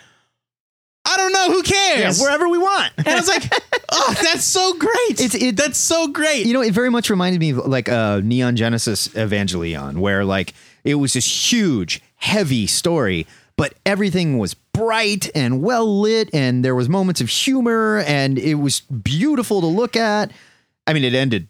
I 1.05 1.17
don't 1.17 1.33
know 1.33 1.47
who 1.51 1.63
Yeah, 1.65 1.95
cares 2.03 2.21
wherever 2.21 2.49
we 2.49 2.59
want. 2.59 2.93
and 2.99 3.09
I 3.09 3.15
was 3.17 3.27
like 3.29 3.45
oh 3.93 4.15
that's 4.23 4.45
so 4.45 4.75
great 4.75 5.21
It's- 5.21 5.35
it- 5.35 5.57
that's 5.57 5.79
so 5.79 6.09
great 6.09 6.47
You 6.47 6.53
know, 6.53 6.63
it 6.63 6.73
very 6.73 6.91
much 6.91 7.11
reminded 7.11 7.41
me 7.41 7.51
of 7.51 7.59
like 7.67 7.89
uh, 7.89 8.21
Neon 8.23 8.57
Genesis 8.57 9.09
Evangelion, 9.09 9.99
where 9.99 10.25
like 10.25 10.55
it 10.85 10.95
was 10.97 11.13
this 11.15 11.53
huge, 11.53 12.01
heavy 12.17 12.67
story, 12.67 13.27
but 13.57 13.75
everything 13.85 14.39
was 14.39 14.55
bright 14.55 15.31
and 15.35 15.63
well 15.63 16.01
lit, 16.01 16.31
and 16.33 16.65
there 16.65 16.75
was 16.75 16.89
moments 16.89 17.21
of 17.21 17.29
humor, 17.29 18.03
and 18.07 18.39
it 18.39 18.55
was 18.55 18.81
beautiful 18.81 19.61
to 19.61 19.67
look 19.67 19.95
at. 19.97 20.31
I 20.87 20.93
mean, 20.95 21.05
it 21.05 21.15
ended 21.15 21.49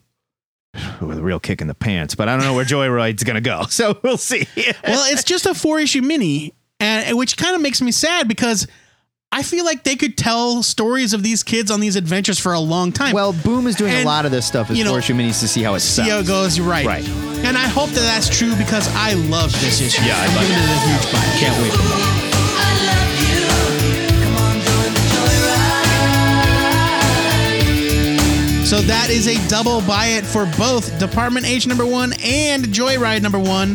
with 1.01 1.17
a 1.17 1.21
real 1.23 1.39
kick 1.39 1.61
in 1.61 1.67
the 1.67 1.73
pants, 1.75 2.15
but 2.15 2.27
I 2.29 2.35
don't 2.35 2.43
know 2.45 2.53
where 2.53 2.65
Joyride's 2.65 3.23
gonna 3.23 3.39
go, 3.41 3.63
so 3.69 3.97
we'll 4.03 4.17
see. 4.17 4.47
well, 4.57 5.11
it's 5.11 5.23
just 5.23 5.45
a 5.45 5.53
four 5.53 5.79
issue 5.79 6.01
mini, 6.01 6.53
and 6.79 7.17
which 7.17 7.37
kind 7.37 7.55
of 7.55 7.61
makes 7.61 7.81
me 7.81 7.91
sad 7.91 8.27
because 8.27 8.67
I 9.33 9.43
feel 9.43 9.63
like 9.63 9.83
they 9.83 9.95
could 9.95 10.17
tell 10.17 10.61
stories 10.61 11.13
of 11.13 11.23
these 11.23 11.41
kids 11.41 11.71
on 11.71 11.79
these 11.79 11.95
adventures 11.95 12.37
for 12.37 12.51
a 12.51 12.59
long 12.59 12.91
time. 12.91 13.13
well, 13.13 13.31
Boom 13.31 13.65
is 13.65 13.75
doing 13.77 13.93
a 13.93 14.03
lot 14.03 14.25
of 14.25 14.31
this 14.31 14.45
stuff 14.45 14.69
as 14.69 14.77
you 14.77 14.83
know, 14.83 14.97
issue 14.97 15.13
minis 15.13 15.39
to 15.39 15.47
see 15.47 15.63
how 15.63 15.73
it 15.75 15.79
see 15.79 16.09
how 16.09 16.19
it 16.19 16.27
goes. 16.27 16.59
Right, 16.59 16.85
Right. 16.85 17.07
And 17.45 17.57
I 17.57 17.65
hope 17.67 17.89
that 17.91 18.01
that's 18.01 18.27
true 18.37 18.53
because 18.57 18.93
I 18.93 19.13
love 19.13 19.51
this 19.61 19.79
issue. 19.81 20.03
Yeah, 20.03 20.15
I 20.17 20.25
I'm 20.27 20.35
love 20.35 20.43
it. 20.43 20.51
a 20.51 20.79
huge 20.89 21.13
buy. 21.13 21.39
Can't 21.39 21.61
wait 21.63 21.71
for 21.73 21.83
more. 21.83 23.21
So 28.65 28.79
that 28.83 29.09
is 29.09 29.27
a 29.27 29.49
double 29.49 29.81
buy 29.81 30.05
it 30.07 30.23
for 30.25 30.45
both 30.57 30.97
Department 30.97 31.45
H 31.45 31.67
number 31.67 31.85
one 31.85 32.13
and 32.23 32.63
Joyride 32.67 33.21
number 33.21 33.39
one. 33.39 33.73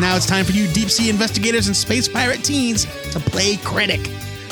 Now 0.00 0.16
it's 0.16 0.24
time 0.24 0.46
for 0.46 0.52
you 0.52 0.66
deep 0.72 0.88
sea 0.88 1.10
investigators 1.10 1.66
and 1.66 1.76
space 1.76 2.08
pirate 2.08 2.42
teens 2.42 2.86
to 3.12 3.20
play 3.20 3.56
critic. 3.58 4.00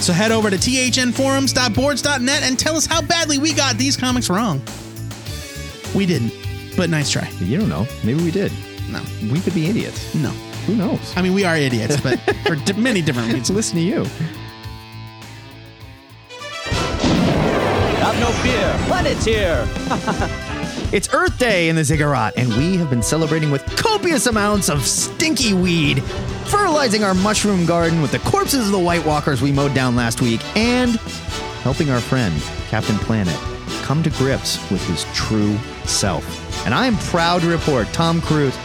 So 0.01 0.13
head 0.13 0.31
over 0.31 0.51
to 0.51 0.57
thnforums.boards.net 0.57 2.43
and 2.43 2.59
tell 2.59 2.77
us 2.77 2.87
how 2.87 3.03
badly 3.03 3.39
we 3.39 3.53
got 3.53 3.77
these 3.77 3.97
comics 3.97 4.29
wrong. 4.31 4.63
We 5.95 6.07
didn't, 6.07 6.33
but 6.77 6.91
nice 6.91 7.11
try. 7.11 7.29
You 7.41 7.59
don't 7.59 7.69
know. 7.69 7.87
Maybe 8.05 8.23
we 8.23 8.31
did. 8.31 8.53
No, 8.91 9.03
We 9.33 9.41
could 9.41 9.55
be 9.55 9.67
idiots. 9.67 10.15
no. 10.15 10.31
Who 10.67 10.75
knows? 10.75 11.17
I 11.17 11.23
mean, 11.23 11.33
we 11.35 11.45
are 11.45 11.57
idiots, 11.57 12.01
but 12.01 12.19
for 12.47 12.57
di- 12.57 12.73
many 12.75 13.01
different 13.01 13.29
reasons. 13.33 13.51
listen 13.51 13.77
to 13.77 13.83
you. 13.83 14.05
Have 18.03 18.19
no 18.21 18.31
fear, 18.43 18.75
planet's 18.89 19.25
here. 19.33 19.65
It's 20.93 21.13
Earth 21.13 21.37
Day 21.37 21.69
in 21.69 21.75
the 21.75 21.83
Ziggurat, 21.83 22.35
and 22.37 22.49
we 22.57 22.77
have 22.77 22.89
been 22.89 23.03
celebrating 23.03 23.51
with 23.51 23.65
copious 23.77 24.27
amounts 24.27 24.69
of 24.69 24.87
stinky 24.87 25.53
weed, 25.53 26.01
fertilizing 26.45 27.03
our 27.03 27.13
mushroom 27.13 27.67
garden 27.67 28.01
with 28.01 28.13
the 28.13 28.21
corpses 28.21 28.67
of 28.67 28.73
the 28.73 28.79
White 28.79 29.05
Walkers 29.05 29.43
we 29.43 29.51
mowed 29.51 29.75
down 29.75 29.97
last 29.97 30.23
week, 30.23 30.41
and 30.57 30.93
helping 31.63 31.91
our 31.91 32.01
friend, 32.01 32.41
Captain 32.69 32.97
Planet, 32.99 33.37
come 33.83 34.01
to 34.05 34.11
grips 34.11 34.59
with 34.71 34.81
his 34.87 35.05
true 35.13 35.59
self. 35.87 36.25
And 36.65 36.73
I 36.73 36.87
am 36.87 36.97
proud 36.99 37.43
to 37.43 37.49
report 37.49 37.89
Tom 37.93 38.21
Cruise, 38.21 38.57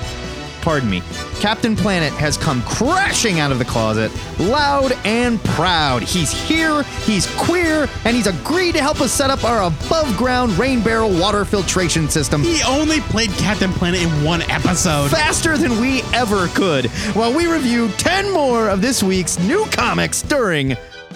pardon 0.61 0.89
me, 0.89 1.01
Captain 1.39 1.75
Planet 1.75 2.13
has 2.13 2.37
come 2.37 2.61
crashing 2.63 3.39
out 3.39 3.51
of 3.51 3.59
the 3.59 3.65
closet, 3.65 4.11
loud 4.39 4.93
and 5.05 5.43
proud. 5.43 6.03
He's 6.03 6.31
here, 6.31 6.83
he's 7.03 7.27
queer, 7.37 7.87
and 8.05 8.15
he's 8.15 8.27
agreed 8.27 8.73
to 8.73 8.81
help 8.81 9.01
us 9.01 9.11
set 9.11 9.29
up 9.29 9.43
our 9.43 9.63
above 9.63 10.15
ground 10.17 10.57
rain 10.57 10.81
barrel 10.81 11.09
water 11.11 11.45
filtration 11.45 12.07
system 12.09 12.41
He 12.43 12.61
only 12.63 12.99
played 13.01 13.29
Captain 13.31 13.71
Planet 13.73 14.01
in 14.01 14.23
one 14.23 14.41
episode. 14.43 15.09
faster 15.09 15.57
than 15.57 15.79
we 15.81 16.01
ever 16.13 16.47
could 16.49 16.85
while 17.15 17.33
we 17.33 17.47
review 17.47 17.89
10 17.97 18.31
more 18.31 18.69
of 18.69 18.81
this 18.81 19.01
week's 19.03 19.39
new 19.39 19.65
comics 19.71 20.21
during 20.21 20.69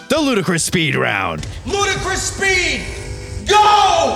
the 0.10 0.20
Ludicrous 0.20 0.64
Speed 0.64 0.96
Round. 0.96 1.48
Ludicrous 1.66 2.22
speed! 2.22 2.86
Go! 3.48 4.16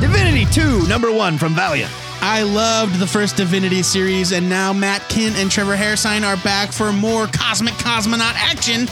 Divinity 0.00 0.46
2, 0.52 0.86
number 0.86 1.12
1 1.12 1.38
from 1.38 1.54
Valiant. 1.54 1.92
I 2.20 2.42
loved 2.42 2.98
the 2.98 3.06
first 3.06 3.36
Divinity 3.36 3.82
series, 3.82 4.32
and 4.32 4.48
now 4.48 4.72
Matt 4.72 5.02
Kindt 5.02 5.40
and 5.40 5.50
Trevor 5.50 5.76
Hairsine 5.76 6.24
are 6.24 6.36
back 6.42 6.72
for 6.72 6.92
more 6.92 7.26
cosmic 7.28 7.74
cosmonaut 7.74 8.34
action. 8.34 8.86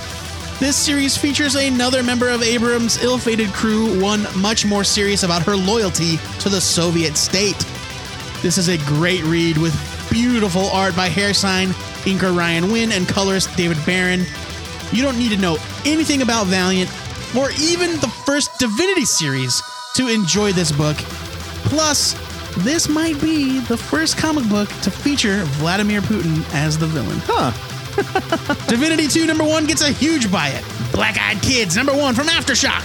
This 0.60 0.76
series 0.76 1.16
features 1.16 1.54
another 1.54 2.02
member 2.02 2.28
of 2.28 2.42
Abrams' 2.42 3.02
ill 3.02 3.18
fated 3.18 3.48
crew, 3.48 4.00
one 4.00 4.26
much 4.36 4.64
more 4.64 4.84
serious 4.84 5.22
about 5.22 5.42
her 5.42 5.56
loyalty 5.56 6.18
to 6.40 6.48
the 6.48 6.60
Soviet 6.60 7.16
state. 7.16 7.58
This 8.42 8.58
is 8.58 8.68
a 8.68 8.78
great 8.78 9.22
read 9.24 9.58
with 9.58 9.74
beautiful 10.10 10.66
art 10.66 10.94
by 10.94 11.08
Hairsine, 11.08 11.72
inker 12.04 12.34
Ryan 12.34 12.70
Winn, 12.70 12.92
and 12.92 13.08
colorist 13.08 13.54
David 13.56 13.78
Baron. 13.84 14.24
You 14.92 15.02
don't 15.02 15.18
need 15.18 15.32
to 15.32 15.36
know 15.36 15.58
anything 15.84 16.22
about 16.22 16.46
Valiant 16.46 16.90
or 17.36 17.50
even 17.60 17.92
the 18.00 18.08
first 18.24 18.56
Divinity 18.58 19.04
series 19.04 19.62
to 19.94 20.06
enjoy 20.06 20.52
this 20.52 20.70
book. 20.70 20.96
Plus, 21.66 22.14
this 22.58 22.88
might 22.88 23.20
be 23.20 23.60
the 23.60 23.76
first 23.76 24.16
comic 24.16 24.48
book 24.48 24.68
to 24.82 24.90
feature 24.90 25.42
Vladimir 25.44 26.00
Putin 26.00 26.44
as 26.54 26.78
the 26.78 26.86
villain. 26.86 27.18
Huh. 27.24 27.52
Divinity 28.68 29.08
2 29.08 29.26
number 29.26 29.44
1 29.44 29.66
gets 29.66 29.82
a 29.82 29.90
huge 29.90 30.30
buy 30.30 30.48
it. 30.48 30.64
Black 30.92 31.18
Eyed 31.18 31.42
Kids 31.42 31.76
number 31.76 31.94
1 31.94 32.14
from 32.14 32.26
Aftershock. 32.26 32.84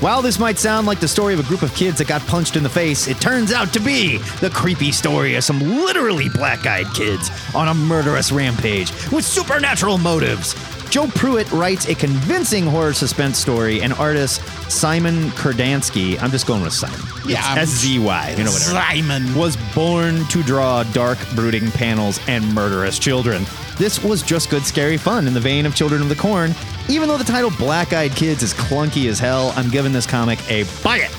While 0.00 0.22
this 0.22 0.38
might 0.38 0.58
sound 0.58 0.86
like 0.86 1.00
the 1.00 1.08
story 1.08 1.34
of 1.34 1.40
a 1.40 1.42
group 1.42 1.62
of 1.62 1.74
kids 1.74 1.98
that 1.98 2.06
got 2.06 2.24
punched 2.28 2.54
in 2.54 2.62
the 2.62 2.68
face, 2.68 3.08
it 3.08 3.20
turns 3.20 3.52
out 3.52 3.72
to 3.72 3.80
be 3.80 4.18
the 4.40 4.50
creepy 4.50 4.92
story 4.92 5.34
of 5.34 5.42
some 5.42 5.58
literally 5.60 6.28
black 6.28 6.66
eyed 6.66 6.86
kids 6.94 7.30
on 7.52 7.66
a 7.66 7.74
murderous 7.74 8.30
rampage 8.30 8.92
with 9.10 9.24
supernatural 9.24 9.98
motives. 9.98 10.54
Joe 10.88 11.06
Pruett 11.06 11.50
writes 11.52 11.86
a 11.88 11.94
convincing 11.94 12.64
horror 12.64 12.94
suspense 12.94 13.38
story, 13.38 13.82
and 13.82 13.92
artists 13.94 14.38
Simon 14.68 15.30
Kurdansky, 15.30 16.20
I'm 16.22 16.30
just 16.30 16.46
going 16.46 16.62
with 16.62 16.72
Simon. 16.72 17.00
Yeah, 17.26 17.54
S 17.56 17.68
Z 17.68 17.98
Y, 17.98 18.30
you 18.36 18.44
know 18.44 18.50
whatever. 18.50 18.70
Simon. 18.70 19.34
Was 19.34 19.56
born 19.74 20.26
to 20.26 20.42
draw 20.42 20.82
dark, 20.84 21.18
brooding 21.34 21.70
panels 21.70 22.20
and 22.28 22.44
murderous 22.54 22.98
children. 22.98 23.44
This 23.78 24.02
was 24.02 24.22
just 24.22 24.50
good, 24.50 24.64
scary 24.64 24.96
fun 24.96 25.26
in 25.26 25.34
the 25.34 25.40
vein 25.40 25.66
of 25.66 25.74
Children 25.74 26.02
of 26.02 26.08
the 26.08 26.16
Corn. 26.16 26.54
Even 26.88 27.08
though 27.08 27.16
the 27.18 27.24
title 27.24 27.50
Black 27.58 27.92
Eyed 27.92 28.12
Kids 28.12 28.42
is 28.42 28.52
clunky 28.52 29.08
as 29.08 29.18
hell, 29.18 29.52
I'm 29.56 29.70
giving 29.70 29.92
this 29.92 30.06
comic 30.06 30.38
a 30.50 30.64
buy 30.82 30.98
it. 30.98 31.12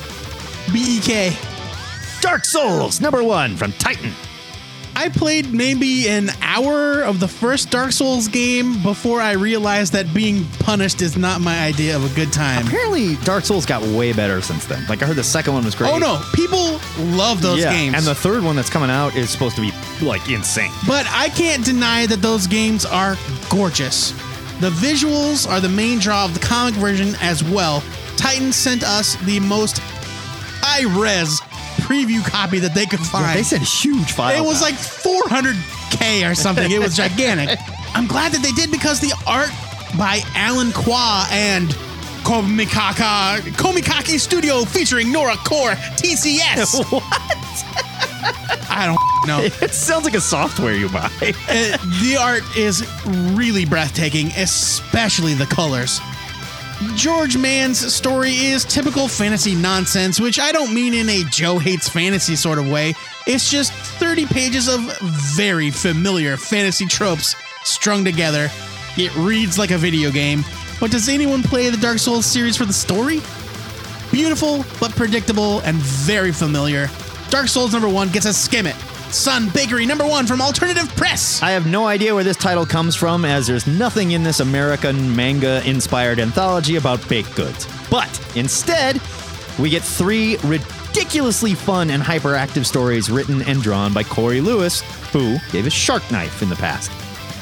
BEK. 0.72 1.38
Dark 2.22 2.46
Souls, 2.46 3.00
number 3.02 3.24
one 3.24 3.56
from 3.56 3.72
Titan. 3.74 4.14
I 5.00 5.08
played 5.08 5.54
maybe 5.54 6.10
an 6.10 6.30
hour 6.42 7.04
of 7.04 7.22
the 7.22 7.28
first 7.30 7.72
Dark 7.72 7.94
Souls 7.94 8.28
game 8.28 8.84
before 8.84 9.22
I 9.22 9.32
realized 9.32 9.94
that 9.94 10.14
being 10.14 10.44
punished 10.60 11.02
is 11.02 11.16
not 11.16 11.40
my 11.40 11.58
idea 11.58 11.96
of 11.96 12.04
a 12.04 12.14
good 12.16 12.34
time. 12.34 12.68
Apparently, 12.68 13.16
Dark 13.24 13.46
Souls 13.46 13.66
got 13.66 13.82
way 13.82 14.12
better 14.12 14.42
since 14.42 14.66
then. 14.66 14.86
Like 14.90 15.02
I 15.02 15.06
heard 15.06 15.16
the 15.16 15.24
second 15.24 15.54
one 15.54 15.64
was 15.64 15.74
great. 15.74 15.94
Oh 15.94 16.00
no, 16.00 16.22
people 16.34 16.82
love 17.16 17.42
those 17.42 17.60
yeah, 17.60 17.72
games. 17.72 17.96
and 17.96 18.04
the 18.04 18.14
third 18.14 18.44
one 18.44 18.58
that's 18.58 18.70
coming 18.70 18.90
out 18.90 19.16
is 19.16 19.30
supposed 19.30 19.56
to 19.56 19.62
be 19.62 19.72
like 20.06 20.30
insane. 20.30 20.70
but 20.86 21.08
I 21.08 21.30
can't 21.30 21.64
deny 21.64 22.06
that 22.08 22.22
those 22.22 22.46
games 22.46 22.86
are 22.86 23.16
gorgeous. 23.50 24.12
The 24.60 24.70
visuals 24.70 25.50
are 25.50 25.62
the 25.62 25.70
main 25.70 26.00
draw 26.00 26.26
of 26.26 26.34
the 26.34 26.42
comic 26.42 26.76
version 26.76 27.16
as 27.22 27.42
well. 27.42 27.82
Titan 28.18 28.52
sent 28.52 28.84
us 28.84 29.16
the 29.24 29.40
most 29.40 29.80
high 30.62 30.84
res 31.02 31.40
preview 31.82 32.24
copy 32.24 32.60
that 32.60 32.74
they 32.74 32.86
could 32.86 33.00
find. 33.00 33.38
They 33.38 33.44
said 33.44 33.62
huge 33.62 34.12
file. 34.12 34.36
It 34.42 34.46
was 34.46 34.62
like 34.62 34.76
400k 34.76 36.30
or 36.30 36.36
something. 36.36 36.72
It 36.72 36.80
was 36.80 36.96
gigantic. 36.96 37.58
I'm 37.94 38.08
glad 38.08 38.32
that 38.34 38.42
they 38.42 38.52
did 38.52 38.72
because 38.72 39.00
the 39.00 39.14
art 39.26 39.52
by 39.98 40.22
Alan 40.36 40.72
Quah 40.72 41.28
and 41.32 41.70
Komikaka 42.24 43.40
Komikaki 43.58 44.20
Studio 44.20 44.64
featuring 44.64 45.12
Nora 45.12 45.36
Core 45.38 45.72
TCS. 45.72 46.92
what? 46.92 47.04
I 48.70 48.86
don't 48.86 49.28
know. 49.28 49.50
It 49.66 49.74
sounds 49.74 50.06
like 50.06 50.14
a 50.14 50.22
software 50.22 50.74
you 50.74 50.90
buy. 50.90 51.10
Uh, 51.22 51.78
the 52.02 52.18
art 52.20 52.44
is 52.58 52.88
really 53.34 53.66
breathtaking, 53.66 54.28
especially 54.38 55.34
the 55.34 55.46
colors. 55.46 56.00
George 56.96 57.38
Mann's 57.38 57.94
story 57.94 58.32
is 58.32 58.64
typical 58.64 59.10
fantasy 59.10 59.54
nonsense, 59.54 60.18
which 60.18 60.40
I 60.40 60.54
don't 60.54 60.74
mean 60.74 60.94
in 60.94 61.10
a 61.10 61.26
Joe 61.26 61.58
hates 61.60 61.90
fantasy 61.90 62.38
sort 62.38 62.58
of 62.58 62.70
way. 62.70 62.94
It's 63.28 63.52
just 63.52 63.74
30 63.74 64.26
pages 64.28 64.70
of 64.70 64.80
very 65.36 65.72
familiar 65.72 66.38
fantasy 66.38 66.86
tropes 66.86 67.36
strung 67.64 68.06
together. 68.06 68.50
It 68.96 69.14
reads 69.18 69.58
like 69.58 69.72
a 69.72 69.78
video 69.78 70.10
game, 70.10 70.46
but 70.80 70.90
does 70.90 71.10
anyone 71.10 71.44
play 71.44 71.70
the 71.70 71.78
Dark 71.78 72.00
Souls 72.00 72.26
series 72.26 72.56
for 72.56 72.66
the 72.66 72.74
story? 72.74 73.20
Beautiful, 74.10 74.64
but 74.80 74.92
predictable 74.92 75.60
and 75.62 75.76
very 75.76 76.32
familiar. 76.32 76.90
Dark 77.30 77.50
Souls 77.50 77.74
number 77.74 77.90
one 77.90 78.08
gets 78.08 78.26
a 78.26 78.34
skim 78.34 78.66
it. 78.66 78.76
Sun 79.12 79.50
Bakery 79.50 79.86
number 79.86 80.06
one 80.06 80.28
from 80.28 80.42
Alternative 80.42 80.88
Press. 80.96 81.42
I 81.42 81.52
have 81.52 81.66
no 81.66 81.88
idea 81.88 82.14
where 82.14 82.24
this 82.24 82.38
title 82.38 82.66
comes 82.66 82.96
from, 82.96 83.26
as 83.26 83.48
there's 83.48 83.66
nothing 83.66 84.12
in 84.12 84.22
this 84.22 84.40
American 84.40 85.16
manga 85.16 85.68
inspired 85.68 86.20
anthology 86.20 86.76
about 86.76 87.08
baked 87.10 87.36
goods. 87.36 87.68
But 87.90 88.10
instead, 88.36 89.02
we 89.58 89.70
get 89.70 89.82
three 89.82 90.38
ridiculously 90.44 91.56
fun 91.56 91.90
and 91.90 92.04
hyperactive 92.04 92.66
stories 92.66 93.10
written 93.10 93.42
and 93.42 93.62
drawn 93.62 93.94
by 93.94 94.04
Corey 94.04 94.42
Lewis, 94.42 94.82
who 95.12 95.38
gave 95.52 95.66
us 95.66 95.74
Shark 95.74 96.04
Knife 96.12 96.42
in 96.44 96.50
the 96.50 96.56
past. 96.56 96.92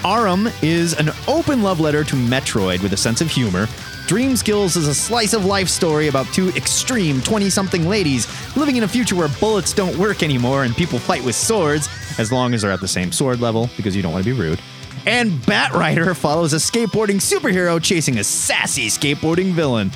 Arem 0.06 0.48
is 0.62 0.94
an 0.98 1.10
open 1.28 1.64
love 1.64 1.80
letter 1.80 2.04
to 2.06 2.16
Metroid 2.16 2.82
with 2.82 2.94
a 2.94 2.98
sense 2.98 3.20
of 3.20 3.30
humor. 3.30 3.68
Dream 4.08 4.38
Skills 4.38 4.78
is 4.78 4.88
a 4.88 4.96
slice 4.96 5.34
of 5.34 5.44
life 5.44 5.68
story 5.68 6.08
about 6.08 6.28
two 6.28 6.48
extreme 6.52 7.22
20 7.24 7.50
something 7.50 7.90
ladies 7.90 8.26
living 8.56 8.78
in 8.78 8.84
a 8.84 8.88
future 8.88 9.18
where 9.18 9.28
bullets 9.42 9.74
don't 9.74 9.98
work 9.98 10.24
anymore 10.24 10.64
and 10.64 10.74
people 10.74 10.98
fight 10.98 11.22
with 11.26 11.36
swords, 11.36 11.90
as 12.18 12.32
long 12.32 12.54
as 12.54 12.62
they're 12.62 12.72
at 12.72 12.80
the 12.80 12.88
same 12.88 13.12
sword 13.12 13.42
level, 13.42 13.70
because 13.76 13.98
you 13.98 14.02
don't 14.02 14.14
want 14.14 14.24
to 14.24 14.34
be 14.34 14.40
rude. 14.40 14.62
And 15.06 15.32
Batrider 15.42 16.16
follows 16.16 16.54
a 16.54 16.56
skateboarding 16.56 17.18
superhero 17.18 17.84
chasing 17.84 18.20
a 18.20 18.24
sassy 18.24 18.88
skateboarding 18.88 19.52
villain. 19.52 19.92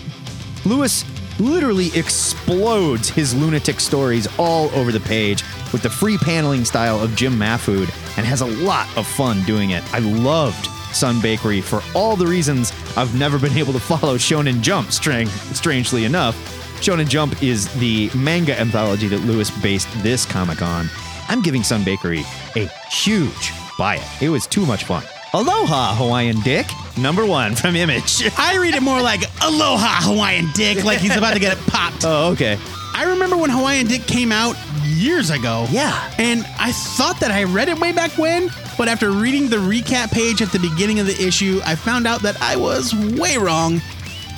Lewis 0.65 1.05
literally 1.39 1.87
explodes 1.97 3.07
his 3.07 3.33
lunatic 3.33 3.79
stories 3.79 4.27
all 4.37 4.69
over 4.71 4.91
the 4.91 4.99
page 4.99 5.41
with 5.71 5.83
the 5.83 5.89
free 5.89 6.17
paneling 6.17 6.65
style 6.65 6.99
of 6.99 7.15
Jim 7.15 7.39
Mahfood 7.39 7.89
and 8.17 8.25
has 8.25 8.41
a 8.41 8.45
lot 8.45 8.89
of 8.97 9.07
fun 9.07 9.41
doing 9.43 9.69
it. 9.69 9.85
I 9.93 9.99
loved 9.99 10.67
Sun 10.93 11.21
Bakery 11.21 11.61
for 11.61 11.81
all 11.95 12.15
the 12.15 12.27
reasons 12.27 12.71
I've 12.95 13.17
never 13.17 13.39
been 13.39 13.57
able 13.57 13.73
to 13.73 13.79
follow 13.79 14.17
Shonen 14.17 14.61
Jump, 14.61 14.91
strangely 14.91 16.05
enough. 16.05 16.35
Shonen 16.81 17.07
Jump 17.07 17.41
is 17.43 17.71
the 17.79 18.09
manga 18.15 18.59
anthology 18.59 19.07
that 19.07 19.19
Lewis 19.19 19.51
based 19.61 19.87
this 20.01 20.25
comic 20.25 20.61
on. 20.61 20.89
I'm 21.29 21.41
giving 21.41 21.63
Sun 21.63 21.83
Bakery 21.83 22.23
a 22.55 22.65
huge 22.91 23.51
buy 23.77 23.95
it. 23.95 24.21
It 24.21 24.29
was 24.29 24.47
too 24.47 24.65
much 24.65 24.83
fun. 24.83 25.03
Aloha, 25.33 25.95
Hawaiian 25.95 26.39
Dick. 26.41 26.67
Number 26.97 27.25
one 27.25 27.55
from 27.55 27.75
Image. 27.75 28.23
I 28.37 28.57
read 28.57 28.73
it 28.75 28.83
more 28.83 29.01
like 29.01 29.21
Aloha 29.41 30.01
Hawaiian 30.01 30.49
Dick, 30.53 30.83
like 30.83 30.99
he's 30.99 31.15
about 31.15 31.33
to 31.33 31.39
get 31.39 31.57
it 31.57 31.63
popped. 31.67 32.03
oh, 32.03 32.31
okay. 32.33 32.57
I 32.93 33.05
remember 33.05 33.37
when 33.37 33.49
Hawaiian 33.49 33.87
Dick 33.87 34.05
came 34.07 34.31
out 34.31 34.55
years 34.83 35.29
ago. 35.29 35.65
Yeah. 35.71 36.13
And 36.17 36.45
I 36.59 36.71
thought 36.73 37.19
that 37.21 37.31
I 37.31 37.45
read 37.45 37.69
it 37.69 37.79
way 37.79 37.93
back 37.93 38.17
when, 38.17 38.49
but 38.81 38.87
after 38.87 39.11
reading 39.11 39.47
the 39.47 39.57
recap 39.57 40.09
page 40.09 40.41
at 40.41 40.51
the 40.51 40.57
beginning 40.57 40.99
of 40.99 41.05
the 41.05 41.13
issue, 41.23 41.61
I 41.63 41.75
found 41.75 42.07
out 42.07 42.23
that 42.23 42.41
I 42.41 42.55
was 42.55 42.95
way 42.95 43.37
wrong. 43.37 43.79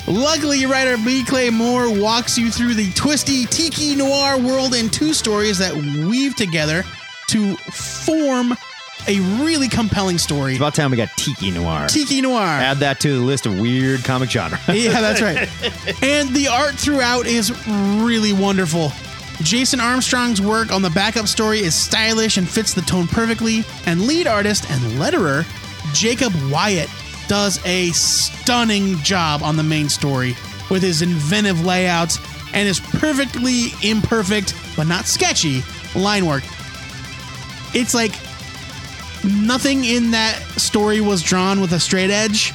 Luckily, 0.06 0.66
writer 0.66 0.98
B. 0.98 1.24
Clay 1.24 1.48
Moore 1.48 1.90
walks 1.90 2.36
you 2.36 2.50
through 2.50 2.74
the 2.74 2.92
twisty 2.92 3.46
tiki 3.46 3.96
noir 3.96 4.38
world 4.38 4.74
in 4.74 4.90
two 4.90 5.14
stories 5.14 5.56
that 5.60 5.72
weave 5.74 6.36
together 6.36 6.84
to 7.28 7.56
form 7.72 8.54
a 9.08 9.20
really 9.42 9.66
compelling 9.66 10.18
story. 10.18 10.52
It's 10.52 10.60
about 10.60 10.74
time 10.74 10.90
we 10.90 10.98
got 10.98 11.08
Tiki 11.16 11.50
Noir. 11.50 11.86
Tiki 11.88 12.20
noir. 12.20 12.42
Add 12.42 12.78
that 12.80 13.00
to 13.00 13.18
the 13.18 13.24
list 13.24 13.46
of 13.46 13.58
weird 13.58 14.04
comic 14.04 14.28
genre. 14.28 14.60
Yeah, 14.68 15.00
that's 15.00 15.22
right. 15.22 15.48
and 16.02 16.28
the 16.36 16.48
art 16.48 16.74
throughout 16.74 17.24
is 17.26 17.50
really 17.66 18.34
wonderful. 18.34 18.92
Jason 19.44 19.78
Armstrong's 19.78 20.40
work 20.40 20.72
on 20.72 20.80
the 20.80 20.88
backup 20.90 21.28
story 21.28 21.60
is 21.60 21.74
stylish 21.74 22.38
and 22.38 22.48
fits 22.48 22.72
the 22.72 22.80
tone 22.80 23.06
perfectly, 23.06 23.62
and 23.84 24.06
lead 24.06 24.26
artist 24.26 24.70
and 24.70 24.80
letterer 24.98 25.44
Jacob 25.92 26.32
Wyatt 26.50 26.88
does 27.28 27.64
a 27.66 27.90
stunning 27.90 28.96
job 28.98 29.42
on 29.42 29.56
the 29.56 29.62
main 29.62 29.90
story 29.90 30.34
with 30.70 30.82
his 30.82 31.02
inventive 31.02 31.64
layouts 31.64 32.18
and 32.54 32.66
his 32.66 32.80
perfectly 32.80 33.66
imperfect 33.82 34.54
but 34.76 34.86
not 34.86 35.04
sketchy 35.04 35.62
line 35.94 36.24
work. 36.24 36.42
It's 37.74 37.92
like 37.94 38.12
nothing 39.24 39.84
in 39.84 40.10
that 40.12 40.38
story 40.56 41.02
was 41.02 41.22
drawn 41.22 41.60
with 41.60 41.72
a 41.72 41.80
straight 41.80 42.10
edge. 42.10 42.54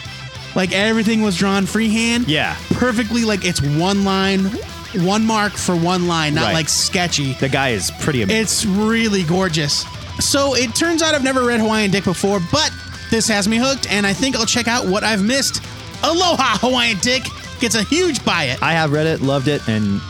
Like 0.56 0.72
everything 0.72 1.22
was 1.22 1.38
drawn 1.38 1.68
freehand. 1.68 2.28
Yeah. 2.28 2.58
Perfectly 2.72 3.26
like 3.26 3.46
it's 3.46 3.62
one 3.62 4.04
line, 4.04 4.50
one 4.96 5.26
mark 5.26 5.54
for 5.54 5.76
one 5.76 6.08
line, 6.08 6.34
not 6.34 6.46
Right. 6.46 6.54
like 6.54 6.70
sketchy. 6.70 7.34
the 7.34 7.50
guy 7.50 7.70
is 7.70 7.92
pretty 8.00 8.22
amazing. 8.22 8.42
It's 8.42 8.66
really 8.66 9.24
gorgeous. 9.24 9.86
So 10.20 10.56
it 10.56 10.76
turns 10.76 11.02
out 11.02 11.16
I've 11.16 11.24
never 11.24 11.44
read 11.44 11.60
Hawaiian 11.60 11.92
Dick 11.92 12.04
before, 12.04 12.42
but 12.52 12.72
this 13.12 13.28
has 13.28 13.48
me 13.48 13.58
hooked, 13.58 13.90
and 13.92 14.06
I 14.06 14.14
think 14.14 14.36
I'll 14.36 14.46
check 14.46 14.68
out 14.68 14.86
what 14.86 15.04
I've 15.04 15.24
missed. 15.24 15.62
Aloha 16.04 16.58
Hawaiian 16.60 16.98
Dick 17.00 17.24
gets 17.60 17.76
a 17.76 17.84
huge 17.84 18.24
buy 18.26 18.46
it. 18.46 18.62
I 18.64 18.72
have 18.74 18.92
read 18.92 19.06
it, 19.08 19.22
loved 19.22 19.48
it, 19.48 19.66
and 19.68 20.02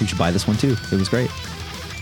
you 0.00 0.06
should 0.06 0.18
buy 0.18 0.30
this 0.30 0.46
one 0.46 0.56
too. 0.56 0.76
It 0.92 0.96
was 0.98 1.08
great. 1.08 1.30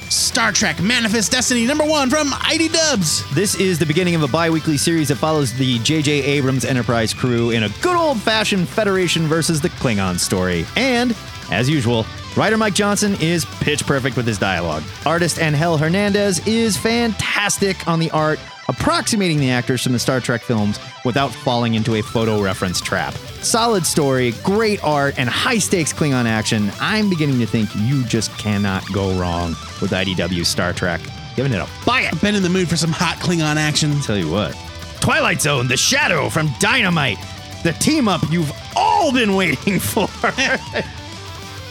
Star 0.08 0.52
Trek 0.52 0.78
Manifest 0.82 1.32
Destiny 1.32 1.64
number 1.64 1.84
one 1.84 2.10
from 2.10 2.28
ID 2.42 2.68
Dubs. 2.68 3.24
This 3.34 3.54
is 3.54 3.78
the 3.78 3.86
beginning 3.86 4.14
of 4.14 4.22
a 4.22 4.28
bi 4.28 4.50
weekly 4.50 4.76
series 4.76 5.08
that 5.08 5.16
follows 5.16 5.54
the 5.54 5.78
J.J. 5.78 6.10
Abrams 6.22 6.66
Enterprise 6.66 7.14
crew 7.14 7.50
in 7.50 7.62
a 7.62 7.70
good 7.80 7.96
old 7.96 8.20
fashioned 8.20 8.68
Federation 8.68 9.26
versus 9.26 9.62
the 9.62 9.70
Klingon 9.70 10.18
story. 10.18 10.66
And, 10.76 11.16
as 11.52 11.68
usual, 11.70 12.04
writer 12.36 12.56
Mike 12.56 12.74
Johnson 12.74 13.16
is 13.20 13.44
pitch 13.60 13.86
perfect 13.86 14.16
with 14.16 14.26
his 14.26 14.38
dialogue. 14.38 14.82
Artist 15.06 15.38
Angel 15.40 15.76
Hernandez 15.76 16.46
is 16.46 16.76
fantastic 16.76 17.86
on 17.86 17.98
the 17.98 18.10
art, 18.10 18.40
approximating 18.68 19.38
the 19.38 19.50
actors 19.50 19.82
from 19.82 19.92
the 19.92 19.98
Star 19.98 20.20
Trek 20.20 20.42
films 20.42 20.78
without 21.04 21.30
falling 21.30 21.74
into 21.74 21.96
a 21.96 22.02
photo 22.02 22.42
reference 22.42 22.80
trap. 22.80 23.14
Solid 23.42 23.84
story, 23.84 24.32
great 24.42 24.82
art, 24.82 25.18
and 25.18 25.28
high 25.28 25.58
stakes 25.58 25.92
Klingon 25.92 26.26
action. 26.26 26.70
I'm 26.80 27.10
beginning 27.10 27.38
to 27.40 27.46
think 27.46 27.70
you 27.76 28.04
just 28.04 28.36
cannot 28.38 28.84
go 28.92 29.18
wrong 29.18 29.50
with 29.80 29.90
IDW 29.90 30.46
Star 30.46 30.72
Trek. 30.72 31.00
Giving 31.34 31.52
it 31.52 31.58
a 31.58 31.68
buy 31.86 32.02
it. 32.02 32.20
Been 32.20 32.34
in 32.34 32.42
the 32.42 32.48
mood 32.50 32.68
for 32.68 32.76
some 32.76 32.92
hot 32.92 33.16
Klingon 33.16 33.56
action. 33.56 33.98
Tell 34.00 34.16
you 34.16 34.30
what. 34.30 34.56
Twilight 35.00 35.40
Zone, 35.40 35.66
The 35.66 35.76
Shadow 35.76 36.28
from 36.28 36.50
Dynamite. 36.60 37.18
The 37.64 37.72
team 37.72 38.06
up 38.06 38.20
you've 38.30 38.52
all 38.76 39.12
been 39.12 39.34
waiting 39.34 39.78
for. 39.80 40.08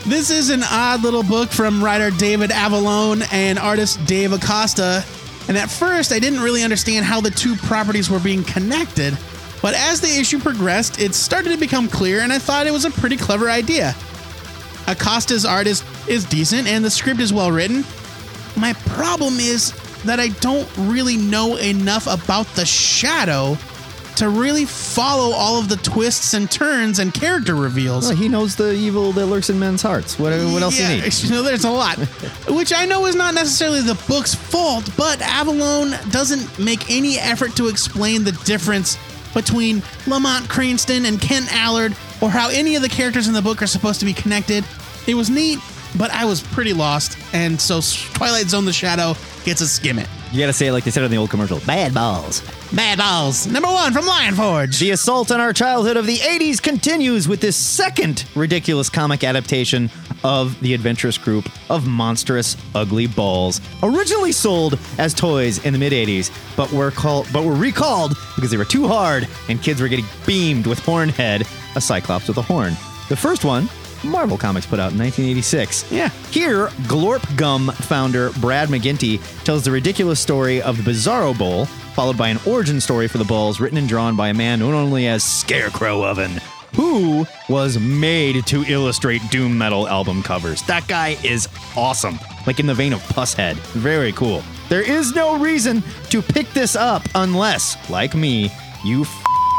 This 0.06 0.32
is 0.32 0.50
an 0.50 0.64
odd 0.64 1.04
little 1.04 1.22
book 1.22 1.52
from 1.52 1.84
writer 1.84 2.10
David 2.10 2.50
Avallone 2.50 3.24
and 3.32 3.60
artist 3.60 4.04
Dave 4.08 4.34
Acosta. 4.34 5.06
And 5.48 5.56
at 5.56 5.70
first, 5.70 6.12
I 6.12 6.18
didn't 6.18 6.40
really 6.40 6.64
understand 6.64 7.06
how 7.06 7.22
the 7.22 7.30
two 7.30 7.56
properties 7.56 8.10
were 8.10 8.20
being 8.20 8.44
connected. 8.44 9.16
But 9.62 9.76
as 9.76 10.02
the 10.02 10.08
issue 10.08 10.40
progressed, 10.40 11.00
it 11.00 11.14
started 11.14 11.52
to 11.52 11.58
become 11.58 11.88
clear, 11.88 12.22
and 12.22 12.34
I 12.34 12.40
thought 12.40 12.66
it 12.66 12.74
was 12.74 12.84
a 12.84 12.90
pretty 12.90 13.16
clever 13.16 13.48
idea. 13.48 13.96
Acosta's 14.88 15.46
art 15.46 15.68
is, 15.68 15.84
is 16.08 16.26
decent 16.26 16.68
and 16.68 16.84
the 16.84 16.90
script 16.90 17.20
is 17.20 17.32
well 17.32 17.52
written. 17.52 17.86
My 18.58 18.74
problem 18.88 19.36
is 19.36 19.72
that 20.04 20.20
I 20.20 20.30
don't 20.40 20.68
really 20.78 21.16
know 21.16 21.58
enough 21.58 22.08
about 22.08 22.48
the 22.56 22.66
shadow 22.66 23.56
to 24.22 24.30
really 24.30 24.66
follow 24.66 25.34
all 25.34 25.58
of 25.58 25.68
the 25.68 25.78
twists 25.78 26.36
and 26.36 26.50
turns 26.52 27.00
and 27.00 27.12
character 27.12 27.56
reveals. 27.56 28.06
Well, 28.06 28.16
he 28.16 28.30
knows 28.30 28.56
the 28.56 28.72
evil 28.72 29.12
that 29.14 29.26
lurks 29.26 29.50
in 29.50 29.58
men's 29.58 29.82
hearts. 29.82 30.20
What, 30.20 30.32
what 30.54 30.62
else 30.62 30.80
yeah, 30.80 30.90
do 30.90 30.96
you 30.96 31.02
need? 31.02 31.14
you 31.24 31.32
know, 31.32 31.42
there's 31.42 31.64
a 31.64 31.72
lot, 31.72 31.98
which 32.48 32.72
I 32.72 32.86
know 32.86 33.08
is 33.08 33.16
not 33.16 33.34
necessarily 33.34 33.82
the 33.82 34.00
book's 34.08 34.36
fault, 34.36 34.88
but 34.96 35.18
Avallone 35.22 36.12
doesn't 36.12 36.60
make 36.64 36.92
any 36.92 37.18
effort 37.18 37.56
to 37.56 37.68
explain 37.68 38.24
the 38.24 38.34
difference 38.46 38.96
between 39.34 39.82
Lamont 40.06 40.48
Cranston 40.48 41.06
and 41.08 41.20
Kent 41.20 41.52
Allard, 41.52 41.96
or 42.22 42.30
how 42.30 42.50
any 42.50 42.76
of 42.76 42.84
the 42.84 42.90
characters 42.90 43.28
in 43.28 43.34
the 43.34 43.42
book 43.42 43.64
are 43.64 43.68
supposed 43.68 44.00
to 44.02 44.06
be 44.06 44.14
connected. 44.14 44.64
It 45.08 45.16
was 45.16 45.32
neat, 45.32 45.58
but 45.98 46.12
I 46.12 46.26
was 46.26 46.44
pretty 46.44 46.74
lost, 46.74 47.18
and 47.34 47.60
so 47.60 47.82
Twilight 48.14 48.50
Zone: 48.50 48.66
The 48.66 48.74
Shadow 48.74 49.16
gets 49.46 49.62
a 49.62 49.68
skim 49.68 49.98
it. 49.98 50.08
You 50.32 50.40
gotta 50.40 50.54
say 50.54 50.68
it 50.68 50.72
like 50.72 50.86
they 50.86 50.92
said 50.92 51.04
in 51.04 51.12
the 51.12 51.18
old 51.18 51.30
commercial. 51.30 51.60
Mad 51.68 51.94
balls. 51.94 52.42
Mad 52.72 53.00
Balls, 53.00 53.48
number 53.48 53.68
one 53.68 53.92
from 53.92 54.06
Lion 54.06 54.34
Forge. 54.34 54.80
The 54.80 54.92
assault 54.92 55.30
on 55.30 55.42
our 55.42 55.52
childhood 55.52 55.98
of 55.98 56.06
the 56.06 56.16
80s 56.16 56.62
continues 56.62 57.28
with 57.28 57.42
this 57.42 57.58
second 57.58 58.24
ridiculous 58.34 58.90
comic 58.90 59.26
adaptation 59.26 59.90
of 60.24 60.58
the 60.62 60.74
adventurous 60.74 61.18
group 61.18 61.50
of 61.70 61.86
monstrous 61.86 62.56
ugly 62.76 63.08
balls, 63.08 63.60
originally 63.84 64.32
sold 64.32 64.80
as 64.98 65.14
toys 65.14 65.64
in 65.66 65.74
the 65.74 65.80
mid 65.80 65.92
80s, 65.92 66.32
but 66.56 66.72
were 66.72 66.92
called 66.92 67.28
but 67.34 67.44
were 67.44 67.54
recalled 67.56 68.16
because 68.36 68.52
they 68.52 68.58
were 68.58 68.64
too 68.64 68.88
hard 68.88 69.28
and 69.50 69.62
kids 69.62 69.82
were 69.82 69.90
getting 69.90 70.06
beamed 70.26 70.66
with 70.66 70.80
Hornhead, 70.80 71.46
a 71.76 71.82
cyclops 71.82 72.30
with 72.30 72.38
a 72.38 72.42
horn. 72.42 72.72
The 73.10 73.18
first 73.18 73.44
one 73.44 73.68
Marvel 74.04 74.38
Comics 74.38 74.66
put 74.66 74.80
out 74.80 74.92
in 74.92 74.98
1986. 75.00 75.92
Yeah. 75.92 76.10
Here, 76.32 76.68
Glorp 76.88 77.38
Gum 77.38 77.72
founder 77.72 78.32
Brad 78.40 78.70
McGinty 78.70 79.22
tells 79.44 79.64
the 79.64 79.72
ridiculous 79.72 80.20
story 80.20 80.62
of 80.62 80.78
the 80.78 80.92
Bizarro 80.92 81.38
Bowl, 81.38 81.66
followed 81.66 82.18
by 82.18 82.30
an 82.30 82.40
origin 82.46 82.82
story 82.82 83.08
for 83.08 83.18
the 83.18 83.26
balls 83.26 83.60
written 83.60 83.78
and 83.78 83.88
drawn 83.88 84.16
by 84.16 84.30
a 84.30 84.34
man 84.34 84.60
known 84.60 84.74
only 84.74 85.08
as 85.08 85.24
Scarecrow 85.24 86.04
Oven, 86.04 86.40
who 86.76 87.26
was 87.50 87.78
made 87.80 88.46
to 88.48 88.64
illustrate 88.64 89.22
doom 89.30 89.58
metal 89.58 89.88
album 89.88 90.24
covers. 90.24 90.62
That 90.64 90.88
guy 90.88 91.18
is 91.24 91.48
awesome, 91.76 92.20
like 92.48 92.60
in 92.60 92.66
the 92.66 92.74
vein 92.74 92.94
of 92.94 93.02
Pusshead. 93.04 93.56
Very 93.74 94.14
cool. 94.14 94.44
There 94.70 94.82
is 94.82 95.14
no 95.14 95.38
reason 95.38 95.84
to 96.12 96.22
pick 96.22 96.50
this 96.54 96.76
up 96.78 97.04
unless, 97.16 97.78
like 97.90 98.16
me, 98.16 98.50
you 98.86 99.06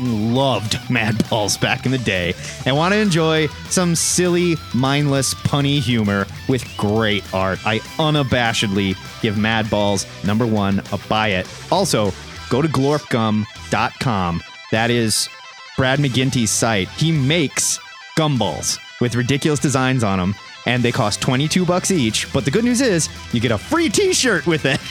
loved 0.03 0.78
Mad 0.90 1.28
Balls 1.28 1.57
back 1.57 1.86
in 1.86 1.92
the 1.92 1.98
day 1.98 2.34
and 2.66 2.76
want 2.76 2.92
to 2.94 2.98
enjoy 2.98 3.46
some 3.68 3.94
silly, 3.94 4.57
mindless, 4.74 5.34
punny 5.34 5.78
humor 5.80 6.26
with 6.48 6.64
great 6.76 7.22
art. 7.34 7.59
I 7.66 7.78
unabashedly 7.98 8.96
give 9.22 9.38
Mad 9.38 9.70
Balls 9.70 10.07
number 10.24 10.46
one 10.46 10.80
a 10.92 10.98
buy 11.09 11.28
it. 11.28 11.48
Also, 11.70 12.12
go 12.50 12.62
to 12.62 12.68
glorpgum.com. 12.68 14.42
That 14.70 14.90
is 14.90 15.28
Brad 15.76 15.98
McGinty's 15.98 16.50
site. 16.50 16.88
He 16.90 17.12
makes 17.12 17.78
gumballs 18.16 18.78
with 19.00 19.14
ridiculous 19.14 19.61
designs 19.61 20.05
on 20.05 20.18
them. 20.18 20.34
And 20.64 20.82
they 20.82 20.92
cost 20.92 21.20
22 21.20 21.66
bucks 21.66 21.90
each, 21.90 22.32
but 22.32 22.44
the 22.44 22.50
good 22.53 22.62
news 22.64 22.80
is 22.80 23.09
you 23.32 23.40
get 23.40 23.50
a 23.50 23.59
free 23.59 23.88
t-shirt 23.88 24.46
with 24.46 24.64
it. 24.64 24.80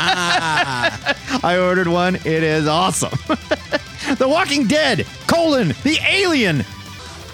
Ah. 0.00 1.40
I 1.42 1.58
ordered 1.58 1.88
one. 1.88 2.16
It 2.16 2.42
is 2.44 2.68
awesome. 2.68 3.18
the 4.16 4.28
Walking 4.28 4.66
Dead, 4.66 5.06
colon, 5.26 5.68
the 5.82 5.98
Alien, 6.08 6.64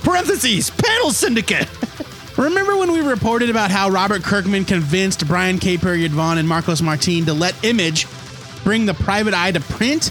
parentheses, 0.03 0.71
Panel 0.71 1.11
Syndicate. 1.11 1.69
Remember 2.39 2.77
when 2.77 2.91
we 2.91 3.01
reported 3.01 3.49
about 3.49 3.71
how 3.71 3.89
Robert 3.89 4.23
Kirkman 4.23 4.65
convinced 4.65 5.27
Brian 5.27 5.59
K. 5.59 5.79
Period 5.79 6.11
Vaughan 6.11 6.39
and 6.39 6.49
Marcos 6.49 6.83
Martin 6.83 7.25
to 7.27 7.33
let 7.33 7.55
Image 7.65 8.07
bring 8.65 8.87
the 8.87 8.95
private 8.95 9.35
eye 9.35 9.53
to 9.53 9.61
print 9.61 10.11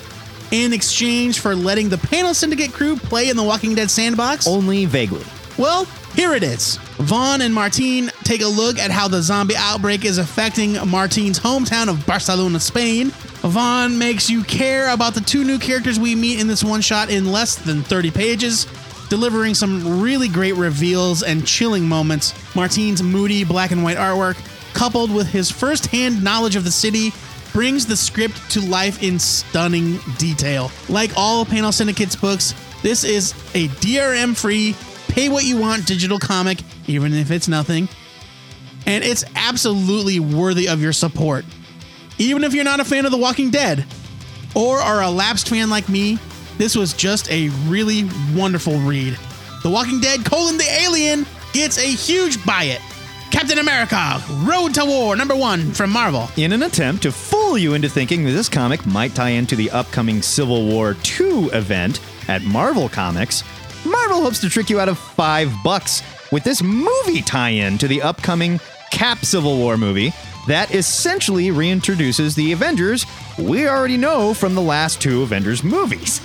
in 0.52 0.72
exchange 0.72 1.40
for 1.40 1.56
letting 1.56 1.90
the 1.90 1.98
Panel 1.98 2.34
Syndicate 2.34 2.72
crew 2.72 2.96
play 2.96 3.30
in 3.30 3.36
the 3.36 3.44
Walking 3.44 3.76
Dead 3.76 3.90
sandbox? 3.90 4.48
Only 4.48 4.86
vaguely. 4.86 5.26
Well, 5.58 5.86
here 6.16 6.34
it 6.34 6.44
is. 6.44 6.78
Vaughan 6.98 7.42
and 7.42 7.54
Martin 7.54 8.10
take 8.24 8.42
a 8.42 8.48
look 8.48 8.78
at 8.78 8.92
how 8.92 9.08
the 9.08 9.22
zombie 9.22 9.56
outbreak 9.58 10.06
is 10.06 10.20
affecting 10.20 10.74
Martin's 10.88 11.40
hometown 11.40 11.90
of 11.90 12.06
Barcelona, 12.06 12.60
Spain. 12.60 13.12
Vaughan 13.44 13.98
makes 13.98 14.30
you 14.30 14.42
care 14.44 14.94
about 14.94 15.14
the 15.14 15.20
two 15.20 15.44
new 15.44 15.60
characters 15.60 16.00
we 16.00 16.16
meet 16.16 16.40
in 16.40 16.48
this 16.48 16.64
one 16.64 16.80
shot 16.80 17.10
in 17.10 17.30
less 17.30 17.56
than 17.56 17.84
30 17.84 18.10
pages, 18.10 18.66
delivering 19.10 19.54
some 19.54 20.02
really 20.02 20.30
great 20.30 20.56
reveals 20.56 21.24
and 21.24 21.46
chilling 21.46 21.86
moments. 21.86 22.34
Martin's 22.56 23.04
moody 23.04 23.44
black 23.44 23.72
and 23.72 23.84
white 23.84 23.98
artwork, 23.98 24.38
coupled 24.74 25.14
with 25.14 25.28
his 25.28 25.52
first 25.52 25.88
hand 25.88 26.24
knowledge 26.24 26.56
of 26.56 26.64
the 26.64 26.72
city, 26.72 27.12
brings 27.52 27.86
the 27.86 27.98
script 27.98 28.50
to 28.50 28.62
life 28.62 29.04
in 29.04 29.20
stunning 29.20 30.00
detail. 30.18 30.72
Like 30.88 31.12
all 31.18 31.44
Panel 31.44 31.74
Syndicate's 31.74 32.16
books, 32.16 32.54
this 32.82 33.04
is 33.04 33.34
a 33.54 33.68
DRM 33.68 34.38
free, 34.38 34.74
pay 35.10 35.28
what 35.28 35.44
you 35.44 35.58
want 35.58 35.86
digital 35.86 36.18
comic, 36.18 36.60
even 36.88 37.14
if 37.14 37.30
it's 37.30 37.50
nothing. 37.50 37.90
And 38.86 39.04
it's 39.04 39.26
absolutely 39.36 40.22
worthy 40.22 40.70
of 40.70 40.82
your 40.82 40.94
support. 40.94 41.44
Even 42.18 42.44
if 42.44 42.54
you're 42.54 42.64
not 42.64 42.80
a 42.80 42.86
fan 42.86 43.06
of 43.06 43.12
The 43.12 43.18
Walking 43.18 43.50
Dead 43.50 43.86
or 44.56 44.78
are 44.78 45.02
a 45.02 45.10
lapsed 45.10 45.50
fan 45.50 45.70
like 45.70 45.90
me, 45.90 46.20
this 46.58 46.76
was 46.76 46.94
just 46.94 47.30
a 47.32 47.50
really 47.66 48.08
wonderful 48.36 48.78
read. 48.80 49.18
The 49.64 49.70
Walking 49.70 50.00
Dead 50.00 50.24
colon 50.26 50.58
the 50.58 50.70
Alien 50.82 51.26
gets 51.54 51.78
a 51.78 51.88
huge 51.88 52.44
buy 52.46 52.64
it. 52.66 52.82
Captain 53.32 53.58
America, 53.58 54.22
Road 54.44 54.76
to 54.76 54.86
War, 54.86 55.16
number 55.16 55.36
one 55.36 55.72
from 55.72 55.90
Marvel. 55.90 56.30
In 56.38 56.52
an 56.52 56.62
attempt 56.64 57.02
to 57.04 57.12
fool 57.12 57.58
you 57.58 57.74
into 57.74 57.90
thinking 57.90 58.24
that 58.26 58.32
this 58.32 58.48
comic 58.48 58.86
might 58.86 59.16
tie 59.16 59.30
into 59.30 59.56
the 59.56 59.72
upcoming 59.72 60.22
Civil 60.22 60.68
War 60.68 60.96
II 61.20 61.46
event 61.46 62.00
at 62.28 62.44
Marvel 62.44 62.90
Comics, 62.90 63.44
Marvel 63.86 64.22
hopes 64.22 64.40
to 64.42 64.50
trick 64.50 64.70
you 64.70 64.80
out 64.80 64.88
of 64.88 65.00
five 65.00 65.52
bucks 65.64 66.04
with 66.32 66.44
this 66.44 66.62
movie 66.62 67.22
tie-in 67.22 67.78
to 67.80 67.88
the 67.88 68.02
upcoming 68.02 68.60
Cap 68.92 69.26
Civil 69.26 69.58
War 69.58 69.78
movie 69.78 70.14
that 70.48 70.74
essentially 70.74 71.48
reintroduces 71.48 72.36
the 72.36 72.52
Avengers 72.52 73.06
we 73.40 73.68
already 73.68 73.98
know 73.98 74.34
from 74.34 74.56
the 74.56 74.62
last 74.62 75.02
two 75.02 75.24
Avengers 75.24 75.64
movies 75.64 76.22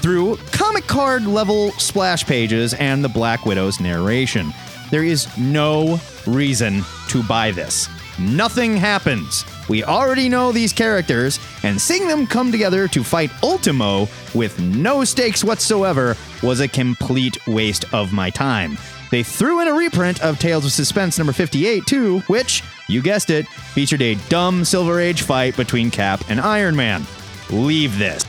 through 0.00 0.36
comic 0.52 0.86
card 0.86 1.26
level 1.26 1.72
splash 1.72 2.24
pages 2.24 2.74
and 2.74 3.04
the 3.04 3.08
Black 3.08 3.44
Widow's 3.44 3.80
narration. 3.80 4.52
There 4.90 5.04
is 5.04 5.28
no 5.38 6.00
reason 6.26 6.82
to 7.08 7.22
buy 7.22 7.50
this. 7.50 7.88
Nothing 8.18 8.76
happens. 8.76 9.44
We 9.68 9.84
already 9.84 10.28
know 10.28 10.52
these 10.52 10.72
characters, 10.72 11.38
and 11.62 11.80
seeing 11.80 12.08
them 12.08 12.26
come 12.26 12.50
together 12.50 12.88
to 12.88 13.04
fight 13.04 13.30
Ultimo 13.42 14.08
with 14.34 14.58
no 14.60 15.04
stakes 15.04 15.44
whatsoever 15.44 16.16
was 16.42 16.60
a 16.60 16.68
complete 16.68 17.38
waste 17.46 17.92
of 17.94 18.12
my 18.12 18.30
time. 18.30 18.76
They 19.10 19.22
threw 19.22 19.60
in 19.60 19.68
a 19.68 19.74
reprint 19.74 20.20
of 20.22 20.38
Tales 20.38 20.64
of 20.64 20.72
Suspense 20.72 21.18
number 21.18 21.32
58 21.32 21.86
too, 21.86 22.20
which, 22.26 22.62
you 22.90 23.00
guessed 23.00 23.30
it, 23.30 23.46
featured 23.48 24.02
a 24.02 24.16
dumb 24.28 24.64
Silver 24.64 25.00
Age 25.00 25.22
fight 25.22 25.56
between 25.56 25.90
Cap 25.90 26.22
and 26.28 26.40
Iron 26.40 26.74
Man. 26.74 27.06
Leave 27.50 27.98
this. 27.98 28.24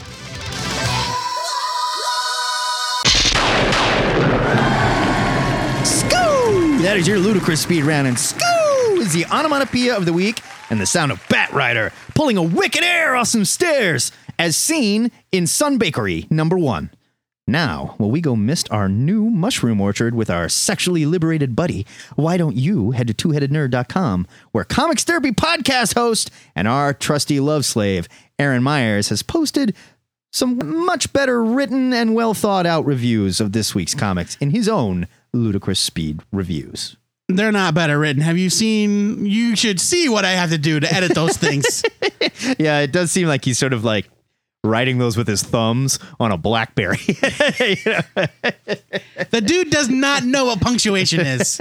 Skoo! 5.83 6.81
That 6.81 6.95
is 6.97 7.07
your 7.07 7.17
ludicrous 7.19 7.61
speed 7.61 7.83
round, 7.83 8.07
and 8.07 8.17
skoo 8.17 8.99
is 8.99 9.13
the 9.13 9.25
onomatopoeia 9.25 9.97
of 9.97 10.05
the 10.05 10.13
week 10.13 10.41
and 10.69 10.79
the 10.79 10.85
sound 10.85 11.11
of 11.11 11.21
Bat 11.27 11.51
Rider 11.53 11.91
pulling 12.13 12.37
a 12.37 12.43
wicked 12.43 12.83
air 12.83 13.15
off 13.15 13.27
some 13.27 13.45
stairs, 13.45 14.11
as 14.37 14.55
seen 14.55 15.11
in 15.31 15.47
Sun 15.47 15.77
Bakery 15.77 16.27
number 16.29 16.57
one. 16.57 16.91
Now, 17.47 17.95
while 17.97 18.11
we 18.11 18.21
go 18.21 18.35
mist 18.35 18.71
our 18.71 18.87
new 18.87 19.29
mushroom 19.29 19.81
orchard 19.81 20.13
with 20.15 20.29
our 20.29 20.47
sexually 20.47 21.05
liberated 21.05 21.55
buddy, 21.55 21.85
why 22.15 22.37
don't 22.37 22.55
you 22.55 22.91
head 22.91 23.07
to 23.07 23.13
twoheadednerd.com, 23.13 24.27
where 24.51 24.63
Comics 24.63 25.03
Therapy 25.03 25.31
podcast 25.31 25.95
host 25.95 26.29
and 26.55 26.67
our 26.67 26.93
trusty 26.93 27.39
love 27.39 27.65
slave, 27.65 28.07
Aaron 28.37 28.63
Myers, 28.63 29.09
has 29.09 29.23
posted 29.23 29.75
some 30.31 30.85
much 30.85 31.11
better 31.11 31.43
written 31.43 31.91
and 31.93 32.15
well 32.15 32.33
thought 32.33 32.65
out 32.65 32.85
reviews 32.85 33.41
of 33.41 33.51
this 33.51 33.75
week's 33.75 33.95
comics 33.95 34.37
in 34.37 34.51
his 34.51 34.69
own 34.69 35.07
ludicrous 35.33 35.79
speed 35.79 36.21
reviews. 36.31 36.95
They're 37.27 37.51
not 37.51 37.73
better 37.73 37.97
written. 37.97 38.21
Have 38.21 38.37
you 38.37 38.49
seen? 38.49 39.25
You 39.25 39.55
should 39.55 39.79
see 39.79 40.09
what 40.09 40.25
I 40.25 40.31
have 40.31 40.49
to 40.51 40.57
do 40.57 40.79
to 40.79 40.93
edit 40.93 41.15
those 41.15 41.37
things. 41.37 41.83
Yeah, 42.57 42.79
it 42.79 42.91
does 42.91 43.11
seem 43.11 43.27
like 43.27 43.45
he's 43.45 43.59
sort 43.59 43.71
of 43.71 43.83
like 43.83 44.09
writing 44.63 44.97
those 44.99 45.17
with 45.17 45.27
his 45.27 45.41
thumbs 45.43 45.97
on 46.19 46.31
a 46.31 46.37
Blackberry. 46.37 46.97
The 49.31 49.39
dude 49.41 49.69
does 49.69 49.87
not 49.87 50.23
know 50.25 50.45
what 50.45 50.59
punctuation 50.59 51.21
is. 51.21 51.57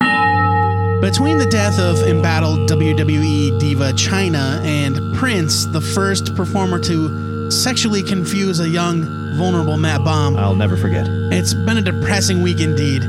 Between 0.00 1.38
the 1.38 1.48
death 1.50 1.78
of 1.78 1.98
embattled 2.06 2.68
WWE 2.68 3.58
diva 3.58 3.92
Chyna 3.92 4.62
and 4.64 5.16
Prince, 5.16 5.64
the 5.66 5.80
first 5.80 6.34
performer 6.36 6.78
to 6.80 7.50
sexually 7.50 8.02
confuse 8.02 8.60
a 8.60 8.68
young, 8.68 9.02
vulnerable 9.36 9.76
Matt 9.78 10.04
Bomb, 10.04 10.36
I'll 10.36 10.54
never 10.54 10.76
forget. 10.76 11.06
it's 11.08 11.54
been 11.54 11.78
a 11.78 11.82
depressing 11.82 12.42
week 12.42 12.60
indeed. 12.60 13.00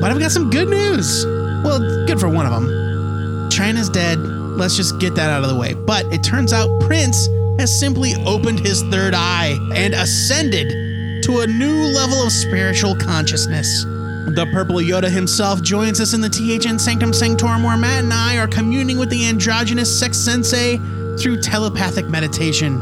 But 0.00 0.10
I've 0.12 0.20
got 0.20 0.30
some 0.30 0.48
good 0.50 0.68
news. 0.68 1.24
Well, 1.64 2.06
good 2.06 2.20
for 2.20 2.28
one 2.28 2.46
of 2.46 2.52
them. 2.52 2.68
Chyna's 3.50 3.88
dead. 3.88 4.18
Let's 4.18 4.76
just 4.76 4.98
get 5.00 5.14
that 5.16 5.30
out 5.30 5.42
of 5.42 5.48
the 5.48 5.56
way. 5.56 5.74
But 5.74 6.06
it 6.12 6.22
turns 6.22 6.52
out 6.52 6.68
Prince 6.82 7.26
has 7.58 7.78
simply 7.78 8.14
opened 8.26 8.60
his 8.60 8.82
third 8.84 9.14
eye 9.14 9.56
and 9.74 9.94
ascended 9.94 11.22
to 11.24 11.40
a 11.40 11.46
new 11.46 11.84
level 11.94 12.22
of 12.24 12.32
spiritual 12.32 12.96
consciousness. 12.96 13.84
The 13.84 14.48
Purple 14.52 14.76
Yoda 14.76 15.10
himself 15.10 15.62
joins 15.62 16.00
us 16.00 16.14
in 16.14 16.20
the 16.20 16.28
THN 16.28 16.78
Sanctum 16.78 17.12
Sanctorum 17.12 17.62
where 17.62 17.76
Matt 17.76 18.04
and 18.04 18.12
I 18.12 18.38
are 18.38 18.48
communing 18.48 18.98
with 18.98 19.10
the 19.10 19.26
androgynous 19.26 19.98
sex 19.98 20.16
sensei 20.16 20.78
through 21.18 21.42
telepathic 21.42 22.06
meditation. 22.06 22.80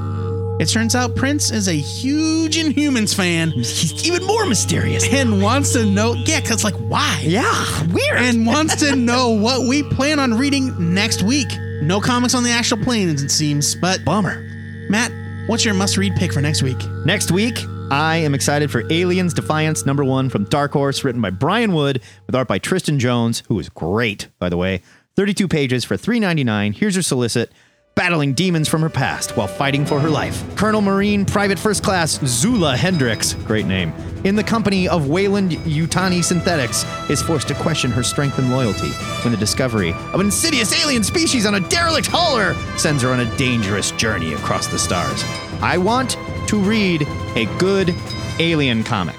It 0.61 0.69
turns 0.69 0.95
out 0.95 1.17
Prince 1.17 1.51
is 1.51 1.69
a 1.69 1.73
huge 1.73 2.57
Inhumans 2.59 3.15
fan 3.15 3.51
He's 3.51 4.07
even 4.07 4.27
more 4.27 4.45
mysterious. 4.45 5.11
and 5.11 5.43
wants 5.43 5.73
to 5.73 5.87
know, 5.87 6.13
yeah, 6.13 6.41
because 6.41 6.63
like, 6.65 6.75
why? 6.75 7.21
Yeah, 7.23 7.83
weird. 7.87 8.19
And 8.19 8.47
wants 8.47 8.77
to 8.77 8.95
know 8.95 9.31
what 9.31 9.67
we 9.67 9.83
plan 9.83 10.19
on 10.19 10.35
reading 10.35 10.93
next 10.95 11.23
week. 11.23 11.49
No 11.81 11.99
comics 11.99 12.35
on 12.35 12.45
the 12.45 12.51
actual 12.51 12.77
planes, 12.77 13.23
it 13.23 13.31
seems. 13.31 13.75
But 13.75 14.05
bummer. 14.05 14.47
Matt, 14.91 15.13
what's 15.47 15.65
your 15.65 15.75
must-read 15.75 16.17
pick 16.17 16.33
for 16.33 16.41
next 16.41 16.65
week? 16.65 16.85
Next 17.05 17.31
week, 17.31 17.57
I 17.93 18.17
am 18.17 18.35
excited 18.35 18.73
for 18.73 18.83
Aliens 18.91 19.33
Defiance 19.33 19.87
number 19.87 20.05
one 20.05 20.29
from 20.29 20.47
Dark 20.47 20.73
Horse, 20.73 21.05
written 21.05 21.21
by 21.21 21.31
Brian 21.31 21.73
Wood, 21.73 22.03
with 22.27 22.35
art 22.35 22.49
by 22.49 22.59
Tristan 22.59 22.99
Jones, 22.99 23.45
who 23.47 23.57
is 23.61 23.69
great, 23.69 24.27
by 24.41 24.49
the 24.49 24.57
way. 24.57 24.83
32 25.15 25.47
pages 25.47 25.85
for 25.85 25.97
$3.99. 25.97 26.75
Here's 26.75 26.97
your 26.97 27.05
solicit. 27.05 27.53
Battling 27.95 28.33
demons 28.33 28.67
from 28.69 28.81
her 28.81 28.89
past 28.89 29.37
while 29.37 29.47
fighting 29.47 29.85
for 29.85 30.01
her 30.01 30.09
life. 30.09 30.43
Colonial 30.57 30.81
Marine 30.81 31.27
Private 31.27 31.59
First 31.59 31.85
Class 31.85 32.19
Zula 32.25 32.75
Hendricks, 32.77 33.35
great 33.45 33.67
name, 33.67 33.93
in 34.25 34.37
the 34.37 34.45
company 34.45 34.89
of 34.89 35.09
Weyland-Yutani 35.09 36.25
Synthetics, 36.25 36.85
is 37.11 37.21
forced 37.21 37.49
to 37.49 37.55
question 37.55 37.91
her 37.91 38.03
strength 38.03 38.39
and 38.39 38.51
loyalty 38.51 38.89
when 39.23 39.33
the 39.33 39.39
discovery 39.39 39.91
of 39.91 40.15
an 40.15 40.27
insidious 40.27 40.73
alien 40.83 41.05
species 41.05 41.45
on 41.45 41.57
a 41.57 41.61
derelict 41.69 42.07
hauler 42.07 42.55
sends 42.79 43.03
her 43.03 43.11
on 43.11 43.21
a 43.21 43.37
dangerous 43.37 43.91
journey 43.93 44.33
across 44.33 44.67
the 44.69 44.79
stars. 44.79 45.23
I 45.61 45.77
want 45.77 46.17
to 46.49 46.57
read 46.57 47.03
a 47.37 47.45
good 47.59 47.95
alien 48.39 48.83
comic, 48.83 49.17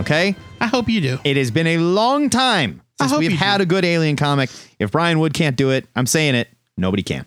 okay? 0.00 0.34
I 0.60 0.66
hope 0.66 0.88
you 0.88 1.00
do. 1.00 1.18
It 1.22 1.36
has 1.36 1.52
been 1.52 1.68
a 1.68 1.78
long 1.78 2.30
time 2.30 2.80
I 2.98 3.04
since 3.04 3.12
hope 3.12 3.20
we've 3.20 3.30
you 3.32 3.36
had 3.36 3.58
do. 3.58 3.62
a 3.62 3.66
good 3.66 3.84
alien 3.84 4.16
comic. 4.16 4.50
If 4.80 4.90
Brian 4.90 5.20
Wood 5.20 5.34
can't 5.34 5.56
do 5.56 5.70
it, 5.70 5.86
I'm 5.94 6.06
saying 6.06 6.34
it, 6.34 6.48
nobody 6.76 7.04
can. 7.04 7.26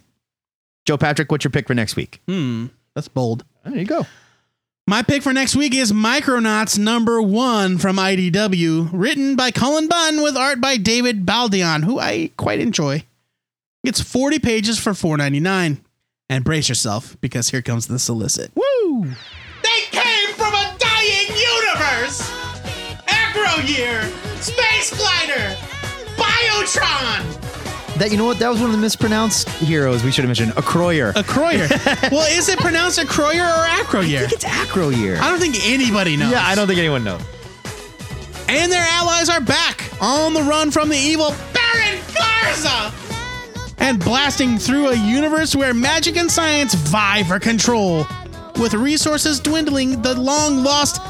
Joe 0.88 0.98
Patrick, 0.98 1.30
what's 1.30 1.44
your 1.44 1.52
pick 1.52 1.68
for 1.68 1.74
next 1.74 1.98
week? 1.98 2.22
Hmm, 2.30 2.68
that's 2.96 3.10
bold. 3.10 3.44
There 3.66 3.76
you 3.78 3.86
go. 3.86 4.08
My 4.88 5.02
pick 5.02 5.22
for 5.22 5.34
next 5.34 5.54
week 5.54 5.76
is 5.76 5.92
Micronauts 5.92 6.80
number 6.80 7.22
one 7.22 7.78
from 7.78 7.98
IDW, 7.98 8.92
written 8.94 9.36
by 9.36 9.52
Cullen 9.52 9.90
Bunn 9.90 10.22
with 10.24 10.38
art 10.38 10.62
by 10.62 10.78
David 10.78 11.26
Baldeón, 11.26 11.84
who 11.84 12.00
I 12.00 12.32
quite 12.38 12.62
enjoy. 12.62 13.04
It's 13.84 14.00
40 14.00 14.40
pages 14.40 14.80
for 14.80 14.94
$4.99. 14.94 15.82
And 16.30 16.44
brace 16.46 16.70
yourself, 16.70 17.18
because 17.20 17.50
here 17.50 17.62
comes 17.62 17.88
the 17.88 18.00
solicit. 18.00 18.52
Woo! 18.56 19.04
They 19.64 19.82
came 19.92 20.34
from 20.36 20.54
a 20.54 20.74
dying 20.80 21.28
universe! 21.36 22.22
Acroyear! 23.08 24.04
Space 24.42 24.96
Glider! 24.96 25.58
Biotron! 26.16 27.57
That 27.98 28.12
you 28.12 28.18
know 28.18 28.26
what? 28.26 28.38
That 28.38 28.50
was 28.50 28.60
one 28.60 28.70
of 28.70 28.76
the 28.76 28.82
mispronounced 28.82 29.50
heroes 29.50 30.04
we 30.04 30.12
should 30.12 30.24
have 30.24 30.30
mentioned. 30.30 30.52
Acroyer. 30.52 31.16
A 31.16 31.24
Croyer. 31.24 31.68
well, 32.12 32.28
is 32.38 32.48
it 32.48 32.60
pronounced 32.60 33.00
a 33.00 33.06
Croyer 33.06 33.42
or 33.42 33.66
Acroyer? 33.84 34.18
I 34.18 34.28
think 34.28 34.34
it's 34.34 34.46
Acroyer. 34.46 35.18
I 35.18 35.32
don't 35.32 35.40
think 35.40 35.68
anybody 35.68 36.16
knows. 36.16 36.32
Yeah, 36.32 36.46
I 36.46 36.54
don't 36.54 36.68
think 36.68 36.78
anyone 36.80 37.04
knows. 37.04 37.22
And 38.48 38.72
their 38.72 38.86
allies 38.92 39.30
are 39.30 39.42
back 39.42 39.92
on 40.00 40.34
the 40.36 40.44
run 40.44 40.70
from 40.70 40.90
the 40.90 40.96
evil 40.96 41.34
Baron 41.54 42.00
Karza! 42.14 42.94
And 43.80 44.00
blasting 44.00 44.58
through 44.60 44.90
a 44.90 44.96
universe 44.96 45.56
where 45.56 45.74
magic 45.74 46.18
and 46.18 46.32
science 46.32 46.76
vie 46.76 47.24
for 47.24 47.40
control. 47.40 48.06
With 48.60 48.74
resources 48.76 49.40
dwindling, 49.40 50.02
the 50.04 50.14
long 50.14 50.64
lost 50.64 51.02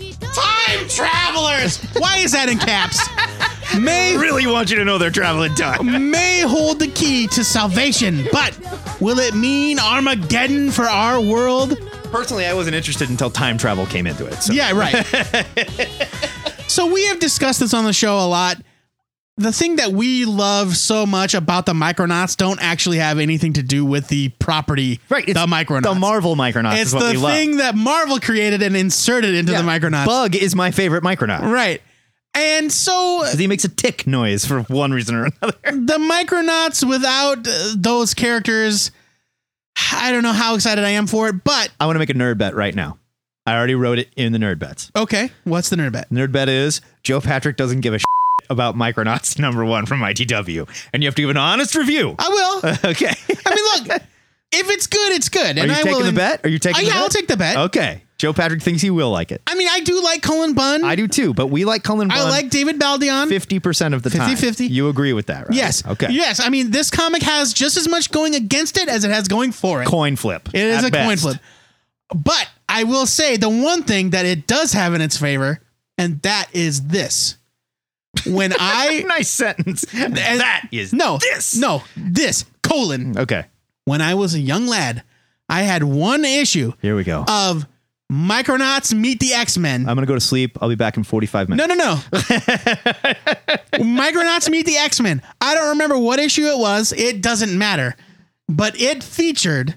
time 0.00 0.88
travelers! 0.88 1.82
Why 1.98 2.18
is 2.18 2.32
that 2.32 2.48
in 2.48 2.58
caps? 2.58 3.00
May 3.78 4.16
Really 4.16 4.46
want 4.46 4.70
you 4.70 4.76
to 4.76 4.84
know 4.84 4.98
they're 4.98 5.10
traveling 5.10 5.54
time. 5.54 6.10
may 6.10 6.40
hold 6.40 6.78
the 6.78 6.88
key 6.88 7.26
to 7.28 7.44
salvation, 7.44 8.26
but 8.32 8.58
will 9.00 9.18
it 9.18 9.34
mean 9.34 9.78
Armageddon 9.78 10.70
for 10.70 10.84
our 10.84 11.20
world? 11.20 11.76
Personally, 12.12 12.46
I 12.46 12.54
wasn't 12.54 12.76
interested 12.76 13.10
until 13.10 13.30
time 13.30 13.58
travel 13.58 13.84
came 13.86 14.06
into 14.06 14.24
it. 14.26 14.34
So. 14.42 14.52
Yeah, 14.52 14.72
right. 14.72 15.04
so 16.68 16.86
we 16.92 17.04
have 17.06 17.18
discussed 17.18 17.60
this 17.60 17.74
on 17.74 17.84
the 17.84 17.92
show 17.92 18.18
a 18.18 18.26
lot. 18.28 18.58
The 19.38 19.52
thing 19.52 19.76
that 19.76 19.92
we 19.92 20.24
love 20.24 20.78
so 20.78 21.04
much 21.04 21.34
about 21.34 21.66
the 21.66 21.74
Micronauts 21.74 22.36
don't 22.38 22.58
actually 22.62 22.96
have 22.98 23.18
anything 23.18 23.52
to 23.54 23.62
do 23.62 23.84
with 23.84 24.08
the 24.08 24.30
property, 24.38 24.98
Right, 25.10 25.28
it's 25.28 25.38
the 25.38 25.46
Micronauts. 25.46 25.82
The 25.82 25.94
Marvel 25.94 26.36
Micronauts 26.36 26.78
It's 26.78 26.88
is 26.88 26.94
what 26.94 27.04
the 27.04 27.10
we 27.10 27.16
love. 27.18 27.32
thing 27.32 27.56
that 27.58 27.74
Marvel 27.74 28.18
created 28.18 28.62
and 28.62 28.74
inserted 28.74 29.34
into 29.34 29.52
Yeah, 29.52 29.60
the 29.60 29.68
Micronauts. 29.68 30.06
Bug 30.06 30.34
is 30.34 30.54
my 30.56 30.70
favorite 30.70 31.04
Micronaut. 31.04 31.42
Right. 31.42 31.82
And 32.36 32.70
so 32.70 33.24
He 33.36 33.46
makes 33.46 33.64
a 33.64 33.68
tick 33.68 34.06
noise 34.06 34.44
for 34.44 34.60
one 34.64 34.92
reason 34.92 35.14
or 35.14 35.24
another. 35.24 35.56
the 35.64 35.98
Micronauts 35.98 36.86
without 36.88 37.46
uh, 37.48 37.74
those 37.76 38.12
characters, 38.14 38.90
I 39.92 40.12
don't 40.12 40.22
know 40.22 40.32
how 40.32 40.54
excited 40.54 40.84
I 40.84 40.90
am 40.90 41.06
for 41.06 41.28
it, 41.28 41.42
but 41.44 41.70
I 41.80 41.86
want 41.86 41.96
to 41.96 41.98
make 41.98 42.10
a 42.10 42.14
nerd 42.14 42.36
bet 42.38 42.54
right 42.54 42.74
now. 42.74 42.98
I 43.46 43.56
already 43.56 43.74
wrote 43.74 43.98
it 43.98 44.10
in 44.16 44.32
the 44.32 44.38
nerd 44.38 44.58
bets. 44.58 44.90
okay. 44.94 45.30
What's 45.44 45.70
the 45.70 45.76
nerd 45.76 45.92
bet? 45.92 46.10
Nerd 46.10 46.30
bet 46.32 46.48
is 46.48 46.80
Joe 47.02 47.20
Patrick 47.20 47.56
doesn't 47.56 47.80
give 47.80 47.94
a 47.94 47.98
shit 47.98 48.06
about 48.50 48.74
Micronauts 48.76 49.38
number 49.40 49.64
one 49.64 49.86
from 49.86 50.00
IDW, 50.00 50.68
and 50.92 51.02
you 51.02 51.06
have 51.06 51.14
to 51.14 51.22
give 51.22 51.30
an 51.30 51.36
honest 51.36 51.74
review. 51.74 52.14
I 52.18 52.28
will. 52.28 52.70
okay. 52.90 53.14
I 53.46 53.54
mean, 53.54 53.88
look, 53.88 54.02
if 54.52 54.70
it's 54.70 54.86
good, 54.86 55.12
it's 55.12 55.28
good. 55.28 55.56
Are 55.58 55.60
And 55.60 55.70
you 55.70 55.76
I 55.76 55.82
taking 55.82 55.92
will 55.92 56.04
the 56.04 56.12
bet? 56.12 56.44
Are 56.44 56.48
you 56.48 56.58
taking? 56.58 56.76
Uh, 56.76 56.80
the 56.80 56.86
yeah, 56.86 56.92
bet? 56.94 57.02
I'll 57.02 57.08
take 57.08 57.28
the 57.28 57.36
bet. 57.36 57.56
Okay. 57.56 58.02
Joe 58.18 58.32
Patrick 58.32 58.62
thinks 58.62 58.80
he 58.80 58.88
will 58.90 59.10
like 59.10 59.30
it. 59.30 59.42
I 59.46 59.54
mean, 59.56 59.68
I 59.70 59.80
do 59.80 60.02
like 60.02 60.22
Cullen 60.22 60.54
Bunn. 60.54 60.84
I 60.84 60.96
do 60.96 61.06
too, 61.06 61.34
but 61.34 61.48
we 61.48 61.66
like 61.66 61.82
Cullen 61.82 62.08
Bunn. 62.08 62.16
I 62.16 62.22
like 62.22 62.48
David 62.48 62.80
Baldeón. 62.80 63.28
50% 63.28 63.92
of 63.94 64.02
the 64.02 64.08
time. 64.10 64.34
50-50. 64.34 64.70
You 64.70 64.88
agree 64.88 65.12
with 65.12 65.26
that, 65.26 65.48
right? 65.48 65.54
Yes. 65.56 65.86
Okay. 65.86 66.08
Yes. 66.10 66.40
I 66.40 66.48
mean, 66.48 66.70
this 66.70 66.90
comic 66.90 67.22
has 67.22 67.52
just 67.52 67.76
as 67.76 67.86
much 67.88 68.10
going 68.10 68.34
against 68.34 68.78
it 68.78 68.88
as 68.88 69.04
it 69.04 69.10
has 69.10 69.28
going 69.28 69.52
for 69.52 69.82
it. 69.82 69.86
Coin 69.86 70.16
flip. 70.16 70.48
It 70.54 70.62
is 70.62 70.82
a 70.84 70.90
coin 70.90 71.18
flip. 71.18 71.36
But 72.14 72.48
I 72.68 72.84
will 72.84 73.04
say 73.06 73.36
the 73.36 73.50
one 73.50 73.82
thing 73.82 74.10
that 74.10 74.24
it 74.24 74.46
does 74.46 74.72
have 74.72 74.94
in 74.94 75.00
its 75.02 75.18
favor, 75.18 75.60
and 75.98 76.22
that 76.22 76.48
is 76.54 76.86
this. 76.86 77.36
When 78.26 78.54
I 78.58 79.04
nice 79.06 79.28
sentence. 79.28 79.84
and- 79.92 80.16
that 80.16 80.68
is 80.72 80.94
no 80.94 81.18
this. 81.18 81.54
no 81.56 81.82
this 81.96 82.46
colon. 82.62 83.18
Okay. 83.18 83.44
When 83.84 84.00
I 84.00 84.14
was 84.14 84.34
a 84.34 84.40
young 84.40 84.66
lad, 84.66 85.02
I 85.50 85.62
had 85.62 85.82
one 85.82 86.24
issue 86.24 86.72
Here 86.80 86.96
we 86.96 87.04
go. 87.04 87.24
of 87.28 87.66
Micronauts 88.10 88.94
meet 88.94 89.18
the 89.18 89.32
X 89.32 89.58
Men. 89.58 89.80
I'm 89.88 89.96
going 89.96 90.06
to 90.06 90.10
go 90.10 90.14
to 90.14 90.20
sleep. 90.20 90.58
I'll 90.60 90.68
be 90.68 90.76
back 90.76 90.96
in 90.96 91.02
45 91.02 91.48
minutes. 91.48 91.68
No, 91.68 91.74
no, 91.74 91.84
no. 91.84 91.94
Micronauts 93.82 94.48
meet 94.48 94.64
the 94.66 94.76
X 94.76 95.00
Men. 95.00 95.22
I 95.40 95.54
don't 95.54 95.70
remember 95.70 95.98
what 95.98 96.18
issue 96.20 96.44
it 96.46 96.58
was. 96.58 96.92
It 96.92 97.20
doesn't 97.20 97.56
matter. 97.56 97.96
But 98.48 98.80
it 98.80 99.02
featured 99.02 99.76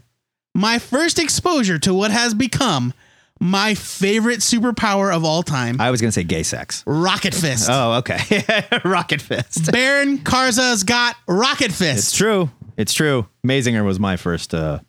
my 0.53 0.77
first 0.77 1.17
exposure 1.17 1.79
to 1.79 1.93
what 1.93 2.11
has 2.11 2.35
become 2.35 2.93
my 3.39 3.73
favorite 3.73 4.39
superpower 4.41 5.15
of 5.15 5.23
all 5.23 5.41
time 5.43 5.79
I 5.79 5.91
was 5.91 6.01
going 6.01 6.09
to 6.09 6.11
say 6.11 6.23
gay 6.23 6.43
sex. 6.43 6.83
Rocket 6.85 7.33
Fist. 7.33 7.67
Oh, 7.71 7.93
okay. 7.99 8.19
Rocket 8.85 9.21
fist. 9.21 9.71
Baron 9.71 10.19
Karza's 10.19 10.83
got 10.83 11.15
Rocket 11.27 11.71
Fist. 11.71 11.99
It's 11.99 12.11
true. 12.11 12.51
It's 12.77 12.93
true. 12.93 13.27
Mazinger 13.45 13.85
was 13.85 13.99
my 13.99 14.17
first 14.17 14.53
uh, 14.53 14.79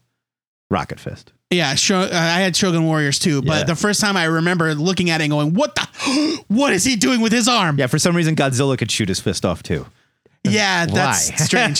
rocket 0.70 1.00
fist. 1.00 1.32
Yeah, 1.50 1.74
uh, 1.90 2.08
I 2.12 2.40
had 2.40 2.54
Shogun 2.54 2.84
Warriors 2.86 3.18
too, 3.18 3.42
but 3.42 3.58
Yeah. 3.58 3.64
the 3.64 3.74
first 3.74 4.00
time 4.00 4.16
I 4.16 4.24
remember 4.24 4.72
looking 4.74 5.10
at 5.10 5.20
it 5.20 5.24
and 5.24 5.30
going, 5.32 5.54
"What 5.54 5.74
the? 5.74 6.44
what 6.48 6.72
is 6.72 6.84
he 6.84 6.94
doing 6.94 7.20
with 7.20 7.32
his 7.32 7.48
arm?" 7.48 7.76
Yeah, 7.76 7.88
for 7.88 7.98
some 7.98 8.14
reason, 8.14 8.36
Godzilla 8.36 8.78
could 8.78 8.90
shoot 8.90 9.08
his 9.08 9.18
fist 9.18 9.44
off 9.44 9.62
too. 9.62 9.86
Yeah, 10.44 10.86
that's 10.86 11.44
strange. 11.44 11.78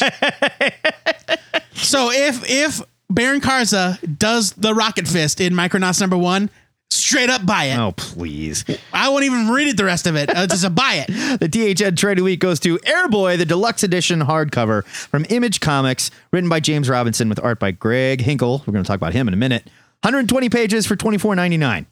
so 1.75 2.11
if 2.11 2.43
if 2.51 2.83
Baron 3.09 3.41
Karza 3.41 3.99
does 4.19 4.53
the 4.53 4.75
Rocket 4.75 5.07
Fist 5.07 5.41
in 5.41 5.53
Micronauts 5.55 6.01
number 6.01 6.17
one, 6.19 6.51
straight 6.91 7.31
up 7.31 7.45
buy 7.47 7.65
it. 7.65 7.79
Oh, 7.79 7.93
please. 7.93 8.65
I 8.93 9.09
won't 9.09 9.25
even 9.25 9.49
read 9.49 9.69
it 9.69 9.77
the 9.77 9.85
rest 9.85 10.07
of 10.07 10.17
it. 10.17 10.29
Uh, 10.35 10.47
just 10.47 10.65
a 10.65 10.71
buy 10.71 11.05
it. 11.07 11.11
The 11.41 11.49
THN 11.49 11.97
Trade 11.97 12.13
of 12.13 12.17
the 12.19 12.23
Week 12.25 12.41
goes 12.41 12.59
to 12.61 12.77
Airboy, 12.79 13.39
the 13.39 13.45
deluxe 13.47 13.83
edition 13.83 14.21
hardcover 14.21 14.85
from 14.85 15.25
Image 15.31 15.61
Comics, 15.61 16.11
written 16.33 16.49
by 16.51 16.61
James 16.61 16.89
Robinson 16.89 17.29
with 17.29 17.39
art 17.43 17.59
by 17.61 17.71
Greg 17.71 18.21
Hinkle. 18.21 18.63
We're 18.67 18.73
going 18.73 18.85
to 18.85 18.89
talk 18.89 18.97
about 18.97 19.13
him 19.13 19.29
in 19.29 19.35
a 19.35 19.37
minute. 19.37 19.65
120 20.03 20.49
pages 20.49 20.87
for 20.87 20.97
$24.99. 20.97 21.87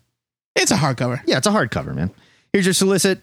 It's 0.56 0.70
a 0.70 0.76
hardcover. 0.76 1.22
Yeah, 1.26 1.38
it's 1.38 1.46
a 1.46 1.50
hardcover, 1.50 1.94
man. 1.94 2.10
Here's 2.52 2.66
your 2.66 2.74
solicit. 2.74 3.20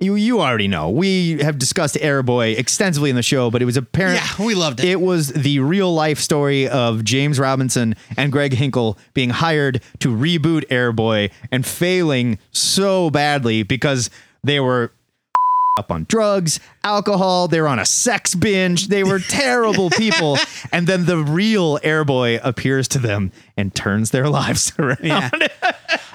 You 0.00 0.14
you 0.14 0.40
already 0.40 0.68
know. 0.68 0.90
We 0.90 1.38
have 1.42 1.58
discussed 1.58 1.96
Airboy 1.96 2.56
extensively 2.56 3.10
in 3.10 3.16
the 3.16 3.22
show, 3.22 3.50
but 3.50 3.62
it 3.62 3.64
was 3.64 3.76
apparent 3.76 4.20
Yeah, 4.20 4.46
we 4.46 4.54
loved 4.54 4.78
it. 4.78 4.86
It 4.86 5.00
was 5.00 5.32
the 5.32 5.58
real 5.58 5.92
life 5.92 6.20
story 6.20 6.68
of 6.68 7.02
James 7.02 7.40
Robinson 7.40 7.96
and 8.16 8.30
Greg 8.30 8.52
Hinkle 8.52 8.96
being 9.14 9.30
hired 9.30 9.82
to 9.98 10.10
reboot 10.14 10.66
Airboy 10.68 11.32
and 11.50 11.66
failing 11.66 12.38
so 12.52 13.10
badly 13.10 13.64
because 13.64 14.08
they 14.44 14.60
were 14.60 14.92
up 15.78 15.90
on 15.90 16.06
drugs, 16.08 16.60
alcohol. 16.84 17.48
They 17.48 17.60
were 17.60 17.66
on 17.68 17.80
a 17.80 17.86
sex 17.86 18.36
binge. 18.36 18.86
They 18.86 19.02
were 19.02 19.18
terrible 19.28 19.90
people. 19.90 20.38
and 20.72 20.86
then 20.86 21.06
the 21.06 21.18
real 21.18 21.78
airboy 21.80 22.38
appears 22.44 22.86
to 22.88 23.00
them 23.00 23.32
and 23.56 23.74
turns 23.74 24.12
their 24.12 24.28
lives 24.28 24.72
around. 24.78 24.98
Yeah. 25.02 25.28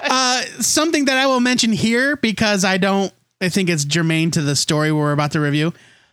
uh, 0.04 0.40
something 0.60 1.04
that 1.04 1.18
I 1.18 1.26
will 1.26 1.40
mention 1.40 1.70
here 1.72 2.16
because 2.16 2.64
I 2.64 2.78
don't. 2.78 3.12
I 3.40 3.48
think 3.48 3.68
it's 3.68 3.84
germane 3.84 4.30
to 4.32 4.42
the 4.42 4.56
story 4.56 4.92
we're 4.92 5.12
about 5.12 5.32
to 5.32 5.40
review. 5.40 5.72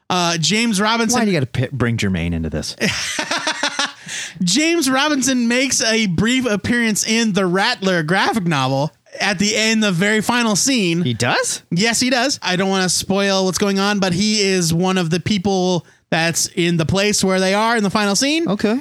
Uh, 0.10 0.38
James 0.38 0.82
Robinson. 0.82 1.20
Why 1.20 1.26
do 1.26 1.32
you 1.32 1.40
got 1.40 1.54
to 1.54 1.70
bring 1.72 1.98
Jermaine 1.98 2.34
into 2.34 2.50
this? 2.50 2.76
James 4.44 4.90
Robinson 4.90 5.48
makes 5.48 5.82
a 5.84 6.08
brief 6.08 6.46
appearance 6.46 7.08
in 7.08 7.34
the 7.34 7.46
Rattler 7.46 8.04
graphic 8.04 8.44
novel 8.46 8.92
at 9.20 9.40
the 9.40 9.56
end, 9.56 9.84
the 9.84 9.92
very 9.92 10.22
final 10.22 10.56
scene. 10.56 11.02
He 11.04 11.14
does? 11.14 11.64
Yes, 11.72 12.00
he 12.00 12.10
does. 12.10 12.40
I 12.42 12.56
don't 12.56 12.70
want 12.70 12.84
to 12.84 12.90
spoil 12.90 13.46
what's 13.46 13.58
going 13.58 13.80
on, 13.80 14.00
but 14.00 14.14
he 14.14 14.42
is 14.42 14.74
one 14.74 14.98
of 14.98 15.10
the 15.10 15.20
people 15.20 15.86
that's 16.10 16.48
in 16.48 16.78
the 16.78 16.86
place 16.86 17.24
where 17.24 17.40
they 17.40 17.54
are 17.54 17.78
in 17.78 17.84
the 17.84 17.90
final 17.90 18.16
scene. 18.16 18.50
Okay. 18.50 18.80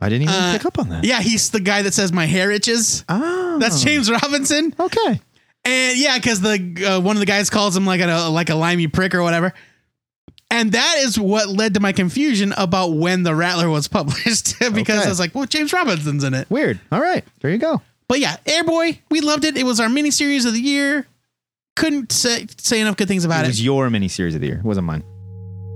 I 0.00 0.08
didn't 0.08 0.22
even 0.22 0.34
Uh, 0.34 0.52
pick 0.52 0.66
up 0.66 0.78
on 0.78 0.88
that. 0.90 1.04
Yeah, 1.04 1.20
he's 1.20 1.50
the 1.50 1.60
guy 1.60 1.82
that 1.82 1.94
says 1.94 2.12
my 2.12 2.26
hair 2.26 2.50
itches. 2.50 3.04
Oh. 3.08 3.58
That's 3.58 3.82
James 3.82 4.10
Robinson. 4.10 4.74
Okay. 4.78 5.20
And 5.64 5.98
yeah, 5.98 6.16
because 6.16 6.40
the 6.40 6.86
uh, 6.96 7.00
one 7.00 7.16
of 7.16 7.20
the 7.20 7.26
guys 7.26 7.50
calls 7.50 7.76
him 7.76 7.84
like 7.86 8.00
a 8.00 8.28
like 8.30 8.50
a 8.50 8.54
limey 8.54 8.86
prick 8.88 9.14
or 9.14 9.22
whatever. 9.22 9.52
And 10.52 10.72
that 10.72 10.96
is 10.98 11.16
what 11.18 11.48
led 11.48 11.74
to 11.74 11.80
my 11.80 11.92
confusion 11.92 12.52
about 12.56 12.88
when 12.94 13.22
the 13.22 13.34
Rattler 13.34 13.68
was 13.68 13.86
published 13.88 14.58
because 14.58 14.72
Okay. 14.78 14.92
I 14.94 15.08
was 15.08 15.20
like, 15.20 15.34
well, 15.34 15.46
James 15.46 15.72
Robinson's 15.72 16.24
in 16.24 16.34
it. 16.34 16.50
Weird. 16.50 16.80
All 16.90 17.00
right. 17.00 17.24
There 17.40 17.50
you 17.52 17.58
go. 17.58 17.80
But 18.08 18.18
yeah, 18.18 18.36
Airboy, 18.46 18.98
we 19.10 19.20
loved 19.20 19.44
it. 19.44 19.56
It 19.56 19.64
was 19.64 19.78
our 19.78 19.88
mini 19.88 20.10
series 20.10 20.44
of 20.44 20.52
the 20.54 20.60
year. 20.60 21.06
Couldn't 21.76 22.10
say, 22.10 22.46
say 22.58 22.80
enough 22.80 22.96
good 22.96 23.06
things 23.06 23.24
about 23.24 23.42
It 23.44 23.46
it. 23.46 23.50
was 23.50 23.64
your 23.64 23.88
mini 23.90 24.08
series 24.08 24.34
of 24.34 24.40
the 24.40 24.48
year. 24.48 24.56
It 24.58 24.64
wasn't 24.64 24.86
mine. 24.88 25.04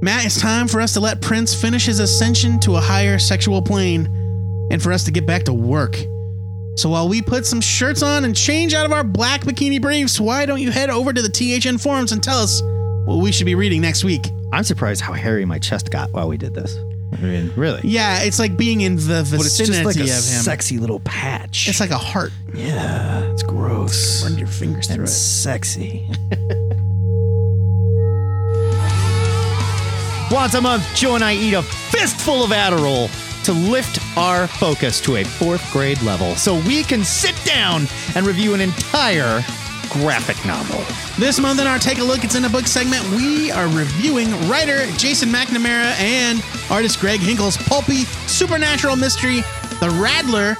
Matt, 0.02 0.26
it's 0.26 0.40
time 0.40 0.66
for 0.66 0.80
us 0.80 0.92
to 0.94 1.00
let 1.00 1.22
Prince 1.22 1.54
finish 1.54 1.86
his 1.86 2.00
ascension 2.00 2.58
to 2.60 2.74
a 2.74 2.80
higher 2.80 3.20
sexual 3.20 3.62
plane 3.62 4.06
and 4.72 4.82
for 4.82 4.92
us 4.92 5.04
to 5.04 5.12
get 5.12 5.24
back 5.24 5.44
to 5.44 5.52
work. 5.54 5.96
So 6.76 6.88
while 6.90 7.08
we 7.08 7.22
put 7.22 7.46
some 7.46 7.60
shirts 7.60 8.02
on 8.02 8.24
and 8.24 8.34
change 8.36 8.74
out 8.74 8.84
of 8.84 8.92
our 8.92 9.04
black 9.04 9.42
bikini 9.42 9.80
briefs, 9.80 10.18
why 10.18 10.44
don't 10.44 10.60
you 10.60 10.70
head 10.72 10.90
over 10.90 11.12
to 11.12 11.22
the 11.22 11.28
THN 11.28 11.78
forums 11.78 12.10
and 12.12 12.22
tell 12.22 12.38
us 12.38 12.60
what 13.06 13.16
we 13.22 13.30
should 13.30 13.46
be 13.46 13.54
reading 13.54 13.80
next 13.80 14.02
week? 14.04 14.26
I'm 14.52 14.64
surprised 14.64 15.00
how 15.00 15.12
hairy 15.12 15.44
my 15.44 15.58
chest 15.58 15.90
got 15.90 16.10
while 16.12 16.28
we 16.28 16.36
did 16.36 16.52
this. 16.54 16.76
I 17.12 17.16
mean, 17.18 17.52
really. 17.54 17.80
Yeah, 17.84 18.22
it's 18.22 18.40
like 18.40 18.56
being 18.56 18.80
in 18.80 18.96
the 18.96 19.22
vicinity 19.22 19.36
But 19.36 19.46
it's 19.46 19.56
just 19.58 19.84
like 19.84 19.96
a 19.96 20.00
of 20.00 20.06
him. 20.08 20.14
sexy 20.42 20.78
little 20.78 20.98
patch. 21.00 21.68
It's 21.68 21.78
like 21.78 21.90
a 21.90 21.98
heart. 21.98 22.32
yeah, 22.52 23.20
it's 23.30 23.44
gross. 23.44 24.24
Run 24.24 24.36
your 24.36 24.48
fingers 24.48 24.86
through 24.88 24.94
and 24.96 25.04
it. 25.04 25.10
sexy. 25.12 26.08
Once 30.30 30.54
a 30.54 30.60
month, 30.60 30.84
Joe 30.96 31.14
and 31.14 31.22
I 31.22 31.34
eat 31.34 31.54
a 31.54 31.62
fistful 31.62 32.42
of 32.42 32.50
Adderall 32.50 33.08
to 33.44 33.52
lift 33.52 33.98
our 34.16 34.46
focus 34.46 35.00
to 35.02 35.16
a 35.16 35.24
fourth 35.24 35.70
grade 35.72 36.00
level 36.02 36.34
so 36.36 36.56
we 36.60 36.82
can 36.82 37.04
sit 37.04 37.34
down 37.44 37.86
and 38.14 38.26
review 38.26 38.54
an 38.54 38.60
entire 38.60 39.42
graphic 39.90 40.44
novel. 40.46 40.82
This 41.18 41.38
month 41.38 41.60
in 41.60 41.66
our 41.66 41.78
Take 41.78 41.98
a 41.98 42.02
Look, 42.04 42.24
It's 42.24 42.34
in 42.34 42.44
a 42.44 42.48
Book 42.48 42.66
segment, 42.66 43.04
we 43.10 43.50
are 43.50 43.68
reviewing 43.68 44.30
writer 44.48 44.86
Jason 44.96 45.28
McNamara 45.28 45.94
and 46.00 46.42
artist 46.70 47.00
Greg 47.00 47.20
Hinkle's 47.20 47.56
pulpy 47.56 48.04
supernatural 48.26 48.96
mystery, 48.96 49.40
The 49.80 49.90
Rattler. 50.02 50.56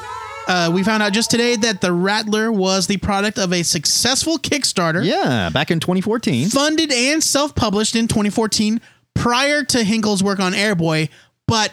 Uh, 0.47 0.71
we 0.73 0.83
found 0.83 1.03
out 1.03 1.13
just 1.15 1.31
today 1.31 1.57
that 1.57 1.81
The 1.81 1.91
Rattler 1.93 2.53
was 2.53 2.87
the 2.87 2.99
product 2.99 3.39
of 3.39 3.53
a 3.53 3.63
successful 3.63 4.39
Kickstarter, 4.39 5.05
Yeah, 5.05 5.49
back 5.51 5.71
in 5.71 5.81
2014. 5.81 6.51
funded 6.51 6.93
and 6.93 7.23
self 7.25 7.55
published 7.55 7.97
in 7.97 8.07
2014 8.09 8.81
prior 9.15 9.65
to 9.65 9.83
Hinkle's 9.83 10.23
work 10.23 10.39
on 10.39 10.53
Airboy, 10.53 11.09
but 11.49 11.73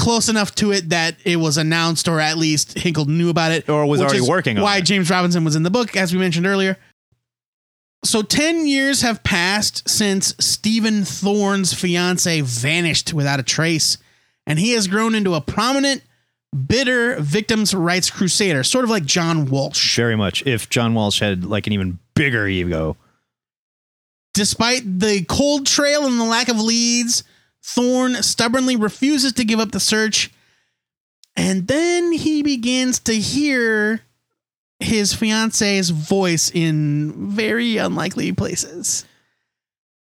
close 0.00 0.28
enough 0.28 0.54
to 0.56 0.72
it 0.72 0.88
that 0.88 1.16
it 1.24 1.36
was 1.36 1.58
announced 1.58 2.08
or 2.08 2.20
at 2.20 2.38
least 2.38 2.78
Hinkle 2.78 3.04
knew 3.04 3.28
about 3.28 3.52
it 3.52 3.68
Or 3.68 3.84
was 3.86 4.00
already 4.00 4.20
working 4.22 4.56
on 4.56 4.62
it. 4.62 4.64
why 4.64 4.78
it. 4.78 4.84
James 4.86 5.10
Robinson 5.10 5.44
was 5.44 5.54
in 5.56 5.62
the 5.62 5.70
book 5.70 5.96
as 5.96 6.12
we 6.12 6.18
mentioned 6.18 6.46
earlier. 6.46 6.76
So 8.02 8.22
10 8.22 8.66
years 8.66 9.02
have 9.02 9.22
passed 9.22 9.88
since 9.88 10.34
Stephen 10.40 11.04
Thorne's 11.04 11.74
fiance 11.74 12.40
vanished 12.40 13.12
without 13.12 13.38
a 13.38 13.42
trace 13.42 13.98
and 14.46 14.58
he 14.58 14.72
has 14.72 14.88
grown 14.88 15.14
into 15.14 15.34
a 15.34 15.40
prominent 15.40 16.02
bitter 16.66 17.20
victims 17.20 17.74
rights 17.74 18.10
crusader, 18.10 18.64
sort 18.64 18.84
of 18.84 18.90
like 18.90 19.04
John 19.04 19.46
Walsh. 19.46 19.94
Very 19.96 20.16
much. 20.16 20.44
If 20.46 20.68
John 20.70 20.94
Walsh 20.94 21.20
had 21.20 21.44
like 21.44 21.66
an 21.66 21.72
even 21.74 21.98
bigger 22.14 22.48
ego. 22.48 22.96
Despite 24.34 24.82
the 25.00 25.24
cold 25.28 25.66
trail 25.66 26.06
and 26.06 26.18
the 26.18 26.24
lack 26.24 26.48
of 26.48 26.58
leads, 26.60 27.22
Thorne 27.62 28.22
stubbornly 28.22 28.76
refuses 28.76 29.32
to 29.34 29.44
give 29.44 29.60
up 29.60 29.72
the 29.72 29.80
search. 29.80 30.30
And 31.36 31.68
then 31.68 32.12
he 32.12 32.42
begins 32.42 32.98
to 33.00 33.14
hear 33.14 34.00
his 34.80 35.12
fiance's 35.14 35.90
voice 35.90 36.50
in 36.52 37.30
very 37.30 37.76
unlikely 37.76 38.32
places. 38.32 39.04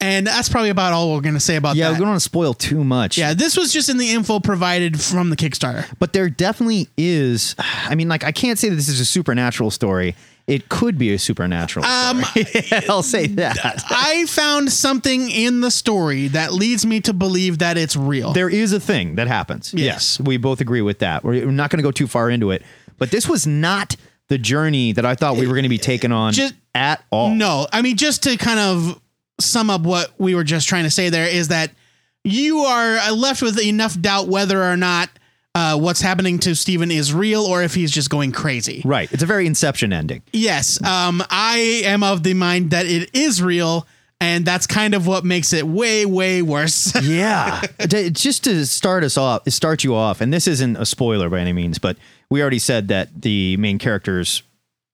And 0.02 0.26
that's 0.26 0.48
probably 0.48 0.70
about 0.70 0.94
all 0.94 1.14
we're 1.14 1.20
going 1.22 1.34
to 1.36 1.42
say 1.42 1.58
about 1.58 1.76
Yeah, 1.76 1.90
that. 1.90 1.96
we 1.96 2.00
don't 2.00 2.08
want 2.08 2.22
to 2.22 2.24
spoil 2.24 2.54
too 2.54 2.86
much. 2.86 3.18
yeah, 3.18 3.34
this 3.34 3.58
was 3.58 3.74
just 3.74 3.90
in 3.90 3.98
the 3.98 4.10
info 4.12 4.40
provided 4.40 5.00
from 5.00 5.30
the 5.30 5.36
Kickstarter. 5.36 5.86
But 6.00 6.14
there 6.14 6.30
definitely 6.30 6.88
is. 6.98 7.56
I 7.60 7.96
mean, 7.96 8.08
like, 8.08 8.24
I 8.24 8.32
can't 8.32 8.58
say 8.58 8.70
that 8.70 8.76
this 8.76 8.88
is 8.88 9.02
a 9.02 9.06
supernatural 9.06 9.72
story. 9.72 10.16
It 10.50 10.68
could 10.70 10.98
be 10.98 11.14
a 11.14 11.20
supernatural 11.20 11.86
Um. 11.86 12.24
I'll 12.90 13.04
say 13.04 13.28
that. 13.42 13.58
I 13.90 14.26
found 14.28 14.72
something 14.72 15.30
in 15.30 15.62
the 15.62 15.72
story 15.72 16.28
that 16.30 16.52
leads 16.54 16.86
me 16.86 17.02
to 17.02 17.14
believe 17.14 17.60
that 17.60 17.78
it's 17.78 17.96
real. 17.96 18.34
There 18.34 18.50
is 18.50 18.74
a 18.74 18.80
thing 18.80 19.16
that 19.16 19.28
happens. 19.28 19.74
Yes. 19.74 20.18
Yes, 20.18 20.20
we 20.20 20.38
both 20.38 20.60
agree 20.62 20.82
with 20.82 21.00
that. 21.00 21.24
We're 21.24 21.46
not 21.46 21.70
going 21.70 21.78
to 21.78 21.84
go 21.84 21.92
too 21.92 22.08
far 22.08 22.30
into 22.30 22.52
it. 22.52 22.64
But 22.98 23.12
this 23.12 23.28
was 23.30 23.46
not 23.48 23.96
the 24.28 24.38
journey 24.38 24.92
that 24.94 25.06
I 25.06 25.16
thought 25.16 25.38
we 25.38 25.48
were 25.48 25.54
going 25.54 25.64
to 25.64 25.70
be 25.70 25.78
taken 25.78 26.12
on 26.12 26.34
Just- 26.34 26.54
at 26.76 27.04
all. 27.12 27.30
No, 27.34 27.68
I 27.74 27.82
mean 27.82 27.98
just 27.98 28.24
to 28.24 28.38
kind 28.38 28.60
of 28.60 29.00
sum 29.40 29.70
up 29.70 29.82
what 29.82 30.12
we 30.18 30.36
were 30.36 30.44
just 30.44 30.68
trying 30.68 30.84
to 30.84 30.92
say 30.92 31.10
there 31.10 31.28
is 31.28 31.48
that 31.48 31.72
you 32.24 32.60
are 32.60 33.12
left 33.12 33.42
with 33.42 33.60
enough 33.60 34.00
doubt 34.00 34.28
whether 34.28 34.62
or 34.64 34.76
not 34.78 35.10
uh, 35.56 35.78
what's 35.78 36.02
happening 36.02 36.40
to 36.40 36.56
Steven 36.56 36.92
is 36.92 37.14
real 37.14 37.44
or 37.44 37.64
if 37.64 37.74
he's 37.74 37.92
just 37.92 38.10
going 38.10 38.32
crazy. 38.32 38.82
Right. 38.86 39.12
It's 39.12 39.24
a 39.24 39.26
very 39.26 39.48
Inception 39.48 39.92
ending. 39.94 40.22
Yes, 40.32 40.82
um, 40.84 41.24
I 41.30 41.82
am 41.86 42.04
of 42.04 42.24
the 42.24 42.34
mind 42.34 42.72
that 42.72 42.86
it 42.86 43.10
is 43.14 43.42
real, 43.42 43.88
and 44.22 44.46
that's 44.46 44.68
kind 44.68 44.94
of 44.94 45.08
what 45.08 45.26
makes 45.26 45.54
it 45.54 45.66
way, 45.68 46.06
way 46.06 46.42
worse. 46.42 46.94
Yeah. 47.04 47.62
Just 47.88 48.44
to 48.44 48.66
start 48.66 49.04
us 49.04 49.18
off, 49.18 49.50
start 49.50 49.84
you 49.84 49.96
off, 49.96 50.22
and 50.22 50.32
this 50.32 50.48
isn't 50.48 50.78
a 50.78 50.86
spoiler 50.86 51.30
by 51.30 51.40
any 51.40 51.54
means, 51.54 51.80
but 51.80 51.98
we 52.30 52.42
already 52.42 52.60
said 52.60 52.88
that 52.90 53.22
the 53.22 53.58
main 53.58 53.80
character's 53.80 54.44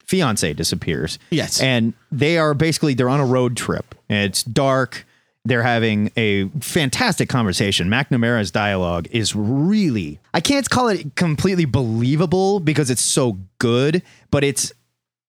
fiance 0.06 0.54
disappears. 0.54 1.20
Yes. 1.32 1.60
And 1.60 1.94
they 2.12 2.38
are 2.38 2.54
basically 2.54 2.94
they're 2.94 3.10
on 3.10 3.20
a 3.20 3.26
road 3.26 3.58
trip. 3.58 3.96
It's 4.10 4.44
dark. 4.44 5.05
They're 5.46 5.64
having 5.64 6.12
a 6.18 6.50
fantastic 6.60 7.30
conversation. 7.30 7.88
McNamara's 7.88 8.50
dialogue 8.52 9.08
is 9.12 9.36
really 9.36 10.20
I 10.34 10.42
can't 10.42 10.68
call 10.70 10.88
it 10.90 11.16
completely 11.16 11.66
believable 11.66 12.60
because 12.60 12.90
it's 12.90 13.02
so 13.04 13.38
good, 13.60 14.02
but 14.32 14.44
it's 14.44 14.72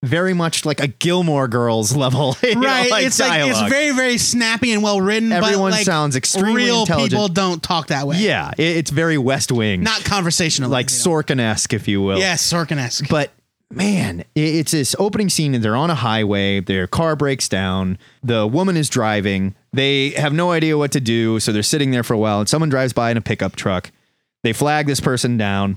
very 0.02 0.34
much 0.34 0.64
like 0.64 0.80
a 0.80 0.86
Gilmore 0.86 1.48
Girls 1.48 1.94
level. 1.96 2.36
you 2.42 2.54
know, 2.54 2.60
right? 2.62 2.90
like 2.90 3.06
it's 3.06 3.18
like 3.18 3.48
it's 3.50 3.60
very, 3.68 3.90
very 3.94 4.18
snappy 4.18 4.72
and 4.72 4.82
well 4.82 5.00
written. 5.00 5.32
Everyone 5.32 5.70
like 5.72 5.84
sounds 5.84 6.16
extremely 6.16 6.64
real 6.64 6.80
intelligent. 6.80 7.10
people 7.12 7.28
don't 7.28 7.62
talk 7.62 7.88
that 7.88 8.06
way. 8.06 8.18
Yeah, 8.18 8.52
it- 8.56 8.76
it's 8.76 8.90
very 8.90 9.18
West 9.18 9.50
Wing, 9.52 9.82
not 9.82 10.04
conversational. 10.04 10.70
like 10.70 10.86
Sorkin 10.88 11.40
esque, 11.40 11.72
if 11.74 11.88
you 11.88 12.00
will. 12.02 12.18
yes, 12.18 12.42
Sorkin-esque. 12.50 13.08
But 13.08 13.32
man, 13.70 14.22
it's 14.36 14.70
this 14.72 14.94
opening 14.98 15.28
scene 15.28 15.54
and 15.54 15.64
they're 15.64 15.74
on 15.76 15.90
a 15.90 15.94
highway. 15.96 16.60
Their 16.60 16.86
car 16.86 17.16
breaks 17.16 17.48
down. 17.48 17.98
The 18.22 18.46
woman 18.46 18.76
is 18.76 18.88
driving. 18.88 19.54
They 19.76 20.10
have 20.10 20.32
no 20.32 20.52
idea 20.52 20.78
what 20.78 20.90
to 20.92 21.00
do, 21.00 21.38
so 21.38 21.52
they're 21.52 21.62
sitting 21.62 21.90
there 21.90 22.02
for 22.02 22.14
a 22.14 22.18
while. 22.18 22.40
And 22.40 22.48
someone 22.48 22.70
drives 22.70 22.94
by 22.94 23.10
in 23.10 23.18
a 23.18 23.20
pickup 23.20 23.56
truck. 23.56 23.92
They 24.42 24.54
flag 24.54 24.86
this 24.86 25.00
person 25.00 25.36
down. 25.36 25.76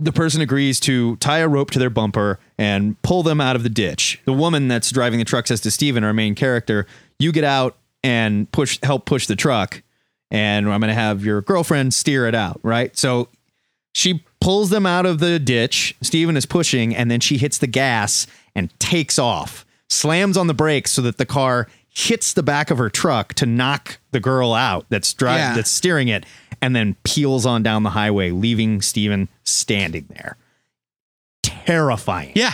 The 0.00 0.10
person 0.10 0.40
agrees 0.40 0.80
to 0.80 1.14
tie 1.16 1.38
a 1.38 1.46
rope 1.46 1.70
to 1.70 1.78
their 1.78 1.90
bumper 1.90 2.40
and 2.58 3.00
pull 3.02 3.22
them 3.22 3.40
out 3.40 3.54
of 3.54 3.62
the 3.62 3.68
ditch. 3.68 4.20
The 4.24 4.32
woman 4.32 4.66
that's 4.66 4.90
driving 4.90 5.20
the 5.20 5.24
truck 5.24 5.46
says 5.46 5.60
to 5.60 5.70
Steven, 5.70 6.02
our 6.02 6.12
main 6.12 6.34
character, 6.34 6.84
"You 7.20 7.30
get 7.30 7.44
out 7.44 7.76
and 8.02 8.50
push, 8.50 8.80
help 8.82 9.06
push 9.06 9.28
the 9.28 9.36
truck, 9.36 9.82
and 10.32 10.68
I'm 10.68 10.80
going 10.80 10.88
to 10.88 10.94
have 10.94 11.24
your 11.24 11.42
girlfriend 11.42 11.94
steer 11.94 12.26
it 12.26 12.34
out." 12.34 12.58
Right? 12.64 12.96
So 12.98 13.28
she 13.94 14.24
pulls 14.40 14.70
them 14.70 14.84
out 14.84 15.06
of 15.06 15.20
the 15.20 15.38
ditch. 15.38 15.94
Steven 16.02 16.36
is 16.36 16.46
pushing, 16.46 16.96
and 16.96 17.08
then 17.08 17.20
she 17.20 17.38
hits 17.38 17.58
the 17.58 17.68
gas 17.68 18.26
and 18.56 18.76
takes 18.80 19.16
off, 19.16 19.64
slams 19.88 20.36
on 20.36 20.48
the 20.48 20.54
brakes 20.54 20.90
so 20.90 21.02
that 21.02 21.18
the 21.18 21.26
car 21.26 21.68
hits 21.94 22.32
the 22.32 22.42
back 22.42 22.70
of 22.70 22.78
her 22.78 22.88
truck 22.88 23.34
to 23.34 23.44
knock 23.46 23.98
the 24.12 24.20
girl 24.20 24.54
out 24.54 24.86
that's 24.88 25.12
driving 25.12 25.40
Yeah. 25.42 25.54
that's 25.56 25.70
steering 25.70 26.08
it, 26.08 26.24
and 26.60 26.74
then 26.74 26.96
peels 27.04 27.44
on 27.44 27.62
down 27.62 27.82
the 27.82 27.90
highway, 27.90 28.30
leaving 28.30 28.80
Steven 28.82 29.28
standing 29.44 30.06
there. 30.10 30.36
Terrifying. 31.42 32.32
yeah, 32.34 32.52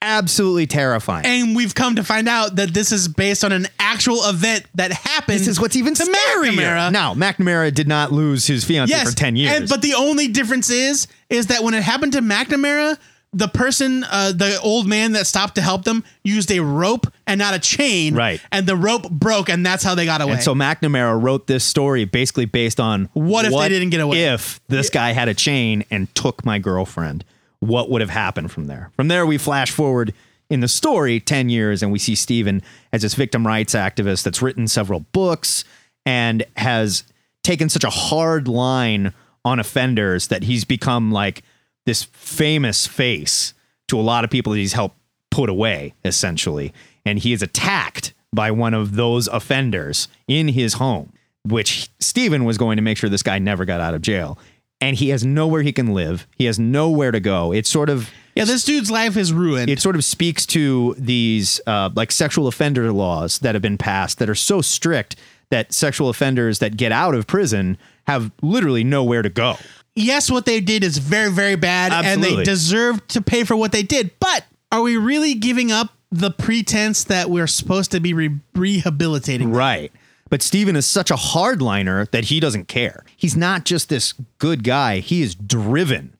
absolutely 0.00 0.66
terrifying. 0.66 1.26
And 1.26 1.56
we've 1.56 1.74
come 1.74 1.96
to 1.96 2.04
find 2.04 2.28
out 2.28 2.56
that 2.56 2.72
this 2.72 2.92
is 2.92 3.08
based 3.08 3.44
on 3.44 3.50
an 3.52 3.66
actual 3.80 4.20
event 4.28 4.64
that 4.76 4.92
happened. 4.92 5.38
this 5.40 5.48
is 5.48 5.60
what's 5.60 5.74
even 5.76 5.94
to. 5.94 6.04
McNamara. 6.04 6.92
Now, 6.92 7.14
McNamara 7.14 7.74
did 7.74 7.88
not 7.88 8.12
lose 8.12 8.46
his 8.46 8.64
fiance 8.64 8.96
for 9.04 9.10
10 9.14 9.36
years. 9.36 9.52
And, 9.56 9.68
but 9.68 9.82
the 9.82 9.94
only 9.94 10.28
difference 10.28 10.70
is, 10.70 11.08
is 11.28 11.48
that 11.48 11.62
when 11.64 11.74
it 11.74 11.82
happened 11.82 12.12
to 12.12 12.20
McNamara, 12.20 12.96
the 13.32 13.48
person, 13.48 14.04
uh, 14.04 14.32
the 14.32 14.58
old 14.60 14.86
man 14.86 15.12
that 15.12 15.26
stopped 15.26 15.56
to 15.56 15.62
help 15.62 15.84
them, 15.84 16.02
used 16.24 16.50
a 16.50 16.60
rope 16.60 17.06
and 17.26 17.38
not 17.38 17.54
a 17.54 17.58
chain. 17.58 18.14
Right. 18.14 18.40
And 18.50 18.66
the 18.66 18.76
rope 18.76 19.10
broke, 19.10 19.48
and 19.48 19.64
that's 19.64 19.84
how 19.84 19.94
they 19.94 20.06
got 20.06 20.20
away. 20.20 20.34
And 20.34 20.42
so 20.42 20.54
McNamara 20.54 21.20
wrote 21.20 21.46
this 21.46 21.64
story 21.64 22.04
basically 22.04 22.46
based 22.46 22.80
on 22.80 23.08
What 23.12 23.44
if 23.44 23.52
they 23.52 23.68
didn't 23.68 23.90
get 23.90 24.00
away? 24.00 24.24
If 24.24 24.60
this 24.68 24.90
guy 24.90 25.12
had 25.12 25.28
a 25.28 25.34
chain 25.34 25.84
and 25.90 26.12
took 26.14 26.44
my 26.44 26.58
girlfriend, 26.58 27.24
what 27.60 27.90
would 27.90 28.00
have 28.00 28.10
happened 28.10 28.50
from 28.50 28.66
there? 28.66 28.90
From 28.96 29.08
there, 29.08 29.26
we 29.26 29.36
flash 29.36 29.70
forward 29.70 30.14
in 30.50 30.60
the 30.60 30.68
story 30.68 31.20
10 31.20 31.50
years 31.50 31.82
and 31.82 31.92
we 31.92 31.98
see 31.98 32.14
Stephen 32.14 32.62
as 32.92 33.02
this 33.02 33.14
victim 33.14 33.46
rights 33.46 33.74
activist 33.74 34.22
that's 34.22 34.40
written 34.40 34.66
several 34.66 35.00
books 35.00 35.64
and 36.06 36.44
has 36.56 37.04
taken 37.42 37.68
such 37.68 37.84
a 37.84 37.90
hard 37.90 38.48
line 38.48 39.12
on 39.44 39.58
offenders 39.58 40.28
that 40.28 40.44
he's 40.44 40.64
become 40.64 41.12
like 41.12 41.42
this 41.88 42.02
famous 42.02 42.86
face 42.86 43.54
to 43.88 43.98
a 43.98 44.02
lot 44.02 44.22
of 44.22 44.28
people 44.28 44.52
that 44.52 44.58
he's 44.58 44.74
helped 44.74 44.96
put 45.30 45.48
away, 45.48 45.94
essentially. 46.04 46.74
And 47.06 47.18
he 47.18 47.32
is 47.32 47.42
attacked 47.42 48.12
by 48.30 48.50
one 48.50 48.74
of 48.74 48.94
those 48.94 49.26
offenders 49.28 50.06
in 50.26 50.48
his 50.48 50.74
home, 50.74 51.14
which 51.46 51.88
Steven 51.98 52.44
was 52.44 52.58
going 52.58 52.76
to 52.76 52.82
make 52.82 52.98
sure 52.98 53.08
this 53.08 53.22
guy 53.22 53.38
never 53.38 53.64
got 53.64 53.80
out 53.80 53.94
of 53.94 54.02
jail. 54.02 54.38
And 54.82 54.96
he 54.96 55.08
has 55.08 55.24
nowhere 55.24 55.62
he 55.62 55.72
can 55.72 55.94
live. 55.94 56.26
He 56.36 56.44
has 56.44 56.58
nowhere 56.58 57.10
to 57.10 57.20
go. 57.20 57.52
It's 57.52 57.70
sort 57.70 57.88
of 57.88 58.10
yeah, 58.36 58.44
this 58.44 58.64
dude's 58.64 58.90
life 58.90 59.16
is 59.16 59.32
ruined. 59.32 59.70
it 59.70 59.80
sort 59.80 59.96
of 59.96 60.04
speaks 60.04 60.44
to 60.46 60.94
these 60.98 61.58
uh, 61.66 61.88
like 61.96 62.12
sexual 62.12 62.46
offender 62.46 62.92
laws 62.92 63.38
that 63.38 63.54
have 63.54 63.62
been 63.62 63.78
passed 63.78 64.18
that 64.18 64.28
are 64.28 64.34
so 64.36 64.60
strict 64.60 65.16
that 65.50 65.72
sexual 65.72 66.10
offenders 66.10 66.58
that 66.58 66.76
get 66.76 66.92
out 66.92 67.14
of 67.14 67.26
prison 67.26 67.78
have 68.06 68.30
literally 68.42 68.84
nowhere 68.84 69.22
to 69.22 69.30
go. 69.30 69.56
Yes, 69.98 70.30
what 70.30 70.46
they 70.46 70.60
did 70.60 70.84
is 70.84 70.98
very, 70.98 71.30
very 71.30 71.56
bad, 71.56 71.92
and 72.04 72.22
they 72.22 72.42
deserve 72.44 73.06
to 73.08 73.20
pay 73.20 73.44
for 73.44 73.56
what 73.56 73.72
they 73.72 73.82
did. 73.82 74.10
But 74.20 74.44
are 74.72 74.82
we 74.82 74.96
really 74.96 75.34
giving 75.34 75.70
up 75.72 75.92
the 76.10 76.30
pretense 76.30 77.04
that 77.04 77.28
we're 77.30 77.46
supposed 77.46 77.90
to 77.92 78.00
be 78.00 78.14
re- 78.14 78.38
rehabilitating? 78.54 79.50
Right. 79.52 79.92
But 80.30 80.42
Steven 80.42 80.76
is 80.76 80.86
such 80.86 81.10
a 81.10 81.14
hardliner 81.14 82.10
that 82.10 82.24
he 82.26 82.38
doesn't 82.38 82.68
care. 82.68 83.04
He's 83.16 83.36
not 83.36 83.64
just 83.64 83.88
this 83.88 84.12
good 84.38 84.62
guy. 84.62 84.98
He 84.98 85.22
is 85.22 85.34
driven 85.34 86.14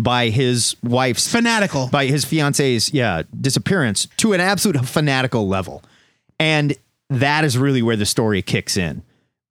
by 0.00 0.30
his 0.30 0.74
wife's 0.82 1.30
Fanatical. 1.30 1.86
by 1.88 2.06
his 2.06 2.24
fiance's 2.24 2.92
yeah 2.92 3.22
disappearance 3.40 4.08
to 4.16 4.32
an 4.32 4.40
absolute 4.40 4.84
fanatical 4.84 5.46
level 5.46 5.80
and 6.40 6.74
that 7.08 7.44
is 7.44 7.56
really 7.56 7.82
where 7.82 7.94
the 7.94 8.06
story 8.06 8.42
kicks 8.42 8.76
in 8.76 9.02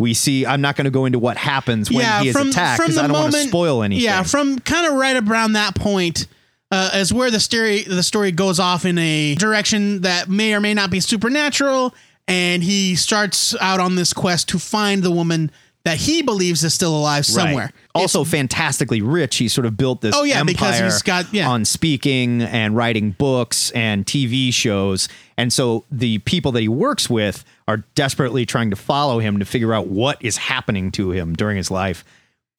we 0.01 0.13
see 0.13 0.45
i'm 0.45 0.59
not 0.59 0.75
going 0.75 0.85
to 0.85 0.91
go 0.91 1.05
into 1.05 1.19
what 1.19 1.37
happens 1.37 1.89
when 1.91 2.23
he 2.23 2.29
is 2.29 2.35
attacked 2.35 2.81
because 2.81 2.97
i 2.97 3.03
don't 3.07 3.13
want 3.13 3.31
to 3.33 3.39
spoil 3.47 3.83
anything. 3.83 4.03
Yeah, 4.03 4.23
from 4.23 4.59
kind 4.59 4.87
of 4.87 4.93
right 4.93 5.15
around 5.15 5.53
that 5.53 5.75
point 5.75 6.27
uh, 6.71 6.89
is 6.95 7.13
where 7.13 7.29
the 7.29 7.39
story 7.39 7.83
the 7.83 8.03
story 8.03 8.31
goes 8.31 8.59
off 8.59 8.85
in 8.85 8.97
a 8.97 9.35
direction 9.35 10.01
that 10.01 10.29
may 10.29 10.53
or 10.53 10.59
may 10.59 10.73
not 10.73 10.89
be 10.89 10.99
supernatural, 10.99 11.93
and 12.27 12.63
he 12.63 12.95
starts 12.95 13.55
out 13.59 13.79
on 13.79 13.95
this 13.95 14.13
quest 14.13 14.49
to 14.49 14.59
find 14.59 15.03
the 15.03 15.11
woman 15.11 15.51
that 15.84 15.97
he 15.97 16.21
believes 16.21 16.63
is 16.63 16.73
still 16.73 16.95
alive 16.95 17.25
somewhere. 17.25 17.65
Right. 17.65 17.73
Also, 17.95 18.23
fantastically 18.23 19.01
rich. 19.01 19.38
He 19.38 19.47
sort 19.47 19.65
of 19.65 19.75
built 19.77 20.01
this 20.01 20.15
Oh, 20.15 20.23
yeah, 20.23 20.36
empire 20.39 20.45
because 20.53 20.79
he's 20.79 21.01
got- 21.01 21.34
yeah. 21.34 21.49
on 21.49 21.65
speaking 21.65 22.41
and 22.43 22.75
writing 22.75 23.11
books 23.11 23.71
and 23.71 24.05
TV 24.05 24.53
shows. 24.53 25.09
And 25.38 25.51
so 25.51 25.86
the 25.91 26.19
people 26.19 26.51
that 26.51 26.61
he 26.61 26.67
works 26.67 27.09
with 27.09 27.43
are 27.67 27.77
desperately 27.95 28.45
trying 28.45 28.69
to 28.69 28.75
follow 28.75 29.19
him 29.19 29.39
to 29.39 29.45
figure 29.45 29.73
out 29.73 29.88
what 29.88 30.23
is 30.23 30.38
happening 30.38 30.91
to 30.91 31.11
him 31.11 31.34
during 31.36 31.57
his 31.57 31.71
life. 31.71 32.03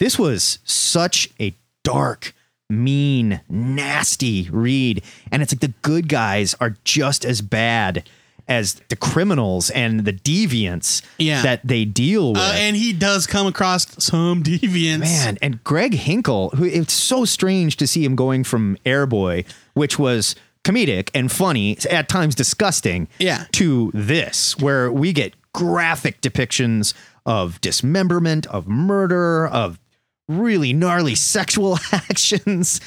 This 0.00 0.18
was 0.18 0.58
such 0.64 1.28
a 1.40 1.54
dark, 1.84 2.34
mean, 2.68 3.40
nasty 3.48 4.48
read. 4.50 5.02
And 5.30 5.42
it's 5.42 5.52
like 5.52 5.60
the 5.60 5.74
good 5.82 6.08
guys 6.08 6.54
are 6.60 6.76
just 6.84 7.24
as 7.24 7.40
bad 7.40 8.08
as 8.52 8.74
the 8.88 8.96
criminals 8.96 9.70
and 9.70 10.04
the 10.04 10.12
deviants 10.12 11.02
Yeah. 11.18 11.42
that 11.42 11.60
they 11.66 11.84
deal 11.84 12.32
with. 12.34 12.42
Uh, 12.42 12.52
and 12.54 12.76
he 12.76 12.92
does 12.92 13.26
come 13.26 13.46
across 13.46 13.86
some 14.04 14.42
deviants. 14.42 15.00
Man, 15.00 15.38
and 15.40 15.62
Greg 15.64 15.94
Hinkle, 15.94 16.50
who 16.50 16.64
it's 16.64 16.92
so 16.92 17.24
strange 17.24 17.76
to 17.78 17.86
see 17.86 18.04
him 18.04 18.14
going 18.14 18.44
from 18.44 18.76
Airboy, 18.84 19.44
which 19.74 19.98
was 19.98 20.34
comedic 20.64 21.08
and 21.14 21.32
funny, 21.32 21.76
at 21.90 22.08
times 22.08 22.34
disgusting, 22.34 23.08
Yeah. 23.18 23.46
to 23.52 23.90
this, 23.94 24.56
where 24.58 24.92
we 24.92 25.12
get 25.12 25.34
graphic 25.52 26.20
depictions 26.20 26.94
of 27.26 27.60
dismemberment, 27.60 28.46
of 28.46 28.68
murder, 28.68 29.46
of 29.46 29.78
really 30.28 30.72
gnarly 30.72 31.14
sexual 31.14 31.78
actions. 31.92 32.80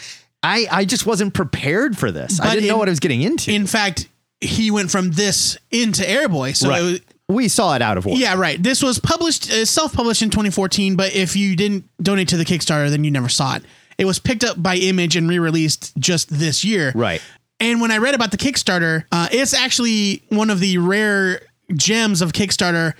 I, 0.43 0.68
I 0.72 0.86
just 0.86 1.05
wasn't 1.05 1.34
prepared 1.34 1.97
for 1.97 2.11
this. 2.11 2.39
I 2.39 2.53
didn't 2.53 2.68
know 2.70 2.78
what 2.78 2.88
I 2.88 2.91
was 2.91 2.99
getting 2.99 3.22
into. 3.24 3.51
In 3.51 3.66
fact, 3.68 4.07
he 4.45 4.71
went 4.71 4.91
from 4.91 5.11
this 5.11 5.57
into 5.71 6.03
Airboy. 6.03 6.55
So 6.55 6.71
it 6.71 6.81
was, 6.83 7.01
we 7.27 7.47
saw 7.47 7.75
it 7.75 7.81
out 7.81 7.97
of 7.97 8.05
order. 8.05 8.19
Yeah, 8.19 8.35
right. 8.35 8.61
This 8.61 8.83
was 8.83 8.99
published, 8.99 9.51
uh, 9.51 9.65
self-published 9.65 10.21
in 10.21 10.29
2014. 10.29 10.95
But 10.95 11.15
if 11.15 11.35
you 11.35 11.55
didn't 11.55 11.89
donate 12.01 12.27
to 12.29 12.37
the 12.37 12.45
Kickstarter, 12.45 12.89
then 12.89 13.03
you 13.03 13.11
never 13.11 13.29
saw 13.29 13.55
it. 13.55 13.63
It 13.97 14.05
was 14.05 14.19
picked 14.19 14.43
up 14.43 14.61
by 14.61 14.75
Image 14.75 15.15
and 15.15 15.29
re-released 15.29 15.95
just 15.97 16.29
this 16.29 16.63
year. 16.63 16.91
Right. 16.93 17.21
And 17.59 17.79
when 17.79 17.91
I 17.91 17.97
read 17.97 18.15
about 18.15 18.31
the 18.31 18.37
Kickstarter, 18.37 19.05
uh, 19.11 19.29
it's 19.31 19.53
actually 19.53 20.23
one 20.29 20.49
of 20.49 20.59
the 20.59 20.77
rare 20.77 21.41
gems 21.73 22.21
of 22.21 22.33
Kickstarter 22.33 22.93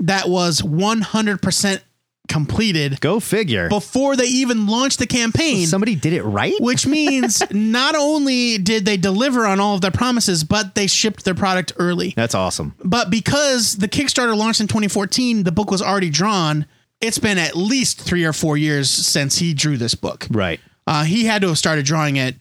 that 0.00 0.28
was 0.28 0.60
100% 0.60 1.80
completed 2.28 3.00
Go 3.00 3.20
figure. 3.20 3.68
before 3.68 4.16
they 4.16 4.24
even 4.24 4.66
launched 4.66 4.98
the 4.98 5.06
campaign. 5.06 5.66
Somebody 5.66 5.94
did 5.94 6.12
it 6.12 6.22
right? 6.22 6.54
which 6.60 6.86
means 6.86 7.42
not 7.50 7.94
only 7.94 8.58
did 8.58 8.84
they 8.84 8.96
deliver 8.96 9.46
on 9.46 9.60
all 9.60 9.74
of 9.74 9.80
their 9.80 9.90
promises, 9.90 10.44
but 10.44 10.74
they 10.74 10.86
shipped 10.86 11.24
their 11.24 11.34
product 11.34 11.72
early. 11.76 12.12
That's 12.16 12.34
awesome. 12.34 12.74
But 12.84 13.10
because 13.10 13.76
the 13.76 13.88
Kickstarter 13.88 14.36
launched 14.36 14.60
in 14.60 14.66
2014, 14.68 15.42
the 15.44 15.52
book 15.52 15.70
was 15.70 15.82
already 15.82 16.10
drawn. 16.10 16.66
It's 17.00 17.18
been 17.18 17.38
at 17.38 17.56
least 17.56 18.00
three 18.00 18.24
or 18.24 18.32
four 18.32 18.56
years 18.56 18.88
since 18.88 19.38
he 19.38 19.52
drew 19.54 19.76
this 19.76 19.94
book. 19.94 20.26
Right. 20.30 20.60
Uh, 20.86 21.04
he 21.04 21.24
had 21.24 21.42
to 21.42 21.48
have 21.48 21.58
started 21.58 21.84
drawing 21.84 22.16
it 22.16 22.36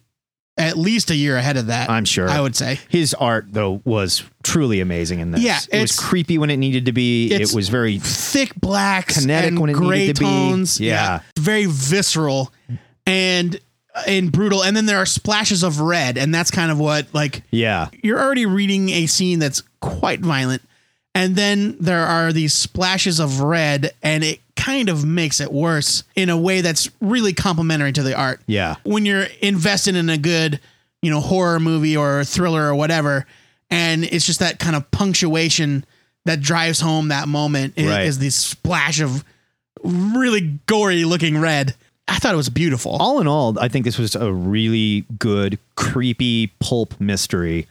at 0.57 0.77
least 0.77 1.11
a 1.11 1.15
year 1.15 1.35
ahead 1.37 1.57
of 1.57 1.67
that. 1.67 1.89
I'm 1.89 2.05
sure. 2.05 2.29
I 2.29 2.39
would 2.39 2.55
say. 2.55 2.79
His 2.89 3.13
art, 3.13 3.45
though, 3.49 3.81
was 3.83 4.23
truly 4.43 4.79
amazing 4.79 5.19
in 5.19 5.31
this. 5.31 5.41
Yeah, 5.41 5.59
it 5.71 5.81
was 5.81 5.97
creepy 5.97 6.37
when 6.37 6.49
it 6.49 6.57
needed 6.57 6.85
to 6.85 6.91
be. 6.91 7.31
It 7.31 7.53
was 7.53 7.69
very 7.69 7.99
Thick 7.99 8.55
blacks, 8.55 9.19
Kinetic 9.21 9.59
when 9.59 9.69
it 9.69 9.73
gray 9.73 9.99
needed 9.99 10.15
to 10.17 10.19
be. 10.21 10.25
tones. 10.25 10.79
Yeah. 10.79 11.19
very 11.37 11.65
visceral 11.65 12.53
and 13.05 13.59
and 14.07 14.31
brutal. 14.31 14.63
And 14.63 14.75
then 14.75 14.85
there 14.85 14.97
are 14.97 15.05
splashes 15.05 15.63
of 15.63 15.79
red, 15.79 16.17
and 16.17 16.33
that's 16.33 16.51
kind 16.51 16.71
of 16.71 16.79
what 16.79 17.07
like 17.13 17.43
yeah, 17.51 17.89
you're 18.01 18.21
already 18.21 18.45
reading 18.45 18.89
a 18.89 19.05
scene 19.07 19.39
that's 19.39 19.61
quite 19.81 20.19
violent 20.21 20.61
and 21.15 21.35
then 21.35 21.77
there 21.79 22.05
are 22.05 22.31
these 22.33 22.53
splashes 22.53 23.19
of 23.19 23.39
red 23.39 23.91
and 24.03 24.23
it 24.23 24.41
kind 24.55 24.89
of 24.89 25.03
makes 25.05 25.39
it 25.39 25.51
worse 25.51 26.03
in 26.15 26.29
a 26.29 26.37
way 26.37 26.61
that's 26.61 26.89
really 27.01 27.33
complimentary 27.33 27.91
to 27.93 28.03
the 28.03 28.13
art 28.15 28.41
Yeah. 28.45 28.75
when 28.83 29.05
you're 29.05 29.25
invested 29.41 29.95
in 29.95 30.09
a 30.09 30.17
good 30.17 30.59
you 31.01 31.09
know 31.09 31.19
horror 31.21 31.59
movie 31.59 31.95
or 31.97 32.23
thriller 32.23 32.63
or 32.69 32.75
whatever 32.75 33.25
and 33.71 34.03
it's 34.03 34.25
just 34.25 34.39
that 34.41 34.59
kind 34.59 34.75
of 34.75 34.89
punctuation 34.91 35.85
that 36.25 36.41
drives 36.41 36.79
home 36.79 37.07
that 37.09 37.27
moment 37.27 37.73
Right. 37.77 38.05
is 38.05 38.19
this 38.19 38.35
splash 38.35 38.99
of 39.01 39.23
really 39.83 40.59
gory 40.67 41.03
looking 41.05 41.37
red 41.39 41.75
i 42.07 42.17
thought 42.17 42.33
it 42.33 42.37
was 42.37 42.49
beautiful 42.49 42.97
all 42.99 43.19
in 43.21 43.27
all, 43.27 43.57
I 43.59 43.67
think 43.67 43.85
this 43.85 43.97
was 43.99 44.15
a 44.15 44.31
really 44.33 45.05
good, 45.19 45.59
creepy 45.75 46.47
pulp 46.59 46.99
mystery 46.99 47.67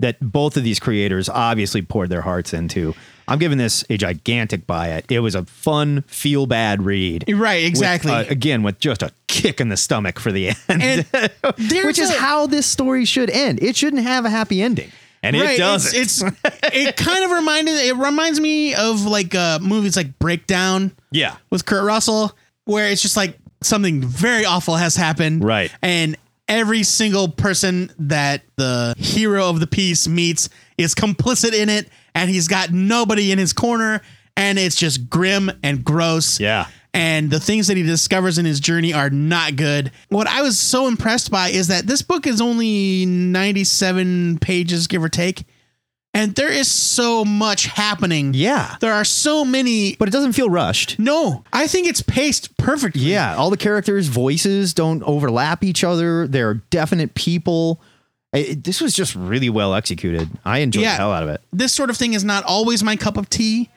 that 0.00 0.16
both 0.20 0.56
of 0.56 0.64
these 0.64 0.80
creators 0.80 1.28
obviously 1.28 1.82
poured 1.82 2.08
their 2.10 2.22
hearts 2.22 2.52
into. 2.52 2.94
I'm 3.28 3.38
giving 3.38 3.56
this 3.58 3.84
a 3.88 3.96
gigantic 3.96 4.66
buy 4.66 4.88
it. 4.88 5.06
It 5.10 5.20
was 5.20 5.34
a 5.36 5.44
fun, 5.44 6.02
feel 6.08 6.46
bad 6.46 6.82
read. 6.82 7.24
Right, 7.32 7.62
With, 7.62 7.68
exactly. 7.68 8.10
uh, 8.12 8.24
again, 8.28 8.62
with 8.64 8.80
just 8.80 9.02
a 9.02 9.12
kick 9.28 9.60
in 9.60 9.68
the 9.68 9.76
stomach 9.76 10.18
for 10.18 10.32
the 10.32 10.48
end, 10.68 10.68
And 10.68 11.06
which 11.86 11.98
is 12.00 12.10
a- 12.10 12.18
how 12.18 12.46
this 12.48 12.66
story 12.66 13.04
should 13.04 13.30
end. 13.30 13.62
It 13.62 13.76
shouldn't 13.76 14.02
have 14.02 14.24
a 14.24 14.30
happy 14.30 14.60
ending, 14.60 14.90
and 15.22 15.36
it 15.36 15.56
doesn't. 15.56 15.98
It's, 15.98 16.20
it's 16.20 16.36
it 16.74 16.96
kind 16.96 17.24
of 17.24 17.30
reminded 17.30 17.76
it 17.76 17.94
reminds 17.96 18.40
me 18.40 18.74
of 18.74 19.06
like 19.06 19.34
uh 19.36 19.60
movies 19.62 19.96
like 19.96 20.18
Breakdown 20.18 20.90
yeah, 21.12 21.36
with 21.48 21.64
Kurt 21.64 21.84
Russell, 21.84 22.36
where 22.64 22.88
it's 22.88 23.02
just 23.02 23.16
like 23.16 23.38
something 23.62 24.02
very 24.02 24.44
awful 24.44 24.74
has 24.74 24.96
happened. 24.96 25.44
Right. 25.44 25.70
And 25.80 26.16
every 26.48 26.82
single 26.82 27.28
person 27.28 27.90
that 27.98 28.42
the 28.56 28.94
hero 28.98 29.48
of 29.48 29.60
the 29.60 29.66
piece 29.66 30.06
meets 30.08 30.48
is 30.78 30.94
complicit 30.94 31.54
in 31.54 31.68
it, 31.68 31.88
and 32.14 32.28
he's 32.30 32.48
got 32.48 32.70
nobody 32.70 33.32
in 33.32 33.38
his 33.38 33.52
corner, 33.52 34.02
and 34.36 34.58
it's 34.58 34.76
just 34.76 35.08
grim 35.08 35.50
and 35.62 35.84
gross. 35.84 36.38
Yeah. 36.40 36.66
and 36.94 37.30
the 37.30 37.40
things 37.40 37.68
that 37.68 37.76
he 37.78 37.82
discovers 37.82 38.36
in 38.38 38.44
his 38.44 38.60
journey 38.60 38.92
are 38.92 39.08
not 39.08 39.56
good. 39.56 39.90
What 40.10 40.26
I 40.26 40.42
was 40.42 40.58
so 40.58 40.88
impressed 40.88 41.30
by 41.30 41.48
is 41.48 41.68
that 41.68 41.86
this 41.86 42.02
book 42.02 42.26
is 42.26 42.40
only 42.40 43.06
97 43.06 44.38
pages, 44.40 44.86
give 44.86 45.02
or 45.02 45.08
take. 45.08 45.44
And 46.14 46.34
there 46.34 46.50
is 46.50 46.70
so 46.70 47.24
much 47.24 47.66
happening. 47.66 48.32
Yeah. 48.34 48.76
There 48.80 48.92
are 48.92 49.04
so 49.04 49.44
many. 49.46 49.96
But 49.96 50.08
it 50.08 50.10
doesn't 50.10 50.34
feel 50.34 50.50
rushed. 50.50 50.98
No, 50.98 51.42
I 51.52 51.66
think 51.66 51.86
it's 51.88 52.02
paced 52.02 52.54
perfectly. 52.58 53.00
Yeah, 53.00 53.34
all 53.36 53.48
the 53.48 53.56
characters' 53.56 54.08
voices 54.08 54.74
don't 54.74 55.02
overlap 55.04 55.64
each 55.64 55.82
other. 55.84 56.26
They're 56.26 56.54
definite 56.54 57.14
people. 57.14 57.80
It- 58.34 58.62
this 58.64 58.80
was 58.82 58.92
just 58.92 59.14
really 59.14 59.48
well 59.48 59.74
executed. 59.74 60.28
I 60.44 60.58
enjoyed 60.58 60.82
Yeah. 60.82 60.92
the 60.92 60.96
hell 60.98 61.12
out 61.12 61.22
of 61.22 61.28
it. 61.30 61.40
This 61.52 61.72
sort 61.72 61.88
of 61.88 61.96
thing 61.96 62.12
is 62.12 62.24
not 62.24 62.44
always 62.44 62.82
my 62.84 62.96
cup 62.96 63.16
of 63.16 63.30
tea. 63.30 63.70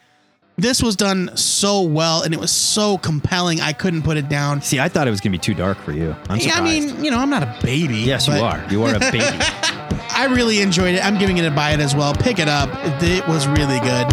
This 0.58 0.82
was 0.84 0.96
done 0.96 1.32
so 1.36 1.82
well 1.82 2.22
and 2.22 2.34
it 2.34 2.40
was 2.40 2.52
so 2.52 2.98
compelling. 2.98 3.60
I 3.62 3.74
couldn't 3.74 4.04
put 4.04 4.16
it 4.18 4.30
down. 4.30 4.62
See, 4.62 4.80
I 4.80 4.88
thought 4.90 5.08
it 5.08 5.12
was 5.12 5.20
going 5.22 5.32
to 5.34 5.38
be 5.38 5.42
too 5.42 5.54
dark 5.54 5.78
for 5.84 5.92
you. 5.94 6.16
I'm 6.30 6.40
surprised. 6.40 6.46
Yeah. 6.48 6.58
I 6.58 6.62
mean, 6.62 7.04
you 7.04 7.12
know, 7.12 7.20
I'm 7.20 7.30
not 7.30 7.44
a 7.44 7.58
baby. 7.62 7.98
yes, 7.98 8.28
you 8.28 8.34
are. 8.36 8.64
You 8.70 8.84
are 8.84 8.96
a 8.96 9.00
baby. 9.00 9.20
I 10.16 10.28
really 10.28 10.62
enjoyed 10.62 10.96
it. 10.96 11.06
I'm 11.06 11.18
giving 11.18 11.38
it 11.38 11.46
a 11.46 11.52
buy 11.52 11.72
it 11.72 11.82
as 11.82 11.94
well. 11.94 12.14
Pick 12.14 12.40
it 12.40 12.48
up. 12.48 12.70
It, 13.04 13.28
was 13.28 13.48
really 13.48 13.80
good. 13.82 14.10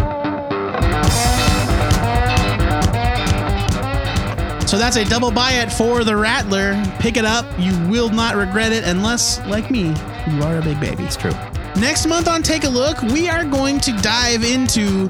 So 4.67 4.77
that's 4.77 4.97
a 4.97 5.05
double 5.05 5.31
buy 5.31 5.53
it 5.53 5.71
for 5.71 6.03
the 6.03 6.15
Rattler. 6.15 6.81
Pick 6.99 7.15
it 7.15 7.23
up. 7.23 7.45
You 7.57 7.71
will 7.87 8.09
not 8.09 8.35
regret 8.35 8.73
it 8.73 8.83
unless, 8.83 9.39
like 9.47 9.71
me, 9.71 9.95
you 10.29 10.43
are 10.43 10.57
a 10.57 10.61
big 10.61 10.79
baby. 10.81 11.03
it's 11.03 11.15
true. 11.15 11.31
Next 11.79 12.05
month 12.05 12.27
on 12.27 12.43
Take 12.43 12.65
a 12.65 12.69
Look, 12.69 13.01
we 13.03 13.29
are 13.29 13.45
going 13.45 13.79
to 13.79 13.93
dive 14.01 14.43
into 14.43 15.07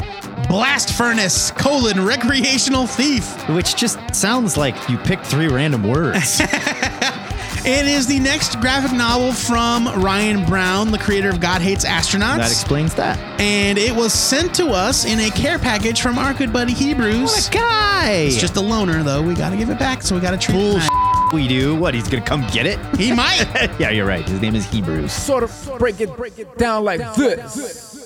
Blast 0.47 0.93
Furnace 0.93 1.49
colon 1.51 2.05
recreational 2.05 2.85
thief. 2.85 3.49
Which 3.49 3.75
just 3.75 3.97
sounds 4.13 4.57
like 4.57 4.89
you 4.89 4.97
picked 4.99 5.25
three 5.25 5.47
random 5.47 5.83
words. 5.83 6.39
It 7.65 7.87
is 7.87 8.07
the 8.07 8.19
next 8.19 8.59
graphic 8.59 8.91
novel 8.91 9.31
from 9.31 9.87
Ryan 10.03 10.45
Browne, 10.45 10.91
the 10.91 10.97
creator 10.97 11.29
of 11.29 11.39
God 11.39 11.61
Hates 11.61 11.85
Astronauts. 11.85 12.37
that 12.37 12.51
explains 12.51 12.93
that. 12.95 13.17
and 13.39 13.77
it 13.77 13.95
was 13.95 14.11
sent 14.11 14.53
to 14.55 14.67
us 14.71 15.05
in 15.05 15.17
a 15.21 15.29
care 15.29 15.57
package 15.57 16.01
from 16.01 16.17
our 16.17 16.33
good 16.33 16.51
buddy 16.51 16.73
Hebrews. 16.73 17.47
Guy. 17.49 18.25
It's 18.27 18.35
just 18.35 18.57
a 18.57 18.61
loner, 18.61 19.01
though. 19.01 19.21
We 19.21 19.33
got 19.33 19.51
to 19.51 19.57
give 19.57 19.69
it 19.69 19.79
back, 19.79 20.01
so 20.01 20.13
we 20.13 20.19
got 20.19 20.31
to 20.31 20.37
treat 20.37 20.57
it. 20.57 20.77
nice. 20.77 21.33
we 21.33 21.47
do. 21.47 21.73
What? 21.75 21.93
He's 21.93 22.09
going 22.09 22.21
to 22.21 22.29
come 22.29 22.45
get 22.51 22.65
it? 22.65 22.79
He 22.97 23.13
might. 23.15 23.45
yeah, 23.79 23.91
you're 23.91 24.05
right. 24.05 24.27
His 24.27 24.41
name 24.41 24.55
is 24.55 24.65
Hebrews. 24.69 25.13
Sort 25.13 25.43
of 25.43 25.71
break 25.79 26.01
it, 26.01 26.13
break 26.17 26.37
it 26.39 26.57
down 26.57 26.83
like 26.83 26.99
this. 27.15 28.05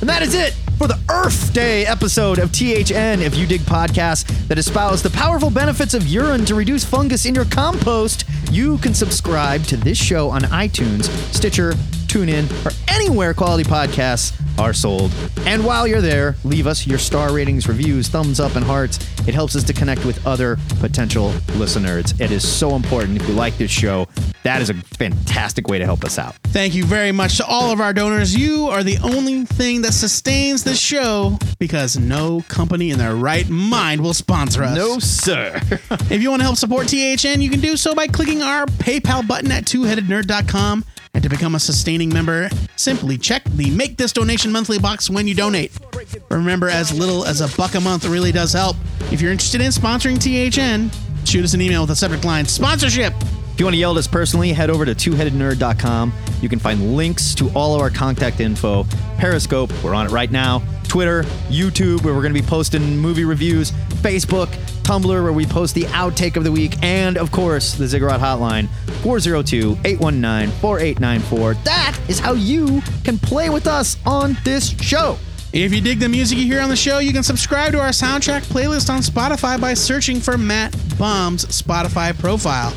And 0.00 0.10
that 0.10 0.20
is 0.20 0.34
it 0.34 0.54
for 0.78 0.86
the 0.86 0.98
Earth 1.10 1.52
Day 1.52 1.86
episode 1.86 2.38
of 2.38 2.50
THN. 2.52 3.22
If 3.22 3.36
you 3.36 3.46
dig 3.46 3.60
podcasts 3.62 4.24
that 4.48 4.58
espouse 4.58 5.02
the 5.02 5.10
powerful 5.10 5.50
benefits 5.50 5.94
of 5.94 6.06
urine 6.06 6.44
to 6.46 6.54
reduce 6.54 6.84
fungus 6.84 7.26
in 7.26 7.34
your 7.34 7.44
compost, 7.44 8.24
you 8.50 8.78
can 8.78 8.94
subscribe 8.94 9.62
to 9.64 9.76
this 9.76 9.98
show 9.98 10.30
on 10.30 10.42
iTunes, 10.42 11.04
Stitcher, 11.32 11.74
TuneIn, 12.14 12.46
or 12.64 12.70
anywhere 12.86 13.34
quality 13.34 13.64
podcasts 13.68 14.40
are 14.60 14.72
sold. 14.72 15.12
And 15.46 15.64
while 15.64 15.88
you're 15.88 16.00
there, 16.00 16.36
leave 16.44 16.68
us 16.68 16.86
your 16.86 16.98
star 16.98 17.32
ratings, 17.32 17.66
reviews, 17.66 18.06
thumbs 18.06 18.38
up, 18.38 18.54
and 18.54 18.64
hearts. 18.64 18.98
It 19.26 19.34
helps 19.34 19.56
us 19.56 19.64
to 19.64 19.72
connect 19.72 20.04
with 20.04 20.24
other 20.24 20.56
potential 20.78 21.32
listeners. 21.56 22.14
It 22.20 22.30
is 22.30 22.46
so 22.46 22.76
important. 22.76 23.20
If 23.20 23.28
you 23.28 23.34
like 23.34 23.58
this 23.58 23.72
show, 23.72 24.06
that 24.44 24.62
is 24.62 24.70
a 24.70 24.74
fantastic 24.74 25.66
way 25.66 25.78
to 25.80 25.84
help 25.84 26.04
us 26.04 26.16
out. 26.16 26.36
Thank 26.44 26.74
you 26.74 26.84
very 26.84 27.10
much 27.10 27.38
to 27.38 27.46
all 27.46 27.72
of 27.72 27.80
our 27.80 27.92
donors. 27.92 28.36
You 28.36 28.66
are 28.68 28.84
the 28.84 28.98
only 28.98 29.44
thing 29.44 29.82
that 29.82 29.92
sustains 29.92 30.62
this 30.62 30.78
show 30.78 31.36
because 31.58 31.98
no 31.98 32.42
company 32.48 32.90
in 32.90 32.98
their 32.98 33.16
right 33.16 33.48
mind 33.48 34.00
will 34.02 34.14
sponsor 34.14 34.62
us. 34.62 34.76
No, 34.76 35.00
sir. 35.00 35.60
If 36.10 36.22
you 36.22 36.30
want 36.30 36.40
to 36.40 36.44
help 36.44 36.58
support 36.58 36.86
THN, 36.86 37.40
you 37.40 37.50
can 37.50 37.60
do 37.60 37.76
so 37.76 37.94
by 37.94 38.06
clicking 38.06 38.42
our 38.42 38.66
PayPal 38.66 39.26
button 39.26 39.50
at 39.50 39.64
twoheadednerd.com. 39.64 40.84
And 41.14 41.22
to 41.22 41.28
become 41.28 41.54
a 41.54 41.60
sustaining 41.60 42.08
member, 42.12 42.50
simply 42.76 43.16
check 43.16 43.44
the 43.44 43.70
Make 43.70 43.96
This 43.96 44.12
Donation 44.12 44.52
Monthly 44.52 44.78
box 44.78 45.08
when 45.08 45.26
you 45.28 45.34
donate. 45.34 45.72
Remember, 46.30 46.68
as 46.68 46.92
little 46.92 47.24
as 47.24 47.40
a 47.40 47.56
buck 47.56 47.74
a 47.74 47.80
month 47.80 48.04
really 48.04 48.32
does 48.32 48.52
help. 48.52 48.76
If 49.12 49.20
you're 49.20 49.32
interested 49.32 49.60
in 49.60 49.70
sponsoring 49.70 50.18
THN, 50.18 50.90
shoot 51.24 51.44
us 51.44 51.54
an 51.54 51.60
email 51.60 51.82
with 51.82 51.90
the 51.90 51.96
subject 51.96 52.24
line 52.24 52.46
sponsorship. 52.46 53.14
If 53.54 53.60
you 53.60 53.66
want 53.66 53.74
to 53.74 53.78
yell 53.78 53.92
at 53.92 53.98
us 53.98 54.08
personally, 54.08 54.52
head 54.52 54.68
over 54.68 54.84
to 54.84 54.96
twoheadednerd.com. 54.96 56.12
You 56.42 56.48
can 56.48 56.58
find 56.58 56.96
links 56.96 57.36
to 57.36 57.48
all 57.50 57.76
of 57.76 57.80
our 57.80 57.90
contact 57.90 58.40
info. 58.40 58.84
Periscope, 59.16 59.72
we're 59.84 59.94
on 59.94 60.06
it 60.06 60.10
right 60.10 60.30
now. 60.30 60.60
Twitter, 60.88 61.22
YouTube, 61.48 62.02
where 62.02 62.14
we're 62.14 62.22
going 62.22 62.34
to 62.34 62.40
be 62.40 62.46
posting 62.46 62.98
movie 62.98 63.24
reviews. 63.24 63.72
Facebook, 64.04 64.48
Tumblr, 64.82 65.06
where 65.22 65.32
we 65.32 65.46
post 65.46 65.74
the 65.74 65.84
outtake 65.84 66.36
of 66.36 66.44
the 66.44 66.52
week. 66.52 66.76
And, 66.82 67.16
of 67.16 67.32
course, 67.32 67.72
the 67.72 67.86
Ziggurat 67.86 68.20
Hotline, 68.20 68.68
402 69.02 69.78
819 69.82 70.50
4894. 70.60 71.54
That 71.64 71.98
is 72.06 72.18
how 72.18 72.34
you 72.34 72.82
can 73.02 73.16
play 73.16 73.48
with 73.48 73.66
us 73.66 73.96
on 74.04 74.36
this 74.44 74.78
show. 74.82 75.16
If 75.54 75.72
you 75.72 75.80
dig 75.80 76.00
the 76.00 76.08
music 76.08 76.36
you 76.36 76.44
hear 76.44 76.60
on 76.60 76.68
the 76.68 76.76
show, 76.76 76.98
you 76.98 77.14
can 77.14 77.22
subscribe 77.22 77.72
to 77.72 77.80
our 77.80 77.90
soundtrack 77.90 78.42
playlist 78.42 78.90
on 78.90 79.00
Spotify 79.00 79.58
by 79.58 79.72
searching 79.72 80.20
for 80.20 80.36
Matt 80.36 80.76
Bomb's 80.98 81.46
Spotify 81.46 82.16
profile. 82.18 82.74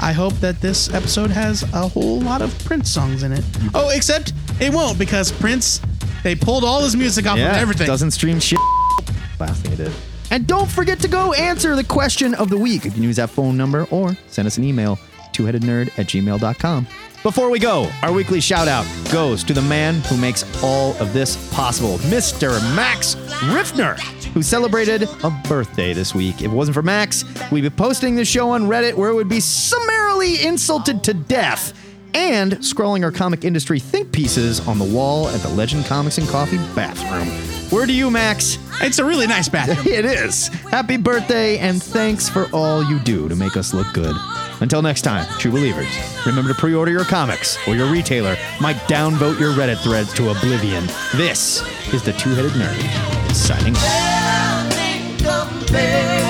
I 0.00 0.12
hope 0.12 0.34
that 0.34 0.60
this 0.62 0.92
episode 0.94 1.30
has 1.30 1.64
a 1.74 1.86
whole 1.88 2.20
lot 2.20 2.40
of 2.40 2.58
Prince 2.64 2.90
songs 2.90 3.24
in 3.24 3.32
it. 3.32 3.44
Oh, 3.74 3.90
except 3.90 4.32
it 4.58 4.72
won't 4.72 4.98
because 4.98 5.32
Prince, 5.32 5.82
they 6.22 6.34
pulled 6.34 6.64
all 6.64 6.82
his 6.82 6.96
music 6.96 7.26
off 7.26 7.38
of 7.38 7.44
everything. 7.44 7.86
Doesn't 7.86 8.12
stream 8.12 8.40
shit. 8.40 8.58
Last 9.38 9.62
thing 9.62 9.72
it 9.72 9.76
did. 9.76 9.92
And 10.30 10.46
don't 10.46 10.70
forget 10.70 10.98
to 11.00 11.08
go 11.08 11.32
answer 11.32 11.76
the 11.76 11.84
question 11.84 12.34
of 12.34 12.50
the 12.50 12.58
week. 12.58 12.84
You 12.84 12.90
can 12.90 13.02
use 13.02 13.16
that 13.16 13.30
phone 13.30 13.56
number 13.56 13.86
or 13.90 14.16
send 14.28 14.46
us 14.46 14.58
an 14.58 14.64
email, 14.64 14.96
twoheadednerd 15.32 15.98
at 15.98 16.06
gmail.com. 16.06 16.86
Before 17.22 17.50
we 17.50 17.58
go, 17.58 17.90
our 18.02 18.12
weekly 18.12 18.40
shout 18.40 18.68
out 18.68 18.86
goes 19.10 19.42
to 19.44 19.52
the 19.52 19.62
man 19.62 19.96
who 20.02 20.16
makes 20.16 20.44
all 20.62 20.96
of 20.98 21.12
this 21.12 21.52
possible, 21.52 21.98
Mr. 22.08 22.50
Max 22.76 23.16
Riffner, 23.46 23.98
who 24.32 24.42
celebrated 24.42 25.08
a 25.24 25.30
birthday 25.48 25.92
this 25.92 26.14
week. 26.14 26.36
If 26.36 26.52
it 26.52 26.54
wasn't 26.54 26.74
for 26.74 26.82
Max, 26.82 27.24
we'd 27.50 27.62
be 27.62 27.70
posting 27.70 28.14
the 28.14 28.24
show 28.24 28.50
on 28.50 28.66
Reddit 28.66 28.94
where 28.94 29.10
it 29.10 29.14
would 29.14 29.28
be 29.28 29.40
summarily 29.40 30.44
insulted 30.46 31.02
to 31.04 31.14
death 31.14 31.72
and 32.14 32.52
scrolling 32.58 33.02
our 33.02 33.12
comic 33.12 33.44
industry 33.44 33.80
think 33.80 34.12
pieces 34.12 34.66
on 34.68 34.78
the 34.78 34.84
wall 34.84 35.28
at 35.28 35.40
the 35.40 35.48
Legend 35.48 35.84
Comics 35.86 36.18
and 36.18 36.28
Coffee 36.28 36.58
bathroom. 36.74 37.55
Where 37.70 37.86
do 37.86 37.92
you, 37.92 38.10
Max? 38.10 38.58
It's 38.80 38.98
a 38.98 39.04
really 39.04 39.26
nice 39.26 39.48
bathroom. 39.48 39.86
It 39.96 40.04
is. 40.04 40.48
Happy 40.48 40.96
birthday, 40.96 41.58
and 41.58 41.82
thanks 41.82 42.28
for 42.28 42.46
all 42.52 42.84
you 42.84 42.98
do 43.00 43.28
to 43.28 43.34
make 43.34 43.56
us 43.56 43.74
look 43.74 43.92
good. 43.92 44.14
Until 44.60 44.82
next 44.82 45.02
time, 45.02 45.26
true 45.38 45.50
believers, 45.50 45.88
remember 46.24 46.52
to 46.52 46.58
pre 46.58 46.74
order 46.74 46.92
your 46.92 47.04
comics, 47.04 47.56
or 47.66 47.74
your 47.74 47.90
retailer 47.90 48.36
might 48.60 48.76
downvote 48.88 49.40
your 49.40 49.52
Reddit 49.52 49.82
threads 49.82 50.12
to 50.14 50.30
oblivion. 50.30 50.86
This 51.14 51.62
is 51.92 52.02
the 52.02 52.12
Two 52.12 52.34
Headed 52.34 52.52
Nerd 52.52 53.34
signing 53.34 53.74
off. 53.76 56.25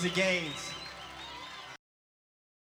Rosie 0.00 0.14
Gaines. 0.14 0.49